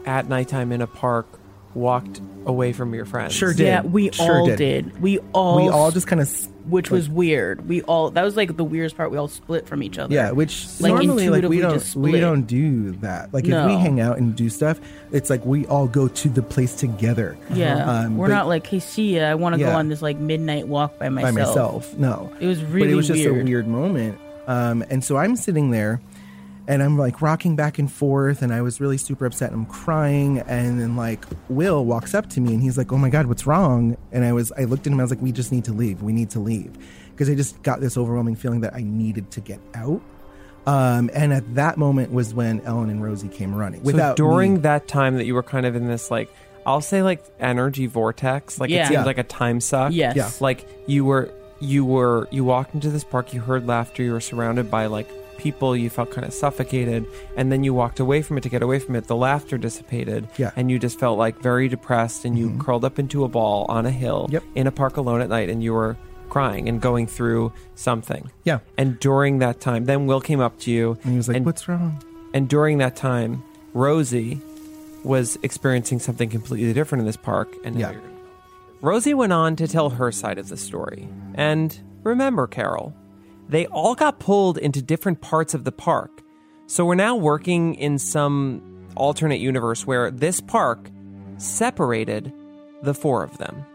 at 0.05 0.27
nighttime 0.29 0.71
in 0.71 0.81
a 0.81 0.87
park, 0.87 1.27
walked 1.75 2.19
away 2.45 2.73
from 2.73 2.93
your 2.95 3.05
friends. 3.05 3.33
Sure 3.33 3.53
did. 3.53 3.65
Yeah, 3.65 3.81
we 3.81 4.11
Sure 4.11 4.39
all 4.39 4.45
did. 4.47 4.57
did. 4.57 5.01
We 5.01 5.19
all 5.33 5.55
we 5.57 5.69
all 5.69 5.91
just 5.91 6.07
kind 6.07 6.19
of 6.21 6.29
which 6.67 6.89
was 6.91 7.07
weird. 7.07 7.67
We 7.69 7.83
all 7.83 8.09
that 8.11 8.23
was 8.23 8.35
like 8.35 8.57
the 8.57 8.63
weirdest 8.63 8.97
part. 8.97 9.11
We 9.11 9.17
all 9.17 9.27
split 9.27 9.67
from 9.67 9.83
each 9.83 9.99
other. 9.99 10.13
yeah, 10.13 10.31
which 10.31 10.65
Like, 10.79 10.93
normally 10.93 11.29
like 11.29 11.43
we 11.43 11.59
don't 11.59 11.95
we 11.95 12.19
don't 12.19 12.43
do 12.43 12.91
that. 13.01 13.31
Like 13.33 13.45
if 13.45 13.65
we 13.65 13.73
hang 13.73 13.99
out 13.99 14.17
and 14.17 14.35
do 14.35 14.49
stuff, 14.49 14.79
it's 15.11 15.29
like 15.29 15.45
we 15.45 15.67
all 15.67 15.87
go 15.87 16.07
to 16.07 16.29
the 16.29 16.41
place 16.41 16.73
together. 16.73 17.37
Yeah, 17.53 17.87
Um, 17.87 18.17
we're 18.17 18.27
but 18.29 18.33
not 18.33 18.47
like, 18.47 18.65
hey, 18.65 18.79
see 18.79 19.17
ya. 19.17 19.25
I 19.25 19.35
want 19.35 19.53
to 19.55 19.61
Yeah. 19.61 19.71
go 19.71 19.77
on 19.77 19.89
this 19.89 20.01
like 20.01 20.17
midnight 20.17 20.67
walk 20.67 20.97
by 20.97 21.09
myself. 21.09 21.35
by 21.35 21.39
myself. 21.41 21.55
myself. 21.95 21.97
No, 21.99 22.31
It 22.39 22.47
was 22.47 22.59
but 22.61 22.71
really 22.71 22.91
it 22.93 22.95
was 22.95 23.07
just 23.07 23.25
a 23.25 23.31
weird 23.31 23.67
moment. 23.67 24.17
Um, 24.47 24.83
and 24.89 25.03
so 25.03 25.17
I'm 25.17 25.35
sitting 25.35 25.69
there, 25.69 26.01
and 26.69 26.81
I'm 26.81 26.97
like 26.97 27.21
rocking 27.21 27.57
back 27.57 27.79
and 27.79 27.91
forth, 27.91 28.41
and 28.41 28.53
I 28.53 28.61
was 28.61 28.79
really 28.79 28.97
super 28.97 29.25
upset. 29.25 29.51
and 29.51 29.59
I'm 29.61 29.65
crying, 29.65 30.39
and 30.39 30.79
then 30.79 30.95
like 30.95 31.25
Will 31.49 31.83
walks 31.83 32.13
up 32.13 32.29
to 32.29 32.39
me, 32.41 32.53
and 32.53 32.61
he's 32.63 32.77
like, 32.77 32.93
"Oh 32.93 32.97
my 32.97 33.09
god, 33.09 33.25
what's 33.25 33.45
wrong?" 33.45 33.97
And 34.13 34.23
I 34.23 34.31
was, 34.31 34.51
I 34.57 34.63
looked 34.63 34.87
at 34.87 34.93
him, 34.93 34.99
I 34.99 35.03
was 35.03 35.11
like, 35.11 35.21
"We 35.21 35.31
just 35.33 35.51
need 35.51 35.65
to 35.65 35.73
leave. 35.73 36.01
We 36.01 36.13
need 36.13 36.29
to 36.31 36.39
leave," 36.39 36.71
because 37.11 37.29
I 37.29 37.35
just 37.35 37.61
got 37.63 37.81
this 37.81 37.97
overwhelming 37.97 38.35
feeling 38.35 38.61
that 38.61 38.73
I 38.75 38.81
needed 38.83 39.31
to 39.31 39.41
get 39.41 39.59
out. 39.75 40.01
Um, 40.67 41.09
and 41.13 41.33
at 41.33 41.55
that 41.55 41.77
moment 41.77 42.11
was 42.11 42.33
when 42.33 42.61
Ellen 42.61 42.89
and 42.89 43.01
Rosie 43.03 43.29
came 43.29 43.55
running. 43.55 43.79
So 43.81 43.85
Without 43.87 44.15
during 44.17 44.55
me- 44.55 44.59
that 44.61 44.87
time 44.87 45.15
that 45.15 45.25
you 45.25 45.33
were 45.33 45.41
kind 45.43 45.65
of 45.65 45.75
in 45.75 45.87
this 45.87 46.11
like 46.11 46.31
I'll 46.65 46.81
say 46.81 47.01
like 47.01 47.23
energy 47.39 47.87
vortex, 47.87 48.59
like 48.59 48.69
it 48.69 48.73
Yeah. 48.73 48.83
seems 48.87 48.93
Yeah. 48.99 49.05
like 49.05 49.17
a 49.17 49.23
time 49.23 49.61
suck. 49.61 49.91
Yes. 49.93 50.15
Yeah. 50.15 50.29
Like 50.39 50.67
you 50.85 51.05
were 51.05 51.31
you 51.59 51.83
were 51.85 52.27
you 52.29 52.43
walked 52.43 52.75
into 52.75 52.89
this 52.91 53.03
park, 53.03 53.33
you 53.33 53.41
heard 53.41 53.65
laughter, 53.65 54.03
you 54.03 54.11
were 54.11 54.19
surrounded 54.21 54.69
by 54.69 54.85
like 54.85 55.09
people, 55.39 55.75
you 55.75 55.89
felt 55.89 56.11
kind 56.11 56.27
of 56.27 56.33
suffocated, 56.33 57.05
and 57.35 57.51
then 57.51 57.63
you 57.63 57.73
walked 57.73 57.99
away 57.99 58.21
from 58.21 58.37
it 58.37 58.41
to 58.41 58.49
get 58.49 58.61
away 58.61 58.77
from 58.79 58.95
it. 58.95 59.07
The 59.07 59.15
laughter 59.15 59.57
dissipated, 59.57 60.27
Yeah. 60.37 60.47
Mm-hmm. 60.49 60.59
and 60.59 60.71
you 60.71 60.77
just 60.77 60.99
felt 60.99 61.17
like 61.17 61.39
very 61.41 61.67
depressed, 61.67 62.25
and 62.25 62.37
you 62.37 62.55
curled 62.59 62.85
up 62.85 62.99
into 62.99 63.23
a 63.23 63.27
ball 63.27 63.65
on 63.69 63.85
a 63.85 63.91
hill 63.91 64.27
Yep. 64.29 64.43
in 64.55 64.67
a 64.67 64.71
park 64.71 64.97
alone 64.97 65.21
at 65.21 65.29
night, 65.29 65.49
and 65.49 65.63
you 65.63 65.73
were 65.73 65.97
crying 66.29 66.69
and 66.69 66.79
going 66.79 67.07
through 67.07 67.51
something. 67.73 68.29
yeah, 68.43 68.59
And 68.77 68.99
during 68.99 69.39
that 69.39 69.59
time, 69.59 69.85
then 69.85 70.05
Will 70.05 70.21
came 70.21 70.39
up 70.41 70.59
to 70.59 70.69
you 70.71 70.97
and 71.03 71.11
he 71.13 71.17
was 71.17 71.27
like, 71.27 71.37
and 71.37 71.45
"What's 71.45 71.67
wrong?" 71.67 71.97
and 72.35 72.47
during 72.47 72.77
that 72.77 72.95
time, 72.95 73.41
Rosie 73.73 74.39
was 75.03 75.39
experiencing 75.41 75.97
something 75.99 76.29
completely 76.29 76.71
different 76.73 76.99
in 76.99 77.05
this 77.07 77.17
park. 77.17 77.49
And 77.63 77.79
Yeah. 77.79 77.93
Rosie 78.81 79.13
went 79.13 79.33
on 79.33 79.55
to 79.55 79.67
tell 79.67 79.89
her 79.89 80.11
side 80.11 80.37
of 80.37 80.49
the 80.49 80.57
story. 80.57 81.07
And 81.35 81.75
remember, 82.03 82.47
Carol, 82.47 82.93
they 83.49 83.65
all 83.67 83.95
got 83.95 84.19
pulled 84.19 84.57
into 84.57 84.81
different 84.81 85.21
parts 85.21 85.53
of 85.53 85.63
the 85.63 85.71
park. 85.71 86.21
So 86.67 86.85
we're 86.85 86.95
now 86.95 87.15
working 87.15 87.73
in 87.75 87.97
some 87.97 88.87
alternate 88.95 89.39
universe 89.39 89.85
where 89.87 90.11
this 90.11 90.39
park 90.39 90.89
separated 91.37 92.31
the 92.83 92.93
four 92.93 93.23
of 93.23 93.37
them. 93.39 93.65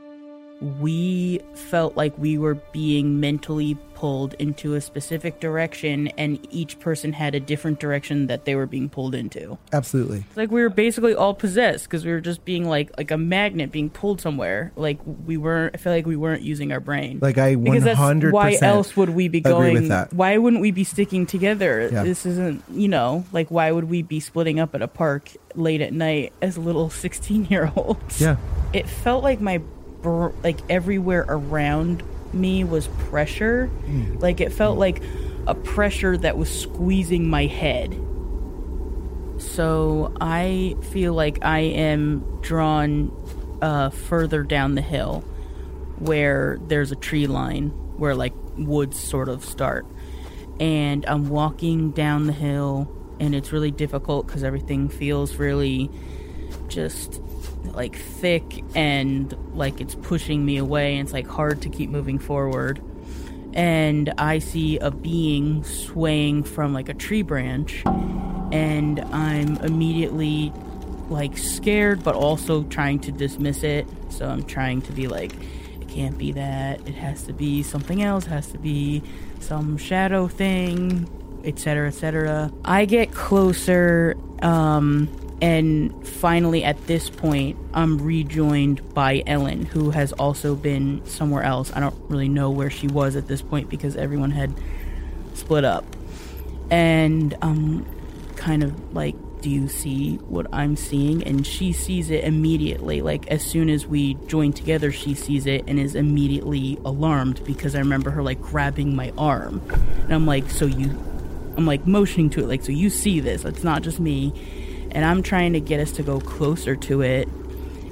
We 0.60 1.40
felt 1.54 1.96
like 1.96 2.16
we 2.18 2.38
were 2.38 2.54
being 2.72 3.20
mentally 3.20 3.76
pulled 3.94 4.34
into 4.34 4.74
a 4.74 4.80
specific 4.80 5.38
direction 5.40 6.08
and 6.18 6.38
each 6.50 6.78
person 6.80 7.12
had 7.12 7.34
a 7.34 7.40
different 7.40 7.78
direction 7.80 8.26
that 8.26 8.44
they 8.44 8.54
were 8.54 8.66
being 8.66 8.88
pulled 8.88 9.14
into 9.14 9.56
Absolutely. 9.72 10.24
Like 10.36 10.50
we 10.50 10.62
were 10.62 10.68
basically 10.68 11.14
all 11.14 11.32
possessed 11.34 11.84
because 11.84 12.04
we 12.04 12.10
were 12.12 12.20
just 12.20 12.44
being 12.44 12.68
like 12.68 12.96
like 12.98 13.10
a 13.10 13.16
magnet 13.18 13.70
being 13.72 13.90
pulled 13.90 14.20
somewhere 14.20 14.72
like 14.76 14.98
we 15.26 15.36
weren't 15.36 15.74
i 15.74 15.78
feel 15.78 15.92
like 15.92 16.06
we 16.06 16.16
weren't 16.16 16.42
using 16.42 16.72
our 16.72 16.80
brain 16.80 17.18
Like 17.22 17.38
I 17.38 17.54
because 17.54 17.84
that's 17.84 17.98
100% 18.00 18.32
why 18.32 18.58
else 18.60 18.96
would 18.96 19.10
we 19.10 19.28
be 19.28 19.40
going 19.40 19.88
why 20.10 20.38
wouldn't 20.38 20.60
we 20.62 20.70
be 20.70 20.84
sticking 20.84 21.24
together 21.24 21.88
Yeah. 21.92 22.02
this 22.04 22.26
isn't 22.26 22.62
you 22.70 22.88
know 22.88 23.24
like 23.32 23.48
why 23.50 23.70
would 23.70 23.84
we 23.84 24.02
be 24.02 24.18
splitting 24.20 24.58
up 24.60 24.74
at 24.74 24.82
a 24.82 24.88
park 24.88 25.30
late 25.54 25.80
at 25.80 25.92
night 25.92 26.32
as 26.42 26.58
little 26.58 26.90
16 27.04 27.46
year 27.46 27.72
olds 27.76 28.20
Yeah. 28.20 28.36
it 28.72 28.88
felt 28.88 29.22
like 29.22 29.40
my 29.40 29.60
br- 30.04 30.28
like 30.44 30.58
everywhere 30.70 31.24
around 31.28 32.02
me 32.32 32.62
was 32.62 32.86
pressure 33.10 33.68
Mm. 33.88 34.22
like 34.22 34.40
it 34.40 34.52
felt 34.52 34.78
like 34.78 35.02
a 35.48 35.54
pressure 35.54 36.16
that 36.16 36.36
was 36.38 36.48
squeezing 36.48 37.28
my 37.28 37.46
head 37.46 37.98
So 39.38 40.12
I 40.20 40.76
feel 40.92 41.12
like 41.12 41.44
I 41.44 41.60
am 41.60 42.38
drawn 42.40 43.10
uh, 43.60 43.90
further 43.90 44.42
down 44.42 44.74
the 44.74 44.80
hill 44.82 45.20
where 45.98 46.58
there's 46.68 46.92
a 46.92 46.96
tree 46.96 47.26
line 47.26 47.70
where 47.98 48.14
like 48.14 48.32
woods 48.56 48.98
sort 48.98 49.28
of 49.28 49.44
start. 49.44 49.86
And 50.60 51.04
I'm 51.06 51.28
walking 51.28 51.90
down 51.90 52.26
the 52.26 52.32
hill 52.32 52.88
and 53.20 53.34
it's 53.34 53.52
really 53.52 53.70
difficult 53.72 54.26
because 54.26 54.44
everything 54.44 54.88
feels 54.88 55.36
really 55.36 55.90
just 56.68 57.20
like 57.72 57.96
thick 57.96 58.62
and 58.74 59.36
like 59.54 59.80
it's 59.80 59.94
pushing 59.94 60.44
me 60.44 60.56
away 60.58 60.96
and 60.96 61.06
it's 61.06 61.12
like 61.12 61.26
hard 61.26 61.62
to 61.62 61.68
keep 61.68 61.90
moving 61.90 62.18
forward 62.18 62.80
and 63.54 64.12
I 64.18 64.40
see 64.40 64.78
a 64.78 64.90
being 64.90 65.62
swaying 65.62 66.42
from 66.42 66.74
like 66.74 66.88
a 66.88 66.94
tree 66.94 67.22
branch, 67.22 67.82
and 67.86 69.00
I'm 69.12 69.56
immediately 69.58 70.52
like 71.08 71.38
scared, 71.38 72.02
but 72.02 72.16
also 72.16 72.64
trying 72.64 72.98
to 73.00 73.12
dismiss 73.12 73.62
it. 73.62 73.86
So 74.08 74.26
I'm 74.26 74.42
trying 74.42 74.82
to 74.82 74.92
be 74.92 75.06
like, 75.06 75.32
it 75.80 75.88
can't 75.88 76.18
be 76.18 76.32
that. 76.32 76.86
It 76.88 76.94
has 76.96 77.22
to 77.24 77.32
be 77.32 77.62
something 77.62 78.02
else. 78.02 78.26
It 78.26 78.30
has 78.30 78.48
to 78.48 78.58
be 78.58 79.02
some 79.38 79.76
shadow 79.76 80.26
thing, 80.26 81.08
etc., 81.44 81.88
etc. 81.88 82.52
I 82.64 82.86
get 82.86 83.12
closer. 83.12 84.16
Um, 84.42 85.08
and 85.40 86.06
finally, 86.06 86.64
at 86.64 86.86
this 86.86 87.10
point, 87.10 87.58
I'm 87.74 87.98
rejoined 87.98 88.94
by 88.94 89.22
Ellen, 89.26 89.66
who 89.66 89.90
has 89.90 90.12
also 90.12 90.54
been 90.54 91.04
somewhere 91.06 91.42
else. 91.42 91.72
I 91.74 91.80
don't 91.80 91.94
really 92.08 92.28
know 92.28 92.50
where 92.50 92.70
she 92.70 92.86
was 92.86 93.16
at 93.16 93.26
this 93.26 93.42
point 93.42 93.68
because 93.68 93.96
everyone 93.96 94.30
had 94.30 94.54
split 95.34 95.64
up. 95.64 95.84
And 96.70 97.36
I'm 97.42 97.84
kind 98.36 98.62
of 98.62 98.94
like, 98.94 99.16
Do 99.40 99.50
you 99.50 99.68
see 99.68 100.16
what 100.16 100.46
I'm 100.52 100.76
seeing? 100.76 101.22
And 101.24 101.46
she 101.46 101.72
sees 101.72 102.10
it 102.10 102.24
immediately. 102.24 103.02
Like, 103.02 103.26
as 103.26 103.44
soon 103.44 103.68
as 103.68 103.86
we 103.86 104.14
join 104.26 104.52
together, 104.52 104.92
she 104.92 105.14
sees 105.14 105.46
it 105.46 105.64
and 105.66 105.78
is 105.78 105.94
immediately 105.94 106.78
alarmed 106.84 107.44
because 107.44 107.74
I 107.74 107.80
remember 107.80 108.10
her 108.10 108.22
like 108.22 108.40
grabbing 108.40 108.96
my 108.96 109.12
arm. 109.18 109.60
And 110.04 110.14
I'm 110.14 110.26
like, 110.26 110.48
So 110.48 110.66
you. 110.66 110.98
I'm 111.56 111.66
like 111.66 111.86
motioning 111.86 112.30
to 112.30 112.40
it, 112.40 112.48
like, 112.48 112.64
so 112.64 112.72
you 112.72 112.90
see 112.90 113.20
this. 113.20 113.44
It's 113.44 113.62
not 113.62 113.82
just 113.82 114.00
me 114.00 114.32
and 114.94 115.04
I'm 115.04 115.22
trying 115.22 115.52
to 115.52 115.60
get 115.60 115.80
us 115.80 115.92
to 115.92 116.02
go 116.02 116.20
closer 116.20 116.76
to 116.76 117.02
it. 117.02 117.28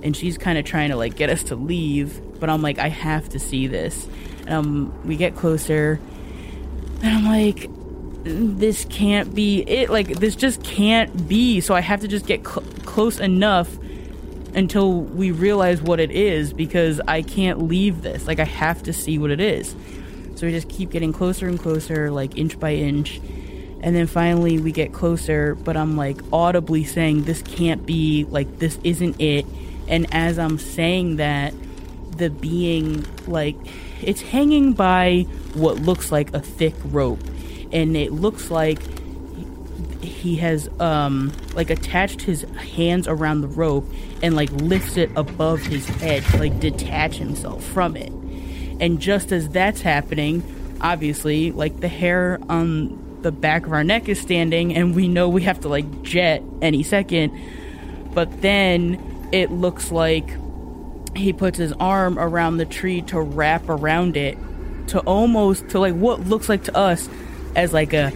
And 0.03 0.17
she's 0.17 0.39
kind 0.39 0.59
of 0.59 0.65
trying 0.65 0.91
to 0.91 0.97
like 0.97 1.17
get 1.17 1.29
us 1.31 1.43
to 1.45 1.57
leave 1.57 2.21
but 2.43 2.51
I'm 2.51 2.61
like 2.61 2.81
I 2.81 2.89
have 2.89 3.29
to 3.31 3.39
see 3.39 3.69
this. 3.69 4.09
And 4.41 4.51
um 4.51 5.07
we 5.07 5.17
get 5.17 5.37
closer 5.37 6.01
and 7.01 7.09
I'm 7.09 7.25
like 7.25 7.71
this 8.25 8.85
can't 8.87 9.33
be 9.33 9.63
it 9.63 9.91
like 9.91 10.09
this 10.09 10.35
just 10.35 10.65
can't 10.65 11.29
be. 11.29 11.61
So 11.61 11.73
I 11.77 11.81
have 11.81 12.01
to 12.01 12.09
just 12.09 12.27
get 12.27 12.45
cl- 12.45 12.67
close 12.85 13.21
enough 13.21 13.79
until 14.55 15.03
we 15.03 15.31
realize 15.31 15.81
what 15.81 16.01
it 16.01 16.11
is 16.11 16.53
because 16.53 17.01
I 17.07 17.23
can't 17.23 17.63
leave 17.63 18.03
this. 18.03 18.27
Like 18.27 18.41
I 18.41 18.45
have 18.45 18.83
to 18.83 18.93
see 18.93 19.19
what 19.19 19.31
it 19.31 19.41
is. 19.41 19.77
So 20.35 20.49
we 20.49 20.51
just 20.51 20.69
keep 20.69 20.91
getting 20.91 21.13
closer 21.13 21.47
and 21.47 21.61
closer 21.61 22.11
like 22.11 22.37
inch 22.37 22.59
by 22.59 22.75
inch 22.75 23.21
and 23.83 23.97
then 23.97 24.07
finally 24.07 24.59
we 24.59 24.71
get 24.71 24.93
closer, 24.93 25.57
but 25.57 25.77
I'm 25.77 25.97
like 25.97 26.21
audibly 26.33 26.85
saying, 26.85 27.25
This 27.25 27.43
can't 27.43 27.85
be, 27.85 28.25
like, 28.25 28.59
this 28.59 28.79
isn't 28.85 29.21
it. 29.21 29.45
And 29.89 30.07
as 30.15 30.39
I'm 30.39 30.59
saying 30.59 31.17
that, 31.17 31.53
the 32.17 32.31
being, 32.31 33.05
like, 33.27 33.57
it's 34.01 34.21
hanging 34.21 34.73
by 34.73 35.27
what 35.55 35.79
looks 35.79 36.13
like 36.13 36.33
a 36.33 36.41
thick 36.41 36.75
rope. 36.85 37.23
And 37.73 37.97
it 37.97 38.13
looks 38.13 38.51
like 38.51 38.79
he 40.03 40.37
has, 40.37 40.69
um, 40.79 41.33
like, 41.55 41.71
attached 41.71 42.23
his 42.23 42.43
hands 42.43 43.09
around 43.09 43.41
the 43.41 43.49
rope 43.49 43.89
and, 44.23 44.37
like, 44.37 44.53
lifts 44.53 44.97
it 44.97 45.11
above 45.17 45.61
his 45.61 45.89
head 45.89 46.23
to, 46.27 46.39
like, 46.39 46.61
detach 46.61 47.17
himself 47.17 47.65
from 47.65 47.97
it. 47.97 48.13
And 48.81 49.01
just 49.01 49.33
as 49.33 49.49
that's 49.49 49.81
happening, 49.81 50.45
obviously, 50.81 51.51
like, 51.51 51.81
the 51.81 51.89
hair 51.89 52.39
on 52.49 53.02
the 53.23 53.33
back 53.33 53.67
of 53.67 53.73
our 53.73 53.85
neck 53.85 54.09
is 54.09 54.21
standing 54.21 54.75
and 54.75 54.95
we 54.95 55.09
know 55.09 55.29
we 55.29 55.43
have 55.43 55.61
to 55.61 55.69
like 55.69 56.03
jet 56.03 56.43
any 56.61 56.83
second. 56.83 57.33
But 58.15 58.43
then 58.43 59.29
it 59.33 59.51
looks 59.51 59.91
like 59.91 60.29
he 61.17 61.33
puts 61.33 61.59
his 61.59 61.73
arm 61.75 62.19
around 62.19 62.57
the 62.57 62.65
tree 62.65 63.03
to 63.03 63.21
wrap 63.21 63.69
around 63.69 64.17
it 64.17 64.39
to 64.89 65.01
almost 65.01 65.69
to 65.71 65.79
like 65.79 65.95
what 65.95 66.21
looks 66.21 66.49
like 66.49 66.65
to 66.65 66.77
us 66.77 67.09
as 67.55 67.73
like 67.73 67.93
a 67.93 68.13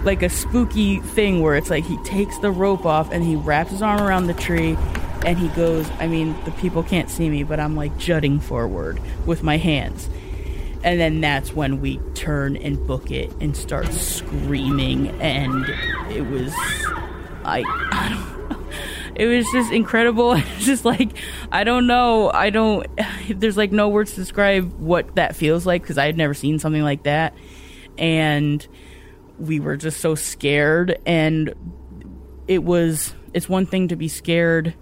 like 0.04 0.22
a 0.22 0.28
spooky 0.28 1.00
thing 1.00 1.40
where 1.40 1.56
it's 1.56 1.70
like 1.70 1.84
he 1.84 1.96
takes 2.04 2.38
the 2.38 2.50
rope 2.50 2.84
off 2.84 3.10
and 3.10 3.24
he 3.24 3.36
wraps 3.36 3.70
his 3.70 3.82
arm 3.82 4.00
around 4.00 4.26
the 4.26 4.34
tree 4.34 4.76
and 5.24 5.38
he 5.38 5.48
goes 5.48 5.88
I 5.98 6.06
mean 6.06 6.36
the 6.44 6.50
people 6.52 6.82
can't 6.82 7.08
see 7.08 7.28
me 7.28 7.42
but 7.42 7.58
I'm 7.58 7.74
like 7.74 7.96
jutting 7.96 8.40
forward 8.40 9.00
with 9.24 9.42
my 9.42 9.56
hands 9.56 10.08
and 10.84 11.00
then 11.00 11.20
that's 11.20 11.52
when 11.52 11.80
we 11.80 11.96
turn 12.14 12.56
and 12.58 12.86
book 12.86 13.10
it 13.10 13.32
and 13.40 13.56
start 13.56 13.90
screaming 13.92 15.08
and 15.20 15.64
it 16.12 16.26
was 16.26 16.52
I, 17.44 17.62
I 17.92 18.08
don't 18.08 18.50
know. 18.50 18.66
It 19.16 19.26
was 19.26 19.46
just 19.52 19.72
incredible. 19.72 20.32
It's 20.36 20.64
just 20.64 20.84
like 20.84 21.16
I 21.52 21.64
don't 21.64 21.86
know. 21.86 22.30
I 22.30 22.50
don't. 22.50 22.86
There's 23.28 23.56
like 23.56 23.72
no 23.72 23.88
words 23.88 24.12
to 24.12 24.16
describe 24.16 24.72
what 24.78 25.14
that 25.16 25.36
feels 25.36 25.66
like 25.66 25.82
because 25.82 25.98
I 25.98 26.06
had 26.06 26.16
never 26.16 26.34
seen 26.34 26.58
something 26.58 26.82
like 26.82 27.04
that, 27.04 27.34
and 27.98 28.66
we 29.38 29.60
were 29.60 29.76
just 29.76 30.00
so 30.00 30.14
scared. 30.14 30.98
And 31.06 31.54
it 32.48 32.64
was. 32.64 33.14
It's 33.32 33.48
one 33.48 33.66
thing 33.66 33.88
to 33.88 33.96
be 33.96 34.08
scared 34.08 34.74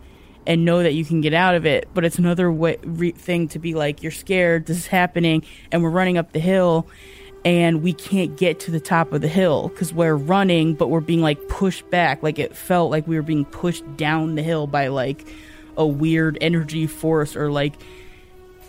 and 0.47 0.65
know 0.65 0.83
that 0.83 0.95
you 0.95 1.05
can 1.05 1.21
get 1.21 1.35
out 1.35 1.55
of 1.55 1.67
it. 1.67 1.89
But 1.95 2.05
it's 2.05 2.19
another 2.19 2.51
way, 2.51 2.79
re- 2.83 3.13
thing 3.13 3.49
to 3.49 3.59
be 3.59 3.75
like, 3.75 4.03
you're 4.03 4.13
scared, 4.13 4.67
this 4.67 4.77
is 4.79 4.87
happening, 4.87 5.45
and 5.71 5.83
we're 5.83 5.91
running 5.91 6.19
up 6.19 6.33
the 6.33 6.41
hill, 6.41 6.87
and 7.45 7.83
we 7.83 7.93
can't 7.93 8.37
get 8.37 8.61
to 8.61 8.71
the 8.71 8.81
top 8.81 9.13
of 9.13 9.21
the 9.21 9.29
hill 9.29 9.69
because 9.69 9.93
we're 9.93 10.15
running, 10.15 10.75
but 10.75 10.89
we're 10.89 11.01
being 11.01 11.23
like 11.23 11.49
pushed 11.49 11.89
back. 11.91 12.23
Like 12.23 12.39
it 12.39 12.57
felt 12.57 12.91
like 12.91 13.07
we 13.07 13.17
were 13.17 13.23
being 13.23 13.45
pushed 13.45 13.85
down 13.97 14.35
the 14.35 14.43
hill 14.43 14.67
by 14.67 14.89
like 14.89 15.27
a 15.77 15.87
weird 15.87 16.39
energy 16.41 16.87
force, 16.87 17.35
or 17.35 17.51
like 17.51 17.75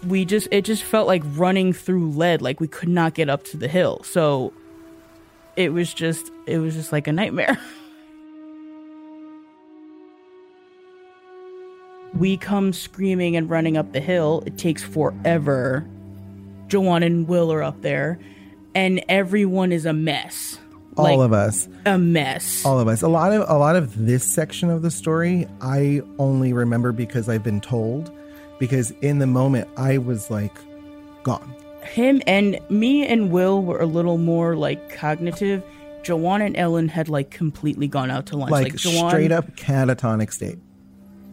we 0.07 0.25
just, 0.25 0.47
it 0.51 0.65
just 0.65 0.83
felt 0.83 1.07
like 1.07 1.21
running 1.25 1.73
through 1.73 2.12
lead. 2.12 2.41
Like 2.41 2.59
we 2.59 2.67
could 2.67 2.89
not 2.89 3.13
get 3.13 3.29
up 3.29 3.43
to 3.45 3.57
the 3.57 3.67
hill. 3.67 4.01
So 4.03 4.53
it 5.55 5.71
was 5.71 5.93
just, 5.93 6.31
it 6.45 6.57
was 6.57 6.73
just 6.73 6.91
like 6.91 7.07
a 7.07 7.13
nightmare. 7.13 7.59
we 12.15 12.38
come 12.38 12.73
screaming 12.73 13.36
and 13.36 13.49
running 13.49 13.78
up 13.78 13.91
the 13.93 13.99
hill. 13.99 14.43
It 14.45 14.58
takes 14.58 14.84
forever. 14.84 15.86
Juwan 16.67 17.06
and 17.06 17.28
Will 17.28 17.52
are 17.52 17.62
up 17.63 17.82
there, 17.82 18.19
and 18.73 19.04
everyone 19.10 19.71
is 19.71 19.86
a 19.86 19.93
mess. 19.93 20.58
All 20.95 21.06
Like, 21.06 21.26
of 21.26 21.34
us. 21.34 21.67
a 21.86 21.97
mess. 21.97 22.63
All 22.65 22.80
of 22.80 22.88
us. 22.88 23.02
A 23.02 23.08
lot 23.08 23.34
of 23.34 23.49
a 23.49 23.58
lot 23.58 23.76
of 23.76 24.06
this 24.06 24.23
section 24.23 24.69
of 24.69 24.82
the 24.84 24.91
story 24.91 25.47
I 25.62 26.02
only 26.19 26.54
remember 26.54 26.91
because 26.91 27.28
I've 27.30 27.43
been 27.43 27.62
told 27.62 28.12
because 28.60 28.91
in 29.02 29.17
the 29.19 29.26
moment 29.28 29.67
I 29.76 29.97
was 29.97 30.30
like 30.30 30.56
gone. 31.23 31.52
Him 31.84 32.21
and 32.28 32.60
me 32.69 33.06
and 33.08 33.32
Will 33.32 33.62
were 33.63 33.80
a 33.82 33.86
little 33.88 34.17
more 34.19 34.56
like 34.56 34.93
cognitive. 34.93 35.63
Juwan 36.04 36.45
and 36.45 36.56
Ellen 36.58 36.88
had 36.89 37.10
like 37.10 37.32
completely 37.32 37.88
gone 37.88 38.12
out 38.12 38.28
to 38.28 38.38
lunch. 38.38 38.52
Like, 38.52 38.73
Juwan, 38.73 39.10
straight 39.10 39.32
up 39.32 39.56
catatonic 39.56 40.32
state. 40.32 40.60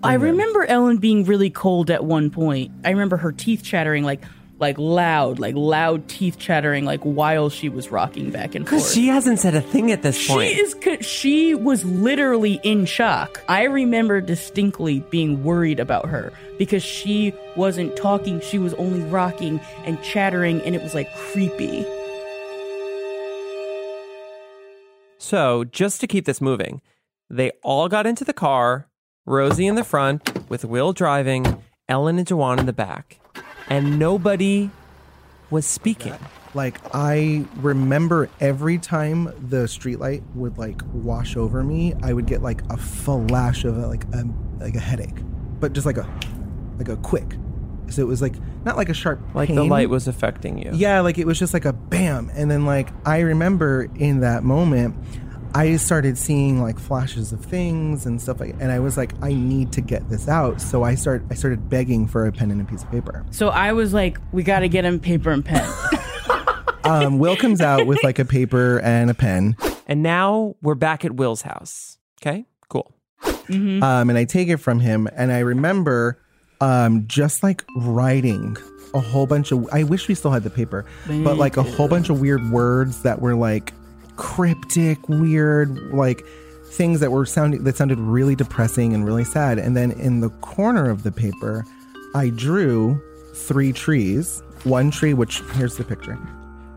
I 0.03 0.15
remember 0.15 0.65
Ellen 0.65 0.97
being 0.97 1.25
really 1.25 1.51
cold 1.51 1.91
at 1.91 2.05
one 2.05 2.31
point. 2.31 2.73
I 2.85 2.91
remember 2.91 3.17
her 3.19 3.33
teeth 3.33 3.63
chattering 3.63 4.05
like 4.05 4.23
like 4.59 4.77
loud, 4.79 5.39
like 5.39 5.55
loud 5.55 6.07
teeth 6.09 6.39
chattering 6.39 6.85
like 6.85 7.01
while 7.01 7.49
she 7.49 7.69
was 7.71 7.91
rocking 7.91 8.31
back 8.31 8.55
and 8.55 8.69
forth. 8.69 8.83
Because 8.83 8.95
she 8.95 9.07
hasn't 9.09 9.39
said 9.39 9.55
a 9.55 9.61
thing 9.63 9.91
at 9.91 10.03
this 10.03 10.17
She 10.19 10.29
point. 10.33 10.53
is. 10.59 10.75
co- 10.75 11.01
She 11.01 11.55
was 11.55 11.83
literally 11.85 12.61
in 12.63 12.85
shock. 12.85 13.43
I 13.49 13.63
remember 13.65 14.21
distinctly 14.21 15.01
being 15.11 15.45
worried 15.45 15.81
about 15.81 16.09
her 16.11 16.33
because 16.59 16.83
she 16.83 17.33
wasn't 17.57 17.97
talking. 17.97 18.41
She 18.43 18.59
was 18.59 18.75
only 18.75 19.01
rocking 19.09 19.61
and 19.87 20.03
chattering, 20.03 20.61
and 20.63 20.75
it 20.75 20.83
was 20.83 20.95
like 20.95 21.15
creepy. 21.17 21.87
So, 25.19 25.65
just 25.65 26.01
to 26.01 26.07
keep 26.07 26.25
this 26.27 26.41
moving, 26.41 26.81
they 27.31 27.53
all 27.63 27.89
got 27.89 28.07
into 28.07 28.25
the 28.25 28.33
car, 28.35 28.89
Rosie 29.27 29.67
in 29.67 29.75
the 29.75 29.85
front, 29.85 30.49
with 30.49 30.65
Will 30.65 30.93
driving, 30.93 31.63
Ellen 31.89 32.19
and 32.19 32.27
Juwan 32.27 32.59
in 32.59 32.67
the 32.67 32.73
back, 32.73 33.21
and 33.69 33.99
nobody 33.99 34.71
was 35.51 35.67
speaking. 35.67 36.15
Like 36.55 36.81
I 36.95 37.45
remember 37.57 38.29
every 38.41 38.79
time 38.79 39.25
the 39.49 39.65
streetlight 39.67 40.23
would 40.35 40.59
like 40.59 40.81
wash 40.93 41.37
over 41.37 41.63
me, 41.63 41.95
I 42.03 42.13
would 42.13 42.27
get 42.27 42.43
like 42.43 42.63
a 42.71 42.77
flash 42.77 43.65
of 43.65 43.77
a, 43.77 43.87
like 43.87 44.05
a 44.15 44.25
like 44.59 44.75
a 44.75 44.81
headache, 44.81 45.19
but 45.61 45.75
just 45.75 45.87
like 45.87 45.99
a 45.99 46.09
like 46.79 46.89
a 46.89 46.97
quick. 46.97 47.37
So 47.91 48.03
it 48.03 48.07
was 48.07 48.23
like 48.23 48.35
not 48.65 48.77
like 48.77 48.89
a 48.89 48.95
sharp 48.95 49.21
Like 49.35 49.49
the 49.49 49.65
light 49.65 49.91
was 49.91 50.09
affecting 50.09 50.59
you. 50.59 50.71
Yeah, 50.73 51.01
like 51.01 51.19
it 51.19 51.27
was 51.27 51.39
just 51.39 51.53
like 51.53 51.65
a 51.65 51.73
bam. 51.73 52.31
And 52.35 52.51
then 52.51 52.65
like 52.65 52.89
I 53.05 53.21
remember 53.21 53.89
in 53.97 54.21
that 54.21 54.45
moment, 54.45 54.97
I 55.55 55.77
started 55.77 56.17
seeing 56.17 56.63
like 56.63 56.79
flashes 56.79 57.33
of 57.33 57.45
things 57.45 58.07
and 58.07 58.21
stuff 58.21 58.41
like 58.41 58.55
and 58.61 58.71
I 58.71 58.79
was 58.79 58.97
like 58.97 59.13
I 59.23 59.33
need 59.33 59.73
to 59.73 59.81
get 59.81 60.09
this 60.09 60.29
out. 60.29 60.61
So 60.61 60.85
I 60.85 60.95
start 60.95 61.23
I 61.31 61.35
started 61.35 61.69
begging 61.69 62.07
for 62.07 62.27
a 62.27 62.33
pen 62.33 62.51
and 62.51 62.61
a 62.61 62.65
piece 62.65 62.83
of 62.83 62.91
paper. 62.91 63.25
So 63.31 63.49
I 63.49 63.73
was 63.73 63.93
like, 63.93 64.19
we 64.33 64.43
got 64.43 64.61
to 64.61 64.69
get 64.69 64.85
him 64.85 65.01
paper 65.01 65.31
and 65.31 65.45
pen. 65.45 65.69
Um, 66.83 67.19
Will 67.19 67.37
comes 67.37 67.61
out 67.61 67.87
with 67.87 68.03
like 68.03 68.19
a 68.19 68.25
paper 68.25 68.81
and 68.81 69.11
a 69.11 69.15
pen. 69.15 69.55
And 69.87 70.03
now 70.03 70.57
we're 70.63 70.75
back 70.75 71.05
at 71.05 71.13
Will's 71.13 71.43
house. 71.43 71.99
Okay, 72.21 72.47
cool. 72.69 72.95
Mm-hmm. 73.23 73.83
Um, 73.83 74.09
and 74.09 74.19
I 74.19 74.25
take 74.25 74.49
it 74.49 74.57
from 74.57 74.81
him 74.81 75.07
and 75.15 75.31
I 75.31 75.41
remember 75.41 76.21
um 76.63 77.07
just 77.07 77.43
like 77.43 77.65
writing 77.77 78.57
a 78.95 79.01
whole 79.01 79.27
bunch 79.27 79.53
of 79.53 79.69
I 79.73 79.85
wish 79.85 80.09
we 80.09 80.15
still 80.15 80.31
had 80.31 80.43
the 80.43 80.51
paper, 80.51 80.85
but 81.07 81.37
like 81.37 81.57
a 81.57 81.63
whole 81.63 81.87
bunch 81.87 82.09
of 82.09 82.21
weird 82.21 82.51
words 82.51 83.03
that 83.03 83.21
were 83.21 83.35
like 83.35 83.73
cryptic, 84.17 85.09
weird, 85.09 85.77
like 85.93 86.27
things 86.67 87.01
that 87.01 87.11
were 87.11 87.27
sounding 87.27 87.65
that 87.65 87.77
sounded 87.77 87.99
really 87.99 88.37
depressing 88.37 88.95
and 88.95 89.05
really 89.05 89.25
sad. 89.25 89.59
And 89.59 89.77
then 89.77 89.91
in 89.93 90.21
the 90.21 90.31
corner 90.41 90.89
of 90.89 91.03
the 91.03 91.13
paper, 91.13 91.65
I 92.15 92.31
drew 92.31 93.01
three 93.35 93.73
trees. 93.73 94.43
One 94.65 94.91
tree, 94.91 95.15
which 95.15 95.41
here's 95.55 95.77
the 95.77 95.85
picture. 95.85 96.19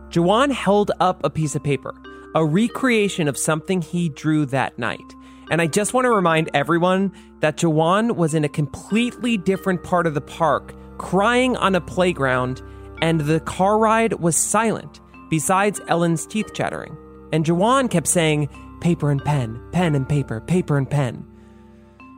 Juwan 0.08 0.50
held 0.52 0.90
up 1.00 1.22
a 1.22 1.30
piece 1.30 1.54
of 1.54 1.62
paper, 1.62 1.94
a 2.34 2.44
recreation 2.44 3.28
of 3.28 3.36
something 3.36 3.82
he 3.82 4.08
drew 4.08 4.46
that 4.46 4.78
night. 4.78 5.14
And 5.50 5.60
I 5.60 5.66
just 5.66 5.92
want 5.92 6.06
to 6.06 6.10
remind 6.10 6.50
everyone 6.54 7.12
that 7.40 7.58
Juwan 7.58 8.16
was 8.16 8.32
in 8.32 8.44
a 8.44 8.48
completely 8.48 9.36
different 9.36 9.82
part 9.82 10.06
of 10.06 10.14
the 10.14 10.22
park, 10.22 10.74
crying 10.96 11.56
on 11.56 11.74
a 11.74 11.80
playground, 11.80 12.62
and 13.02 13.20
the 13.20 13.40
car 13.40 13.76
ride 13.76 14.14
was 14.14 14.36
silent, 14.36 15.00
besides 15.28 15.80
Ellen's 15.88 16.26
teeth 16.26 16.54
chattering. 16.54 16.96
And 17.34 17.44
Juwan 17.44 17.90
kept 17.90 18.06
saying, 18.06 18.48
paper 18.80 19.10
and 19.10 19.22
pen, 19.24 19.60
pen 19.72 19.96
and 19.96 20.08
paper, 20.08 20.40
paper 20.40 20.78
and 20.78 20.88
pen. 20.88 21.26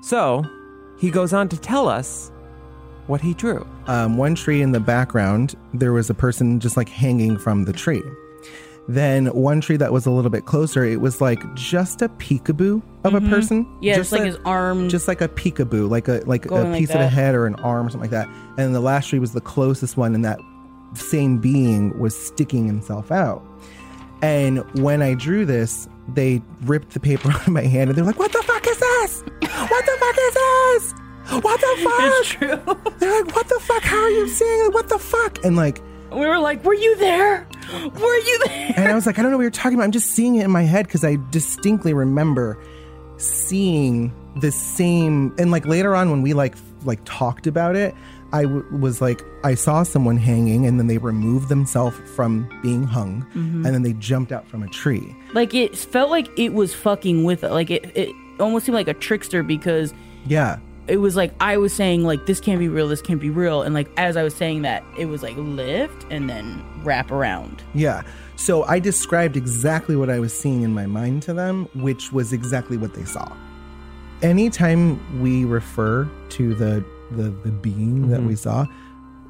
So, 0.03 0.45
he 1.01 1.11
goes 1.11 1.33
on 1.33 1.49
to 1.49 1.57
tell 1.57 1.89
us 1.89 2.31
what 3.07 3.23
he 3.23 3.33
drew. 3.33 3.67
um, 3.87 4.19
one 4.19 4.35
tree 4.35 4.61
in 4.61 4.73
the 4.73 4.81
background, 4.81 5.55
there 5.73 5.95
was 5.95 6.11
a 6.11 6.15
person 6.15 6.61
just 6.61 6.77
like 6.77 6.91
hanging 6.91 7.39
from 7.39 7.65
the 7.65 7.73
tree. 7.73 8.03
Then 8.89 9.29
one 9.29 9.63
tree 9.63 9.79
that 9.79 9.91
was 9.91 10.05
a 10.05 10.11
little 10.11 10.31
bit 10.31 10.45
closer, 10.45 10.85
it 10.85 11.01
was 11.01 11.23
like 11.23 11.43
just 11.55 12.03
a 12.03 12.11
peekaboo 12.11 12.83
of 13.05 13.15
a 13.15 13.21
person. 13.23 13.65
Mm-hmm. 13.65 13.83
Yeah, 13.85 13.97
just 13.97 14.13
it's 14.13 14.21
like 14.21 14.27
his 14.27 14.39
arm. 14.45 14.91
just 14.91 15.09
like 15.09 15.23
a 15.23 15.29
peekaboo, 15.29 15.89
like 15.89 16.09
a 16.09 16.21
like 16.27 16.43
Going 16.47 16.67
a 16.67 16.71
like 16.73 16.79
piece 16.79 16.91
of 16.91 17.01
a 17.01 17.09
head 17.09 17.35
or 17.35 17.47
an 17.47 17.55
arm 17.57 17.87
or 17.87 17.91
something 17.91 18.11
like 18.11 18.27
that. 18.27 18.29
And 18.59 18.75
the 18.75 18.81
last 18.81 19.09
tree 19.09 19.19
was 19.19 19.33
the 19.33 19.41
closest 19.41 19.97
one, 19.97 20.15
and 20.15 20.27
that 20.27 20.39
same 20.93 21.39
being 21.39 21.99
was 21.99 22.15
sticking 22.15 22.67
himself 22.67 23.11
out. 23.11 23.43
And 24.23 24.59
when 24.81 25.03
I 25.03 25.15
drew 25.15 25.45
this, 25.45 25.89
they 26.09 26.43
ripped 26.63 26.91
the 26.91 27.01
paper 27.01 27.31
out 27.33 27.47
of 27.47 27.53
my 27.53 27.63
hand, 27.63 27.91
and 27.91 27.99
they're 27.99 28.05
like, 28.05 28.19
"What 28.19 28.33
the 28.33 28.43
fuck 28.43 28.67
is 28.67 28.79
this? 28.79 29.23
What 29.23 29.85
the 29.87 29.97
fuck 30.01 30.17
is 30.19 30.35
this? 30.35 30.95
What 31.43 31.61
the 31.61 31.77
fuck?" 31.83 32.01
it's 32.01 32.29
true. 32.29 32.93
They're 32.99 33.23
like, 33.23 33.35
"What 33.35 33.49
the 33.49 33.61
fuck? 33.61 33.83
How 33.83 33.99
are 33.99 34.11
you 34.11 34.29
seeing 34.29 34.67
it? 34.67 34.75
What 34.75 34.89
the 34.89 34.99
fuck?" 34.99 35.45
And 35.45 35.57
like, 35.57 35.83
we 36.13 36.27
were 36.27 36.39
like, 36.39 36.65
were 36.65 36.75
you 36.75 36.97
there? 36.97 37.47
Were 37.73 38.17
you 38.19 38.41
there? 38.47 38.73
and 38.77 38.89
I 38.89 38.95
was 38.95 39.07
like, 39.07 39.19
"I 39.19 39.23
don't 39.23 39.31
know 39.33 39.37
what 39.37 39.43
you're 39.43 39.51
talking 39.51 39.75
about. 39.75 39.85
I'm 39.85 39.93
just 39.93 40.11
seeing 40.13 40.37
it 40.37 40.45
in 40.45 40.51
my 40.51 40.63
head 40.63 40.87
because 40.87 41.05
I 41.05 41.19
distinctly 41.31 41.93
remember 41.93 42.59
seeing 43.17 44.15
the 44.37 44.53
same." 44.53 45.35
And 45.39 45.51
like 45.51 45.67
later 45.67 45.95
on, 45.95 46.11
when 46.11 46.23
we 46.23 46.33
like 46.33 46.55
like 46.85 47.01
talked 47.05 47.47
about 47.47 47.75
it, 47.77 47.95
I 48.37 48.43
w- 48.43 48.65
was 48.71 49.01
like, 49.01 49.23
I 49.45 49.55
saw 49.55 49.83
someone 49.83 50.19
hanging, 50.19 50.67
and 50.67 50.79
then 50.79 50.87
they 50.87 50.99
removed 50.99 51.49
themselves 51.49 51.97
from 52.15 52.49
being 52.63 52.85
hung, 52.85 53.23
mm-hmm. 53.35 53.65
and 53.65 53.75
then 53.75 53.83
they 53.83 53.95
jumped 53.95 54.31
out 54.31 54.47
from 54.47 54.63
a 54.63 54.69
tree. 54.69 55.17
Like 55.33 55.55
it 55.55 55.77
felt 55.77 56.11
like 56.11 56.29
it 56.39 56.53
was 56.53 56.75
fucking 56.75 57.25
with 57.25 57.45
it. 57.45 57.51
Like 57.51 57.71
it, 57.71 57.97
it 57.97 58.15
almost 58.39 58.67
seemed 58.67 58.75
like 58.75 58.89
a 58.89 58.95
trickster 58.95 59.43
because 59.43 59.95
Yeah, 60.27 60.59
it 60.87 60.99
was 60.99 61.17
like 61.17 61.33
I 61.41 61.57
was 61.57 61.73
saying 61.73 62.05
like 62.05 62.27
this 62.27 62.41
can't 62.41 62.59
be 62.59 62.69
real, 62.69 62.89
this 62.89 63.03
can't 63.03 63.21
be 63.21 63.31
real, 63.31 63.63
and 63.63 63.75
like 63.75 63.89
as 63.97 64.17
I 64.17 64.23
was 64.23 64.35
saying 64.35 64.63
that, 64.63 64.85
it 64.99 65.07
was 65.07 65.23
like 65.23 65.37
lift 65.37 66.07
and 66.11 66.29
then 66.29 66.63
wrap 66.85 67.11
around. 67.11 67.63
Yeah. 67.75 68.03
So 68.37 68.65
I 68.65 68.79
described 68.81 69.37
exactly 69.37 69.97
what 69.97 70.11
I 70.11 70.19
was 70.19 70.39
seeing 70.39 70.63
in 70.63 70.75
my 70.75 70.85
mind 70.85 71.23
to 71.23 71.33
them, 71.33 71.69
which 71.75 72.13
was 72.13 72.35
exactly 72.35 72.77
what 72.77 72.93
they 72.93 73.05
saw. 73.05 73.35
Anytime 74.23 75.21
we 75.21 75.45
refer 75.45 76.09
to 76.31 76.55
the 76.55 76.85
the, 77.13 77.31
the 77.45 77.51
being 77.51 78.11
that 78.11 78.21
we 78.21 78.35
mm-hmm. 78.35 78.37
saw, 78.37 78.67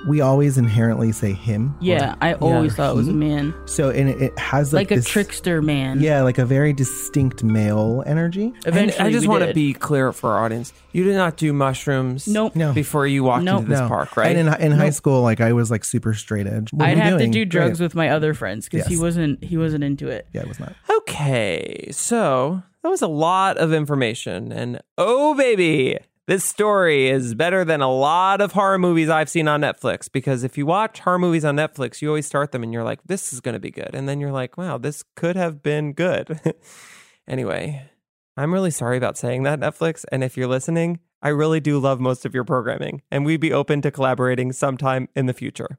we 0.07 0.21
always 0.21 0.59
inherently 0.59 1.11
say 1.11 1.33
him. 1.33 1.75
or- 1.81 1.85
Yeah, 1.85 2.15
I 2.21 2.35
always 2.35 2.73
or 2.75 2.77
thought 2.77 2.93
it 2.93 2.97
was 2.97 3.09
a 3.09 3.12
man, 3.12 3.55
So 3.65 3.91
and 3.91 4.09
it, 4.09 4.21
it 4.23 4.39
has 4.39 4.73
like, 4.73 4.91
like, 4.91 4.93
a 4.93 4.95
this- 4.97 5.09
trickster 5.09 5.62
man. 5.62 6.01
Yeah, 6.01 6.23
like 6.23 6.39
a 6.39 6.45
very 6.45 6.73
distinct 6.73 7.43
male 7.43 8.05
energy. 8.07 8.53
Eventually, 8.67 8.99
and 8.99 9.09
I 9.09 9.11
just 9.11 9.27
want 9.27 9.45
to 9.45 9.55
be 9.55 9.73
clear 9.73 10.12
for 10.12 10.35
our 10.35 10.45
audience. 10.45 10.73
You 10.93 11.05
did 11.05 11.17
not 11.17 11.37
do 11.37 11.53
mushrooms 11.53 12.29
Nope. 12.29 12.55
No. 12.55 12.73
before 12.73 13.07
you 13.07 13.25
walked 13.25 13.45
Nope. 13.45 13.61
into 13.61 13.71
this 13.71 13.81
No. 13.81 13.89
park, 13.89 14.17
right? 14.17 14.37
And 14.37 14.49
in, 14.49 14.61
in 14.61 14.73
high 14.73 14.91
school, 14.91 15.23
like 15.23 15.41
I 15.41 15.53
was 15.53 15.71
like 15.71 15.85
super 15.85 16.15
straight 16.15 16.47
edge. 16.47 16.73
What 16.73 16.89
I'd 16.89 16.97
you 16.97 17.03
have 17.03 17.19
to 17.19 17.27
do 17.29 17.45
drugs 17.45 17.79
Great. 17.79 17.87
with 17.87 17.95
my 17.95 18.11
other 18.11 18.35
friends 18.35 18.69
because 18.69 18.87
he 18.87 18.97
wasn't 18.99 19.43
he 19.43 19.57
wasn't 19.57 19.83
into 19.83 20.09
it. 20.09 20.29
Yeah, 20.33 20.43
it 20.43 20.49
was 20.49 20.61
not. 20.61 20.75
Okay, 20.91 21.89
so 21.91 22.62
that 22.83 22.89
was 22.89 23.03
a 23.03 23.09
lot 23.09 23.57
of 23.57 23.73
information. 23.73 24.53
And 24.53 24.81
oh, 24.99 25.35
baby, 25.35 25.99
this 26.27 26.45
story 26.45 27.09
is 27.09 27.35
better 27.35 27.65
than 27.65 27.81
a 27.81 27.93
lot 27.93 28.41
of 28.41 28.53
horror 28.53 28.79
movies 28.79 29.09
I've 29.09 29.29
seen 29.29 29.47
on 29.47 29.61
Netflix. 29.61 30.11
Because 30.11 30.43
if 30.43 30.59
you 30.59 30.67
watch 30.67 31.01
horror 31.01 31.19
movies 31.19 31.45
on 31.45 31.57
Netflix, 31.57 32.03
you 32.03 32.09
always 32.09 32.27
start 32.27 32.53
them 32.53 32.62
and 32.62 32.73
you're 32.73 32.85
like, 32.85 33.01
this 33.05 33.33
is 33.33 33.41
going 33.41 33.55
to 33.55 33.61
be 33.61 33.71
good. 33.71 33.91
And 33.95 34.09
then 34.09 34.21
you're 34.21 34.33
like, 34.33 34.59
wow, 34.59 34.77
this 34.79 35.05
could 35.15 35.37
have 35.37 35.62
been 35.62 35.93
good. 35.93 36.41
anyway, 37.29 37.89
I'm 38.37 38.53
really 38.53 38.73
sorry 38.73 38.97
about 38.97 39.17
saying 39.17 39.45
that, 39.45 39.61
Netflix. 39.61 40.05
And 40.11 40.25
if 40.25 40.37
you're 40.37 40.49
listening, 40.49 40.99
I 41.23 41.29
really 41.29 41.61
do 41.61 41.79
love 41.79 42.01
most 42.01 42.27
of 42.27 42.35
your 42.35 42.45
programming. 42.45 43.03
And 43.11 43.25
we'd 43.25 43.41
be 43.41 43.53
open 43.53 43.81
to 43.83 43.91
collaborating 43.91 44.53
sometime 44.53 45.09
in 45.15 45.27
the 45.27 45.33
future. 45.33 45.79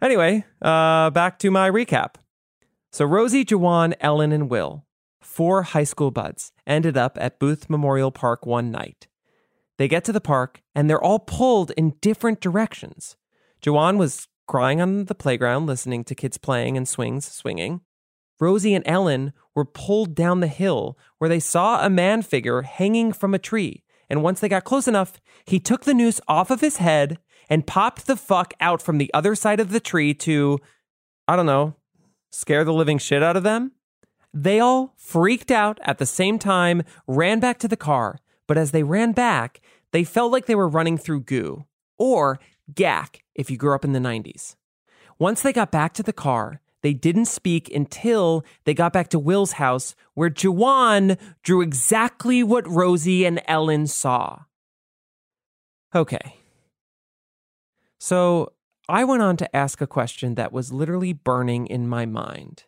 Anyway, 0.00 0.44
uh, 0.62 1.10
back 1.10 1.38
to 1.40 1.50
my 1.50 1.68
recap. 1.68 2.14
So 2.92 3.04
Rosie, 3.04 3.44
Juwan, 3.44 3.94
Ellen, 4.00 4.32
and 4.32 4.48
Will, 4.48 4.86
four 5.20 5.64
high 5.64 5.84
school 5.84 6.10
buds, 6.10 6.52
ended 6.66 6.96
up 6.96 7.18
at 7.20 7.38
Boothe 7.40 7.68
Memorial 7.68 8.10
Park 8.10 8.46
one 8.46 8.70
night. 8.70 9.08
They 9.78 9.88
get 9.88 10.04
to 10.04 10.12
the 10.12 10.20
park 10.20 10.62
and 10.74 10.88
they're 10.88 11.02
all 11.02 11.18
pulled 11.18 11.70
in 11.72 11.96
different 12.00 12.40
directions. 12.40 13.16
Juwan 13.62 13.98
was 13.98 14.28
crying 14.46 14.80
on 14.80 15.06
the 15.06 15.14
playground, 15.14 15.66
listening 15.66 16.04
to 16.04 16.14
kids 16.14 16.38
playing 16.38 16.76
and 16.76 16.88
swings 16.88 17.30
swinging. 17.30 17.80
Rosie 18.38 18.74
and 18.74 18.86
Ellen 18.86 19.32
were 19.54 19.64
pulled 19.64 20.14
down 20.14 20.40
the 20.40 20.46
hill 20.46 20.98
where 21.18 21.28
they 21.28 21.40
saw 21.40 21.84
a 21.84 21.90
man 21.90 22.22
figure 22.22 22.62
hanging 22.62 23.12
from 23.12 23.34
a 23.34 23.38
tree. 23.38 23.82
And 24.08 24.22
once 24.22 24.40
they 24.40 24.48
got 24.48 24.64
close 24.64 24.86
enough, 24.86 25.20
he 25.46 25.58
took 25.58 25.84
the 25.84 25.94
noose 25.94 26.20
off 26.28 26.50
of 26.50 26.60
his 26.60 26.76
head 26.76 27.18
and 27.48 27.66
popped 27.66 28.06
the 28.06 28.16
fuck 28.16 28.54
out 28.60 28.82
from 28.82 28.98
the 28.98 29.10
other 29.14 29.34
side 29.34 29.60
of 29.60 29.70
the 29.70 29.80
tree 29.80 30.14
to, 30.14 30.58
I 31.26 31.36
don't 31.36 31.46
know, 31.46 31.74
scare 32.30 32.64
the 32.64 32.72
living 32.72 32.98
shit 32.98 33.22
out 33.22 33.36
of 33.36 33.42
them? 33.42 33.72
They 34.32 34.60
all 34.60 34.94
freaked 34.96 35.50
out 35.50 35.78
at 35.82 35.98
the 35.98 36.06
same 36.06 36.38
time, 36.38 36.82
ran 37.06 37.40
back 37.40 37.58
to 37.60 37.68
the 37.68 37.76
car, 37.76 38.18
but 38.46 38.58
as 38.58 38.70
they 38.70 38.82
ran 38.82 39.12
back, 39.12 39.60
they 39.92 40.04
felt 40.04 40.32
like 40.32 40.46
they 40.46 40.54
were 40.54 40.68
running 40.68 40.98
through 40.98 41.20
goo, 41.20 41.64
or 41.98 42.38
gack 42.74 43.22
if 43.34 43.50
you 43.50 43.56
grew 43.56 43.74
up 43.74 43.84
in 43.84 43.92
the 43.92 43.98
90s. 43.98 44.56
Once 45.18 45.42
they 45.42 45.52
got 45.52 45.70
back 45.70 45.92
to 45.94 46.02
the 46.02 46.12
car, 46.12 46.60
they 46.82 46.92
didn't 46.92 47.24
speak 47.24 47.72
until 47.74 48.44
they 48.64 48.74
got 48.74 48.92
back 48.92 49.08
to 49.08 49.18
Will's 49.18 49.52
house, 49.52 49.94
where 50.14 50.30
Juwan 50.30 51.18
drew 51.42 51.60
exactly 51.60 52.42
what 52.42 52.68
Rosie 52.68 53.24
and 53.24 53.40
Ellen 53.48 53.86
saw. 53.86 54.40
Okay. 55.94 56.36
So 57.98 58.52
I 58.88 59.04
went 59.04 59.22
on 59.22 59.36
to 59.38 59.56
ask 59.56 59.80
a 59.80 59.86
question 59.86 60.34
that 60.34 60.52
was 60.52 60.72
literally 60.72 61.12
burning 61.12 61.66
in 61.66 61.88
my 61.88 62.06
mind. 62.06 62.64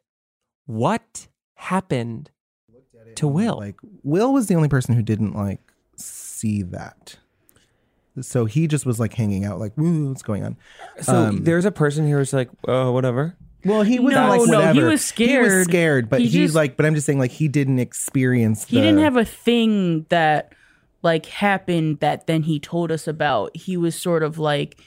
What 0.66 1.28
happened 1.54 2.30
to 3.16 3.28
Will? 3.28 3.58
Like 3.58 3.76
Will 4.02 4.32
was 4.32 4.46
the 4.46 4.54
only 4.54 4.68
person 4.68 4.94
who 4.94 5.02
didn't 5.02 5.34
like 5.34 5.60
see 6.38 6.62
that. 6.62 7.16
So 8.20 8.46
he 8.46 8.66
just 8.66 8.84
was 8.84 8.98
like 8.98 9.14
hanging 9.14 9.44
out, 9.44 9.58
like, 9.60 9.76
"Woo, 9.76 10.08
what's 10.08 10.22
going 10.22 10.42
on?" 10.44 10.56
so 11.00 11.14
um, 11.14 11.44
there's 11.44 11.64
a 11.64 11.70
person 11.70 12.06
here 12.06 12.18
who's 12.18 12.32
like, 12.32 12.50
oh, 12.66 12.90
whatever. 12.92 13.36
Well, 13.64 13.82
he 13.82 13.98
was 13.98 14.14
No, 14.14 14.28
like, 14.28 14.40
no, 14.40 14.44
he 14.44 14.50
whatever. 14.50 14.70
was 14.72 14.76
He 14.78 14.82
was 14.90 15.04
scared. 15.04 15.64
scared, 15.68 16.08
but 16.08 16.20
He 16.20 16.26
he, 16.28 16.42
just- 16.44 16.54
like, 16.54 16.76
but 16.76 16.84
I'm 16.86 16.94
just 16.94 17.06
saying, 17.06 17.18
like, 17.18 17.30
he 17.32 17.48
didn't 17.48 17.78
experience. 17.80 18.64
He 18.64 18.76
the- 18.76 18.82
didn't 18.82 19.00
have 19.00 19.16
a 19.16 19.24
thing 19.24 20.06
that 20.08 20.52
like 21.02 21.26
happened 21.26 22.00
that 22.00 22.26
then 22.26 22.42
he 22.42 22.58
told 22.58 22.90
us 22.90 23.06
about. 23.06 23.56
He 23.56 23.76
was 23.76 23.94
sort 23.94 24.22
of 24.24 24.38
like 24.38 24.80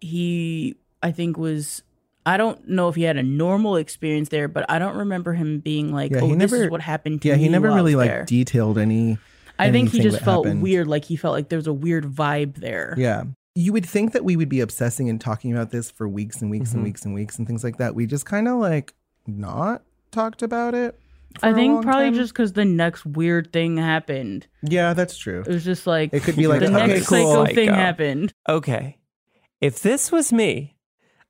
he 0.00 0.76
I 1.02 1.12
think 1.12 1.36
was 1.36 1.82
I 2.26 2.36
don't 2.36 2.66
know 2.68 2.88
if 2.88 2.94
he 2.94 3.02
had 3.02 3.16
a 3.18 3.22
normal 3.22 3.76
experience 3.76 4.30
there, 4.30 4.48
but 4.48 4.64
I 4.70 4.78
don't 4.78 4.96
remember 4.96 5.34
him 5.34 5.60
being 5.60 5.92
like, 5.92 6.10
Yeah, 6.10 6.20
"Oh, 6.22 6.26
he 6.28 6.34
this 6.36 6.50
never- 6.52 6.64
is 6.64 6.70
what 6.70 6.80
happened 6.80 7.22
to 7.22 7.28
Yeah, 7.28 7.36
me." 7.36 7.42
he 7.42 7.48
never 7.48 7.68
really 7.70 7.94
was 7.94 8.06
like 8.08 8.26
detailed 8.26 8.78
any. 8.78 9.18
I 9.58 9.70
think 9.70 9.90
he 9.90 10.00
just 10.00 10.20
felt 10.20 10.46
happened. 10.46 10.62
weird, 10.62 10.86
like 10.88 11.04
he 11.04 11.16
felt 11.16 11.32
like 11.34 11.48
there 11.48 11.58
was 11.58 11.66
a 11.66 11.72
weird 11.72 12.04
vibe 12.04 12.56
there. 12.56 12.94
Yeah. 12.98 13.24
You 13.54 13.72
would 13.72 13.86
think 13.86 14.12
that 14.12 14.24
we 14.24 14.36
would 14.36 14.48
be 14.48 14.60
obsessing 14.60 15.08
and 15.08 15.20
talking 15.20 15.52
about 15.52 15.70
this 15.70 15.90
for 15.90 16.08
weeks 16.08 16.42
and 16.42 16.50
weeks 16.50 16.70
Mm-hmm. 16.70 16.78
and 16.78 16.84
weeks 16.84 17.04
and 17.04 17.14
weeks 17.14 17.38
and 17.38 17.46
things 17.46 17.62
like 17.62 17.76
that. 17.78 17.94
We 17.94 18.06
just 18.06 18.26
kind 18.26 18.48
of 18.48 18.58
like 18.58 18.94
not 19.26 19.82
talked 20.10 20.42
about 20.42 20.74
it. 20.74 20.98
for 21.38 21.46
I 21.46 21.50
a 21.50 21.54
think 21.54 21.74
long 21.74 21.82
probably 21.84 22.06
time. 22.06 22.14
just 22.14 22.32
because 22.32 22.52
the 22.54 22.64
next 22.64 23.06
weird 23.06 23.52
thing 23.52 23.76
happened. 23.76 24.48
Yeah, 24.62 24.92
that's 24.92 25.16
true. 25.16 25.40
It 25.42 25.48
was 25.48 25.64
just 25.64 25.86
like 25.86 26.12
It 26.12 26.24
could 26.24 26.34
be 26.36 26.48
like, 26.48 26.60
the 26.60 26.66
okay, 26.66 26.86
next 26.88 27.06
cool. 27.06 27.32
psycho 27.44 27.54
thing 27.54 27.68
Psycho. 27.68 27.74
happened. 27.74 28.34
Okay. 28.48 28.98
If 29.60 29.80
this 29.82 30.10
was 30.10 30.32
me, 30.32 30.76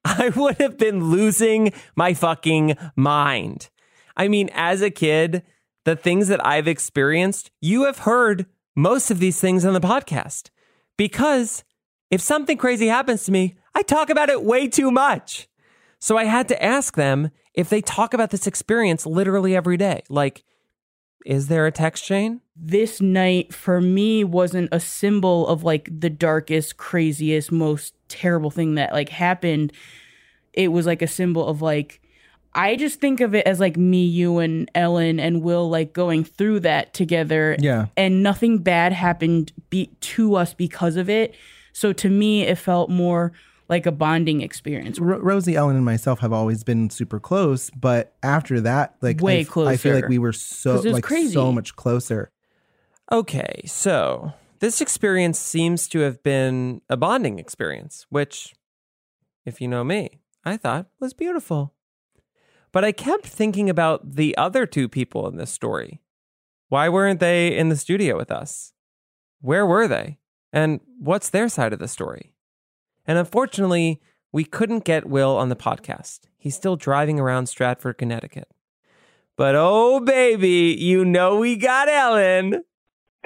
I 0.05 0.31
would 0.35 0.57
have 0.59 0.79
been 0.79 1.11
losing 1.11 1.73
my 1.95 2.15
fucking 2.15 2.77
mind. 2.97 3.69
I 4.17 4.29
mean, 4.29 4.49
as 4.55 4.81
a 4.81 4.91
kid, 4.91 5.43
the 5.85 5.97
things 5.97 6.29
that 6.29 6.45
I've 6.45 6.69
experienced, 6.69 7.51
you 7.61 7.85
have 7.85 7.99
heard 7.99 8.47
most 8.75 9.11
of 9.11 9.19
these 9.19 9.41
things 9.41 9.65
on 9.65 9.75
the 9.75 9.81
podcast. 9.81 10.51
Because 10.97 11.65
if 12.11 12.21
something 12.21 12.57
crazy 12.57 12.89
happens 12.89 13.25
to 13.25 13.33
me, 13.33 13.57
I 13.75 13.83
talk 13.83 14.11
about 14.11 14.31
it 14.31 14.45
way 14.45 14.69
too 14.69 14.91
much. 14.91 15.49
So 15.99 16.17
I 16.17 16.25
had 16.25 16.49
to 16.49 16.63
ask 16.63 16.95
them 16.95 17.31
if 17.55 17.69
they 17.69 17.81
talk 17.81 18.15
about 18.15 18.31
this 18.31 18.47
experience 18.47 19.07
literally 19.07 19.57
every 19.57 19.77
day. 19.77 20.03
Like, 20.09 20.45
is 21.25 21.49
there 21.49 21.67
a 21.67 21.73
text 21.73 22.05
chain? 22.05 22.41
This 22.55 23.01
night 23.01 23.55
for 23.55 23.81
me 23.81 24.23
wasn't 24.23 24.69
a 24.71 24.81
symbol 24.81 25.47
of 25.49 25.65
like 25.65 25.89
the 25.91 26.11
darkest, 26.11 26.77
craziest, 26.77 27.51
most 27.51 27.95
terrible 28.09 28.51
thing 28.51 28.75
that 28.75 28.93
like 28.93 29.09
happened. 29.09 29.73
It 30.53 30.69
was 30.69 30.87
like 30.87 31.03
a 31.03 31.07
symbol 31.07 31.47
of 31.47 31.63
like 31.63 32.01
I 32.55 32.77
just 32.77 33.01
think 33.01 33.21
of 33.21 33.35
it 33.35 33.47
as 33.47 33.59
like 33.61 33.77
me, 33.77 34.05
you, 34.05 34.39
and 34.39 34.71
Ellen 34.75 35.19
and 35.19 35.43
Will 35.43 35.69
like 35.69 35.93
going 35.93 36.25
through 36.25 36.61
that 36.61 36.95
together. 36.95 37.57
Yeah. 37.59 37.87
and 37.97 38.23
nothing 38.23 38.59
bad 38.59 38.93
happened 38.93 39.53
be- 39.71 39.91
to 40.01 40.37
us 40.37 40.55
because 40.55 40.97
of 40.97 41.11
it. 41.11 41.35
So 41.73 41.93
to 41.95 42.09
me, 42.09 42.43
it 42.43 42.57
felt 42.57 42.89
more 42.91 43.33
like 43.69 43.87
a 43.87 43.93
bonding 43.93 44.41
experience. 44.43 44.99
Ro- 44.99 45.19
Rosie, 45.19 45.57
Ellen, 45.57 45.77
and 45.77 45.85
myself 45.85 46.21
have 46.21 46.33
always 46.33 46.63
been 46.63 46.91
super 46.91 47.19
close, 47.19 47.71
but 47.71 48.15
after 48.23 48.61
that, 48.61 48.95
like 49.01 49.21
Way 49.21 49.39
I, 49.39 49.41
f- 49.41 49.57
I 49.57 49.77
feel 49.77 49.95
like 49.95 50.09
we 50.09 50.19
were 50.19 50.33
so 50.33 50.81
like 50.81 51.03
crazy. 51.03 51.33
so 51.33 51.51
much 51.51 51.75
closer. 51.75 52.31
Okay, 53.11 53.63
so 53.67 54.33
this 54.61 54.81
experience 54.81 55.39
seems 55.39 55.89
to 55.89 56.01
have 56.01 56.23
been 56.23 56.81
a 56.89 56.97
bonding 56.97 57.39
experience, 57.39 58.07
which, 58.11 58.55
if 59.45 59.61
you 59.61 59.69
know 59.69 59.85
me, 59.85 60.21
I 60.45 60.57
thought 60.57 60.87
was 61.01 61.13
beautiful. 61.13 61.74
But 62.75 62.85
I 62.85 62.91
kept 62.91 63.25
thinking 63.25 63.71
about 63.71 64.17
the 64.17 64.37
other 64.37 64.67
two 64.67 64.89
people 64.89 65.29
in 65.29 65.37
this 65.37 65.53
story. 65.53 66.01
Why 66.71 66.89
weren't 66.89 67.21
they 67.21 67.57
in 67.57 67.69
the 67.69 67.77
studio 67.77 68.17
with 68.17 68.33
us? 68.33 68.73
Where 69.41 69.65
were 69.65 69.87
they? 69.87 70.19
And 70.53 70.81
what's 70.99 71.31
their 71.31 71.49
side 71.49 71.73
of 71.73 71.79
the 71.79 71.87
story? 71.87 72.35
And 73.07 73.17
unfortunately, 73.17 74.01
we 74.33 74.43
couldn't 74.43 74.85
get 74.85 75.07
Will 75.07 75.37
on 75.37 75.51
the 75.51 75.57
podcast. 75.57 76.23
He's 76.37 76.57
still 76.57 76.75
driving 76.75 77.21
around 77.21 77.47
Stratford, 77.47 77.97
Connecticut. 77.97 78.49
But 79.37 79.55
oh, 79.57 80.01
baby, 80.01 80.77
you 80.77 81.05
know 81.05 81.37
we 81.37 81.55
got 81.55 81.89
Ellen. 81.89 82.65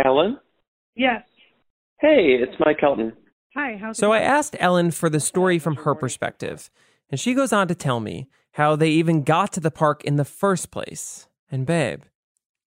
Ellen? 0.05 0.39
Yes. 0.95 1.23
Hey, 2.01 2.37
it's 2.39 2.55
Mike 2.61 2.81
Helton. 2.81 3.15
Hi. 3.57 3.79
How's 3.81 3.97
So 3.97 4.13
it 4.13 4.19
I 4.19 4.21
asked 4.21 4.57
Ellen 4.61 4.91
for 4.91 5.09
the 5.09 5.21
story 5.21 5.59
from 5.59 5.77
her 5.77 5.95
perspective, 5.95 6.71
and 7.11 7.19
she 7.19 7.33
goes 7.33 7.51
on 7.51 7.67
to 7.69 7.75
tell 7.75 8.01
me 8.01 8.29
how 8.59 8.75
they 8.75 8.91
even 8.91 9.23
got 9.23 9.53
to 9.53 9.61
the 9.61 9.71
park 9.71 10.05
in 10.05 10.17
the 10.17 10.25
first 10.25 10.73
place. 10.73 11.29
And 11.51 11.65
babe, 11.65 12.03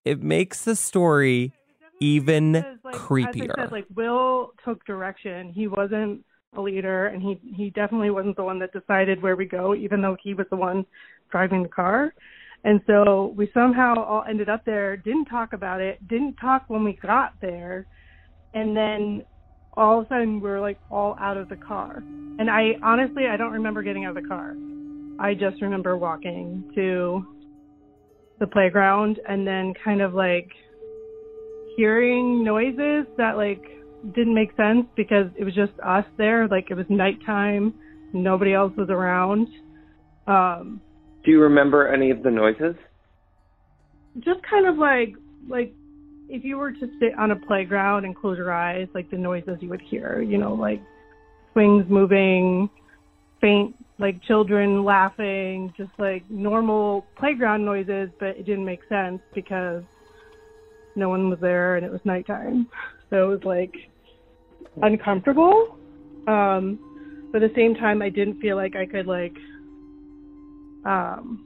it 0.05 0.23
makes 0.23 0.63
the 0.63 0.75
story 0.75 1.51
even 1.99 2.53
Because, 2.53 2.77
like, 2.83 2.95
creepier. 2.95 3.53
Said, 3.55 3.71
like 3.71 3.85
Will 3.93 4.53
took 4.65 4.83
direction. 4.85 5.51
He 5.51 5.67
wasn't 5.67 6.23
a 6.55 6.61
leader, 6.61 7.07
and 7.07 7.21
he 7.21 7.39
he 7.55 7.69
definitely 7.69 8.09
wasn't 8.09 8.37
the 8.37 8.43
one 8.43 8.57
that 8.59 8.71
decided 8.71 9.21
where 9.21 9.35
we 9.35 9.45
go, 9.45 9.75
even 9.75 10.01
though 10.01 10.17
he 10.23 10.33
was 10.33 10.47
the 10.49 10.55
one 10.55 10.85
driving 11.29 11.61
the 11.61 11.69
car. 11.69 12.13
And 12.63 12.79
so 12.87 13.33
we 13.35 13.51
somehow 13.53 14.01
all 14.01 14.23
ended 14.29 14.47
up 14.47 14.63
there. 14.65 14.95
Didn't 14.95 15.25
talk 15.25 15.51
about 15.51 15.81
it. 15.81 16.07
Didn't 16.07 16.35
talk 16.35 16.63
when 16.69 16.85
we 16.85 16.93
got 16.93 17.33
there, 17.41 17.85
and 18.53 18.75
then 18.75 19.23
all 19.73 19.99
of 19.99 20.05
a 20.05 20.09
sudden 20.09 20.39
we're 20.39 20.61
like 20.61 20.79
all 20.89 21.17
out 21.19 21.35
of 21.35 21.49
the 21.49 21.57
car. 21.57 21.97
And 22.39 22.49
I 22.49 22.77
honestly 22.81 23.27
I 23.27 23.35
don't 23.35 23.51
remember 23.51 23.83
getting 23.83 24.05
out 24.05 24.15
of 24.15 24.23
the 24.23 24.29
car. 24.29 24.55
I 25.21 25.35
just 25.35 25.61
remember 25.61 25.95
walking 25.97 26.63
to 26.73 27.25
the 28.39 28.47
playground 28.47 29.19
and 29.29 29.45
then 29.45 29.73
kind 29.83 30.01
of 30.01 30.15
like 30.15 30.49
hearing 31.77 32.43
noises 32.43 33.05
that 33.17 33.37
like 33.37 33.61
didn't 34.15 34.33
make 34.33 34.49
sense 34.57 34.87
because 34.95 35.27
it 35.37 35.43
was 35.43 35.53
just 35.53 35.73
us 35.85 36.05
there. 36.17 36.47
Like 36.47 36.71
it 36.71 36.73
was 36.73 36.87
nighttime, 36.89 37.73
nobody 38.13 38.53
else 38.53 38.73
was 38.75 38.89
around. 38.89 39.47
Um, 40.25 40.81
Do 41.23 41.29
you 41.29 41.39
remember 41.41 41.87
any 41.87 42.09
of 42.09 42.23
the 42.23 42.31
noises? 42.31 42.75
just 44.19 44.41
kind 44.49 44.67
of 44.67 44.77
like 44.77 45.13
like 45.47 45.73
if 46.29 46.43
you 46.43 46.57
were 46.57 46.71
to 46.71 46.87
sit 46.99 47.17
on 47.17 47.31
a 47.31 47.35
playground 47.35 48.05
and 48.05 48.15
close 48.15 48.37
your 48.37 48.51
eyes, 48.51 48.87
like 48.93 49.09
the 49.11 49.17
noises 49.17 49.57
you 49.59 49.69
would 49.69 49.81
hear, 49.81 50.21
you 50.21 50.37
know, 50.37 50.53
like 50.53 50.81
swings 51.53 51.85
moving, 51.89 52.69
faint 53.41 53.75
like 53.99 54.21
children 54.23 54.83
laughing, 54.83 55.73
just 55.77 55.91
like 55.99 56.23
normal 56.29 57.05
playground 57.17 57.63
noises, 57.63 58.09
but 58.19 58.29
it 58.29 58.45
didn't 58.45 58.65
make 58.65 58.81
sense 58.89 59.19
because 59.33 59.83
no 60.95 61.09
one 61.09 61.29
was 61.29 61.39
there 61.39 61.77
and 61.77 61.85
it 61.85 61.91
was 61.91 62.01
nighttime. 62.03 62.67
So 63.09 63.25
it 63.25 63.27
was 63.27 63.43
like 63.43 63.73
uncomfortable. 64.81 65.77
Um 66.27 66.79
but 67.31 67.43
at 67.43 67.53
the 67.53 67.55
same 67.55 67.75
time 67.75 68.01
I 68.01 68.09
didn't 68.09 68.39
feel 68.39 68.55
like 68.55 68.75
I 68.75 68.85
could 68.85 69.07
like 69.07 69.35
um 70.85 71.45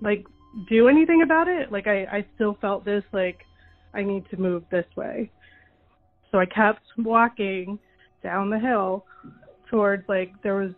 like 0.00 0.24
do 0.68 0.88
anything 0.88 1.22
about 1.22 1.48
it. 1.48 1.70
Like 1.72 1.86
I, 1.86 2.04
I 2.04 2.26
still 2.34 2.56
felt 2.60 2.84
this 2.84 3.04
like 3.12 3.40
I 3.94 4.02
need 4.02 4.28
to 4.30 4.36
move 4.36 4.64
this 4.70 4.86
way. 4.96 5.30
So 6.30 6.38
I 6.38 6.46
kept 6.46 6.82
walking 6.98 7.78
down 8.22 8.50
the 8.50 8.58
hill 8.58 9.04
towards 9.70 10.08
like 10.08 10.32
there 10.42 10.56
was 10.56 10.72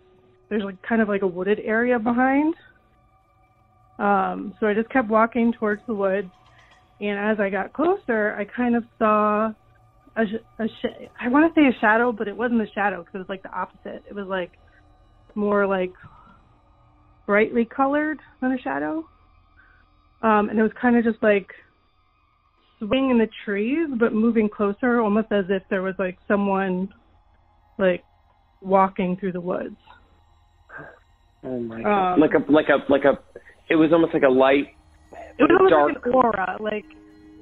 there's 0.51 0.65
like 0.65 0.81
kind 0.83 1.01
of 1.01 1.09
like 1.09 1.23
a 1.23 1.27
wooded 1.27 1.61
area 1.65 1.99
behind. 1.99 2.55
Um 3.99 4.55
so 4.61 4.67
I 4.67 4.75
just 4.75 4.91
kept 4.91 5.09
walking 5.09 5.53
towards 5.53 5.83
the 5.87 5.95
woods 5.95 6.31
and 7.01 7.19
as 7.19 7.41
I 7.41 7.49
got 7.49 7.73
closer 7.73 8.35
I 8.39 8.45
kind 8.45 8.77
of 8.77 8.85
saw 8.99 9.53
a, 10.17 10.23
a 10.59 10.69
sh- 10.69 11.09
I 11.19 11.29
want 11.29 11.55
to 11.55 11.59
say 11.59 11.67
a 11.67 11.81
shadow 11.81 12.13
but 12.13 12.29
it 12.29 12.37
wasn't 12.37 12.61
a 12.61 12.71
shadow 12.75 12.99
because 12.99 13.15
it 13.15 13.19
was 13.19 13.29
like 13.29 13.43
the 13.43 13.57
opposite. 13.57 14.05
It 14.09 14.15
was 14.15 14.27
like 14.27 14.53
more 15.35 15.67
like 15.67 15.93
brightly 17.27 17.65
colored 17.65 18.19
than 18.41 18.53
a 18.53 18.59
shadow. 18.59 19.05
Um, 20.23 20.51
and 20.51 20.59
it 20.59 20.63
was 20.63 20.73
kind 20.81 20.97
of 20.97 21.05
just 21.05 21.23
like 21.23 21.47
swinging 22.79 23.11
in 23.11 23.19
the 23.19 23.29
trees, 23.45 23.89
but 23.99 24.13
moving 24.13 24.49
closer, 24.49 25.01
almost 25.01 25.29
as 25.31 25.45
if 25.49 25.63
there 25.71 25.83
was 25.83 25.95
like 25.99 26.19
someone 26.27 26.89
like 27.79 28.03
walking 28.61 29.17
through 29.17 29.33
the 29.33 29.41
woods. 29.41 29.77
Oh 31.45 31.61
my 31.61 31.83
god! 31.83 32.15
Um, 32.15 32.21
like 32.21 32.33
a 32.35 32.53
like 32.53 32.67
a 32.69 32.93
like 32.93 33.05
a. 33.05 33.19
It 33.69 33.77
was 33.77 33.91
almost 33.93 34.13
like 34.13 34.25
a 34.25 34.29
light, 34.29 34.67
It 35.39 35.43
was 35.43 35.51
almost 35.53 35.71
dark. 35.71 35.95
like 35.95 36.07
an 36.07 36.13
aura. 36.13 36.57
Like 36.61 36.85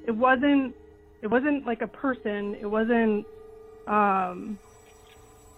it 0.07 0.11
wasn't. 0.11 0.75
It 1.21 1.27
wasn't 1.27 1.65
like 1.65 1.81
a 1.81 1.87
person. 1.87 2.55
It 2.61 2.65
wasn't 2.65 3.25
um, 3.87 4.57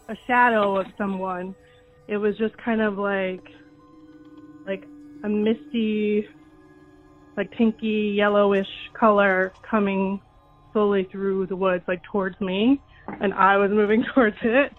a 0.09 0.15
shadow 0.27 0.79
of 0.79 0.87
someone. 0.97 1.53
It 2.07 2.17
was 2.17 2.35
just 2.37 2.57
kind 2.57 2.81
of 2.81 2.97
like 2.97 3.43
like 4.65 4.85
a 5.23 5.29
misty, 5.29 6.25
like 7.37 7.51
pinky 7.51 8.13
yellowish 8.17 8.67
color 8.99 9.53
coming 9.69 10.19
slowly 10.73 11.07
through 11.11 11.45
the 11.47 11.55
woods, 11.55 11.83
like 11.87 12.01
towards 12.11 12.39
me, 12.41 12.81
and 13.21 13.33
I 13.33 13.57
was 13.57 13.69
moving 13.71 14.03
towards 14.15 14.37
it. 14.41 14.71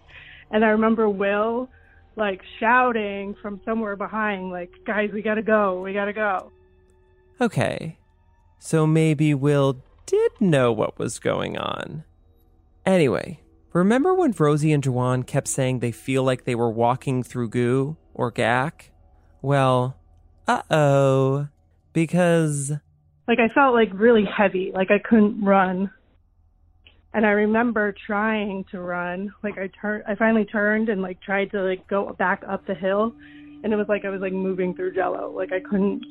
And 0.50 0.64
I 0.64 0.68
remember 0.68 1.08
Will 1.08 1.68
like 2.16 2.42
shouting 2.60 3.34
from 3.40 3.60
somewhere 3.64 3.96
behind, 3.96 4.50
like, 4.50 4.70
"Guys, 4.84 5.10
we 5.12 5.22
gotta 5.22 5.42
go! 5.42 5.80
We 5.80 5.92
gotta 5.92 6.12
go!" 6.12 6.52
Okay, 7.40 7.98
so 8.58 8.86
maybe 8.86 9.34
Will 9.34 9.82
did 10.06 10.32
know 10.40 10.72
what 10.72 10.98
was 10.98 11.18
going 11.18 11.56
on. 11.56 12.04
Anyway, 12.84 13.40
remember 13.72 14.14
when 14.14 14.34
Rosie 14.36 14.72
and 14.72 14.82
Juwan 14.82 15.26
kept 15.26 15.48
saying 15.48 15.78
they 15.78 15.92
feel 15.92 16.22
like 16.22 16.44
they 16.44 16.54
were 16.54 16.70
walking 16.70 17.22
through 17.22 17.48
goo 17.48 17.96
or 18.14 18.30
gack? 18.30 18.90
Well, 19.40 19.96
uh 20.46 20.62
oh. 20.70 21.48
Because 21.92 22.72
like 23.28 23.38
I 23.38 23.48
felt 23.48 23.74
like 23.74 23.90
really 23.92 24.24
heavy, 24.24 24.72
like 24.74 24.90
I 24.90 24.98
couldn't 24.98 25.44
run. 25.44 25.90
And 27.14 27.26
I 27.26 27.30
remember 27.30 27.94
trying 28.06 28.64
to 28.70 28.80
run, 28.80 29.32
like 29.42 29.58
I 29.58 29.68
turned, 29.80 30.04
I 30.08 30.14
finally 30.14 30.46
turned 30.46 30.88
and 30.88 31.02
like 31.02 31.20
tried 31.20 31.50
to 31.50 31.62
like 31.62 31.86
go 31.88 32.14
back 32.18 32.42
up 32.48 32.66
the 32.66 32.74
hill, 32.74 33.14
and 33.62 33.72
it 33.72 33.76
was 33.76 33.86
like 33.88 34.04
I 34.06 34.08
was 34.08 34.20
like 34.22 34.32
moving 34.32 34.74
through 34.74 34.94
Jello, 34.94 35.30
like 35.30 35.50
I 35.52 35.60
couldn't 35.60 36.02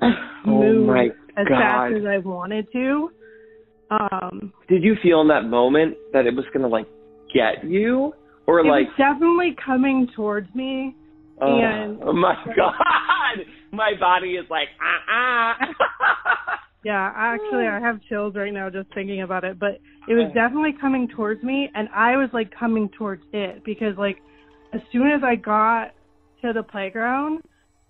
move 0.46 0.88
Oh 0.88 1.10
as 1.36 1.46
God. 1.48 1.58
fast 1.58 1.94
as 1.96 2.04
I 2.06 2.18
wanted 2.18 2.70
to. 2.72 3.10
Um, 3.90 4.52
Did 4.68 4.84
you 4.84 4.94
feel 5.02 5.20
in 5.22 5.28
that 5.28 5.42
moment 5.42 5.96
that 6.12 6.26
it 6.26 6.34
was 6.34 6.44
gonna 6.52 6.68
like 6.68 6.86
get 7.34 7.68
you, 7.68 8.12
or 8.46 8.64
like? 8.64 8.86
definitely 8.96 9.56
coming 9.64 10.06
towards 10.14 10.52
me, 10.54 10.94
oh, 11.40 11.58
and 11.60 11.98
oh 12.04 12.12
my 12.12 12.34
god! 12.56 13.44
my 13.72 13.92
body 13.98 14.34
is 14.34 14.46
like 14.48 14.68
ah 14.80 15.56
ah. 15.58 16.36
Yeah, 16.82 17.12
actually, 17.14 17.66
I 17.66 17.78
have 17.78 18.00
chills 18.08 18.34
right 18.34 18.52
now 18.52 18.70
just 18.70 18.92
thinking 18.94 19.22
about 19.22 19.44
it. 19.44 19.58
But 19.58 19.80
it 20.08 20.14
was 20.14 20.32
definitely 20.34 20.72
coming 20.80 21.08
towards 21.08 21.42
me, 21.42 21.70
and 21.74 21.88
I 21.94 22.16
was 22.16 22.30
like 22.32 22.50
coming 22.50 22.88
towards 22.88 23.22
it 23.32 23.64
because, 23.64 23.96
like, 23.98 24.18
as 24.72 24.80
soon 24.92 25.10
as 25.10 25.22
I 25.22 25.34
got 25.34 25.92
to 26.42 26.52
the 26.52 26.62
playground, 26.62 27.42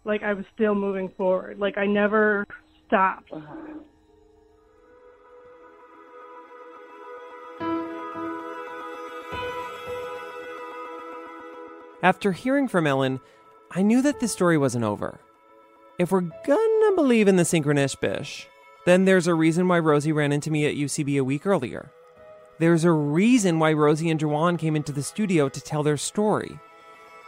like 0.04 0.22
I 0.22 0.32
was 0.32 0.44
still 0.54 0.74
moving 0.74 1.10
forward. 1.16 1.58
Like 1.58 1.78
I 1.78 1.86
never 1.86 2.46
stopped. 2.86 3.32
Uh-huh. 3.32 3.56
After 12.02 12.32
hearing 12.32 12.66
from 12.66 12.86
Ellen, 12.86 13.20
I 13.72 13.82
knew 13.82 14.00
that 14.02 14.20
this 14.20 14.32
story 14.32 14.56
wasn't 14.56 14.84
over. 14.84 15.20
If 15.98 16.10
we're 16.10 16.22
gonna 16.46 16.96
believe 16.96 17.28
in 17.28 17.36
the 17.36 17.44
synchronous 17.44 17.94
bish, 17.94 18.48
then 18.90 19.04
there's 19.04 19.28
a 19.28 19.34
reason 19.34 19.68
why 19.68 19.78
Rosie 19.78 20.10
ran 20.10 20.32
into 20.32 20.50
me 20.50 20.66
at 20.66 20.74
UCB 20.74 21.20
a 21.20 21.24
week 21.24 21.46
earlier. 21.46 21.92
There's 22.58 22.84
a 22.84 22.90
reason 22.90 23.60
why 23.60 23.72
Rosie 23.72 24.10
and 24.10 24.18
Juwan 24.18 24.58
came 24.58 24.74
into 24.74 24.90
the 24.90 25.04
studio 25.04 25.48
to 25.48 25.60
tell 25.60 25.84
their 25.84 25.96
story. 25.96 26.58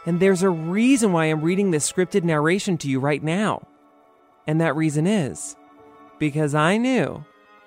And 0.05 0.19
there's 0.19 0.43
a 0.43 0.49
reason 0.49 1.13
why 1.13 1.25
I'm 1.25 1.41
reading 1.41 1.71
this 1.71 1.89
scripted 1.89 2.23
narration 2.23 2.77
to 2.79 2.89
you 2.89 2.99
right 2.99 3.23
now. 3.23 3.65
And 4.45 4.59
that 4.59 4.75
reason 4.75 5.07
is 5.07 5.55
because 6.19 6.53
I 6.53 6.75
knew 6.75 7.23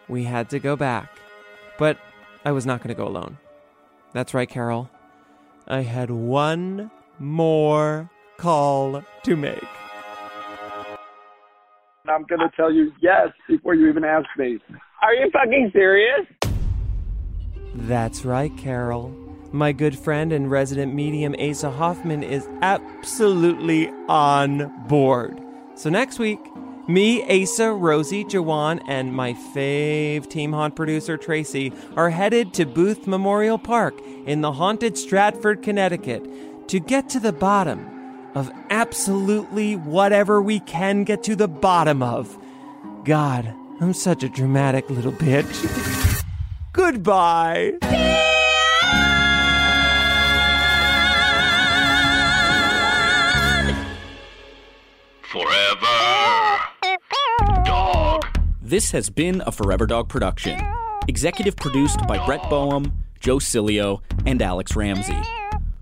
we 0.08 0.24
had 0.24 0.50
to 0.50 0.58
go 0.58 0.76
back. 0.76 1.10
But 1.78 1.96
I 2.44 2.52
was 2.52 2.66
not 2.66 2.80
going 2.80 2.94
to 2.94 3.02
go 3.02 3.08
alone. 3.08 3.38
That's 4.12 4.34
right, 4.34 4.48
Carol. 4.48 4.90
I 5.66 5.80
had 5.80 6.10
one 6.10 6.90
more 7.18 8.10
call 8.36 9.02
to 9.22 9.36
make. 9.36 9.64
I'm 12.08 12.24
going 12.24 12.40
to 12.40 12.50
tell 12.56 12.72
you 12.72 12.92
yes 13.00 13.28
before 13.48 13.74
you 13.74 13.88
even 13.88 14.04
ask 14.04 14.26
me. 14.38 14.58
Are 15.02 15.14
you 15.14 15.30
fucking 15.30 15.70
serious? 15.72 16.26
That's 17.74 18.24
right, 18.24 18.56
Carol. 18.56 19.10
My 19.52 19.72
good 19.72 19.98
friend 19.98 20.32
and 20.32 20.50
resident 20.50 20.94
medium 20.94 21.34
Asa 21.38 21.70
Hoffman 21.70 22.22
is 22.22 22.48
absolutely 22.62 23.88
on 24.08 24.86
board. 24.88 25.40
So 25.76 25.90
next 25.90 26.18
week, 26.18 26.40
me, 26.88 27.22
Asa, 27.42 27.72
Rosie, 27.72 28.24
Juwan, 28.24 28.82
and 28.86 29.12
my 29.12 29.34
fave 29.34 30.28
Team 30.28 30.52
Haunt 30.52 30.76
producer 30.76 31.16
Tracy 31.16 31.72
are 31.96 32.10
headed 32.10 32.54
to 32.54 32.64
Boothe 32.64 33.06
Memorial 33.06 33.58
Park 33.58 34.00
in 34.24 34.40
the 34.40 34.52
haunted 34.52 34.96
Stratford, 34.96 35.62
Connecticut 35.62 36.68
to 36.68 36.80
get 36.80 37.08
to 37.10 37.20
the 37.20 37.32
bottom 37.32 37.95
of 38.36 38.52
absolutely 38.68 39.76
whatever 39.76 40.42
we 40.42 40.60
can 40.60 41.04
get 41.04 41.22
to 41.22 41.34
the 41.34 41.48
bottom 41.48 42.02
of. 42.02 42.36
God, 43.02 43.46
I'm 43.80 43.94
such 43.94 44.22
a 44.22 44.28
dramatic 44.28 44.90
little 44.90 45.10
bitch. 45.10 46.22
Goodbye. 46.74 47.78
Forever. 55.22 55.86
Dog. 57.64 58.26
This 58.60 58.90
has 58.90 59.08
been 59.08 59.42
a 59.46 59.52
Forever 59.52 59.86
Dog 59.86 60.10
production. 60.10 60.60
Executive 61.08 61.56
produced 61.56 62.06
by 62.06 62.22
Brett 62.26 62.42
Boehm, 62.50 62.92
Joe 63.18 63.38
Cilio, 63.38 64.02
and 64.26 64.42
Alex 64.42 64.76
Ramsey. 64.76 65.16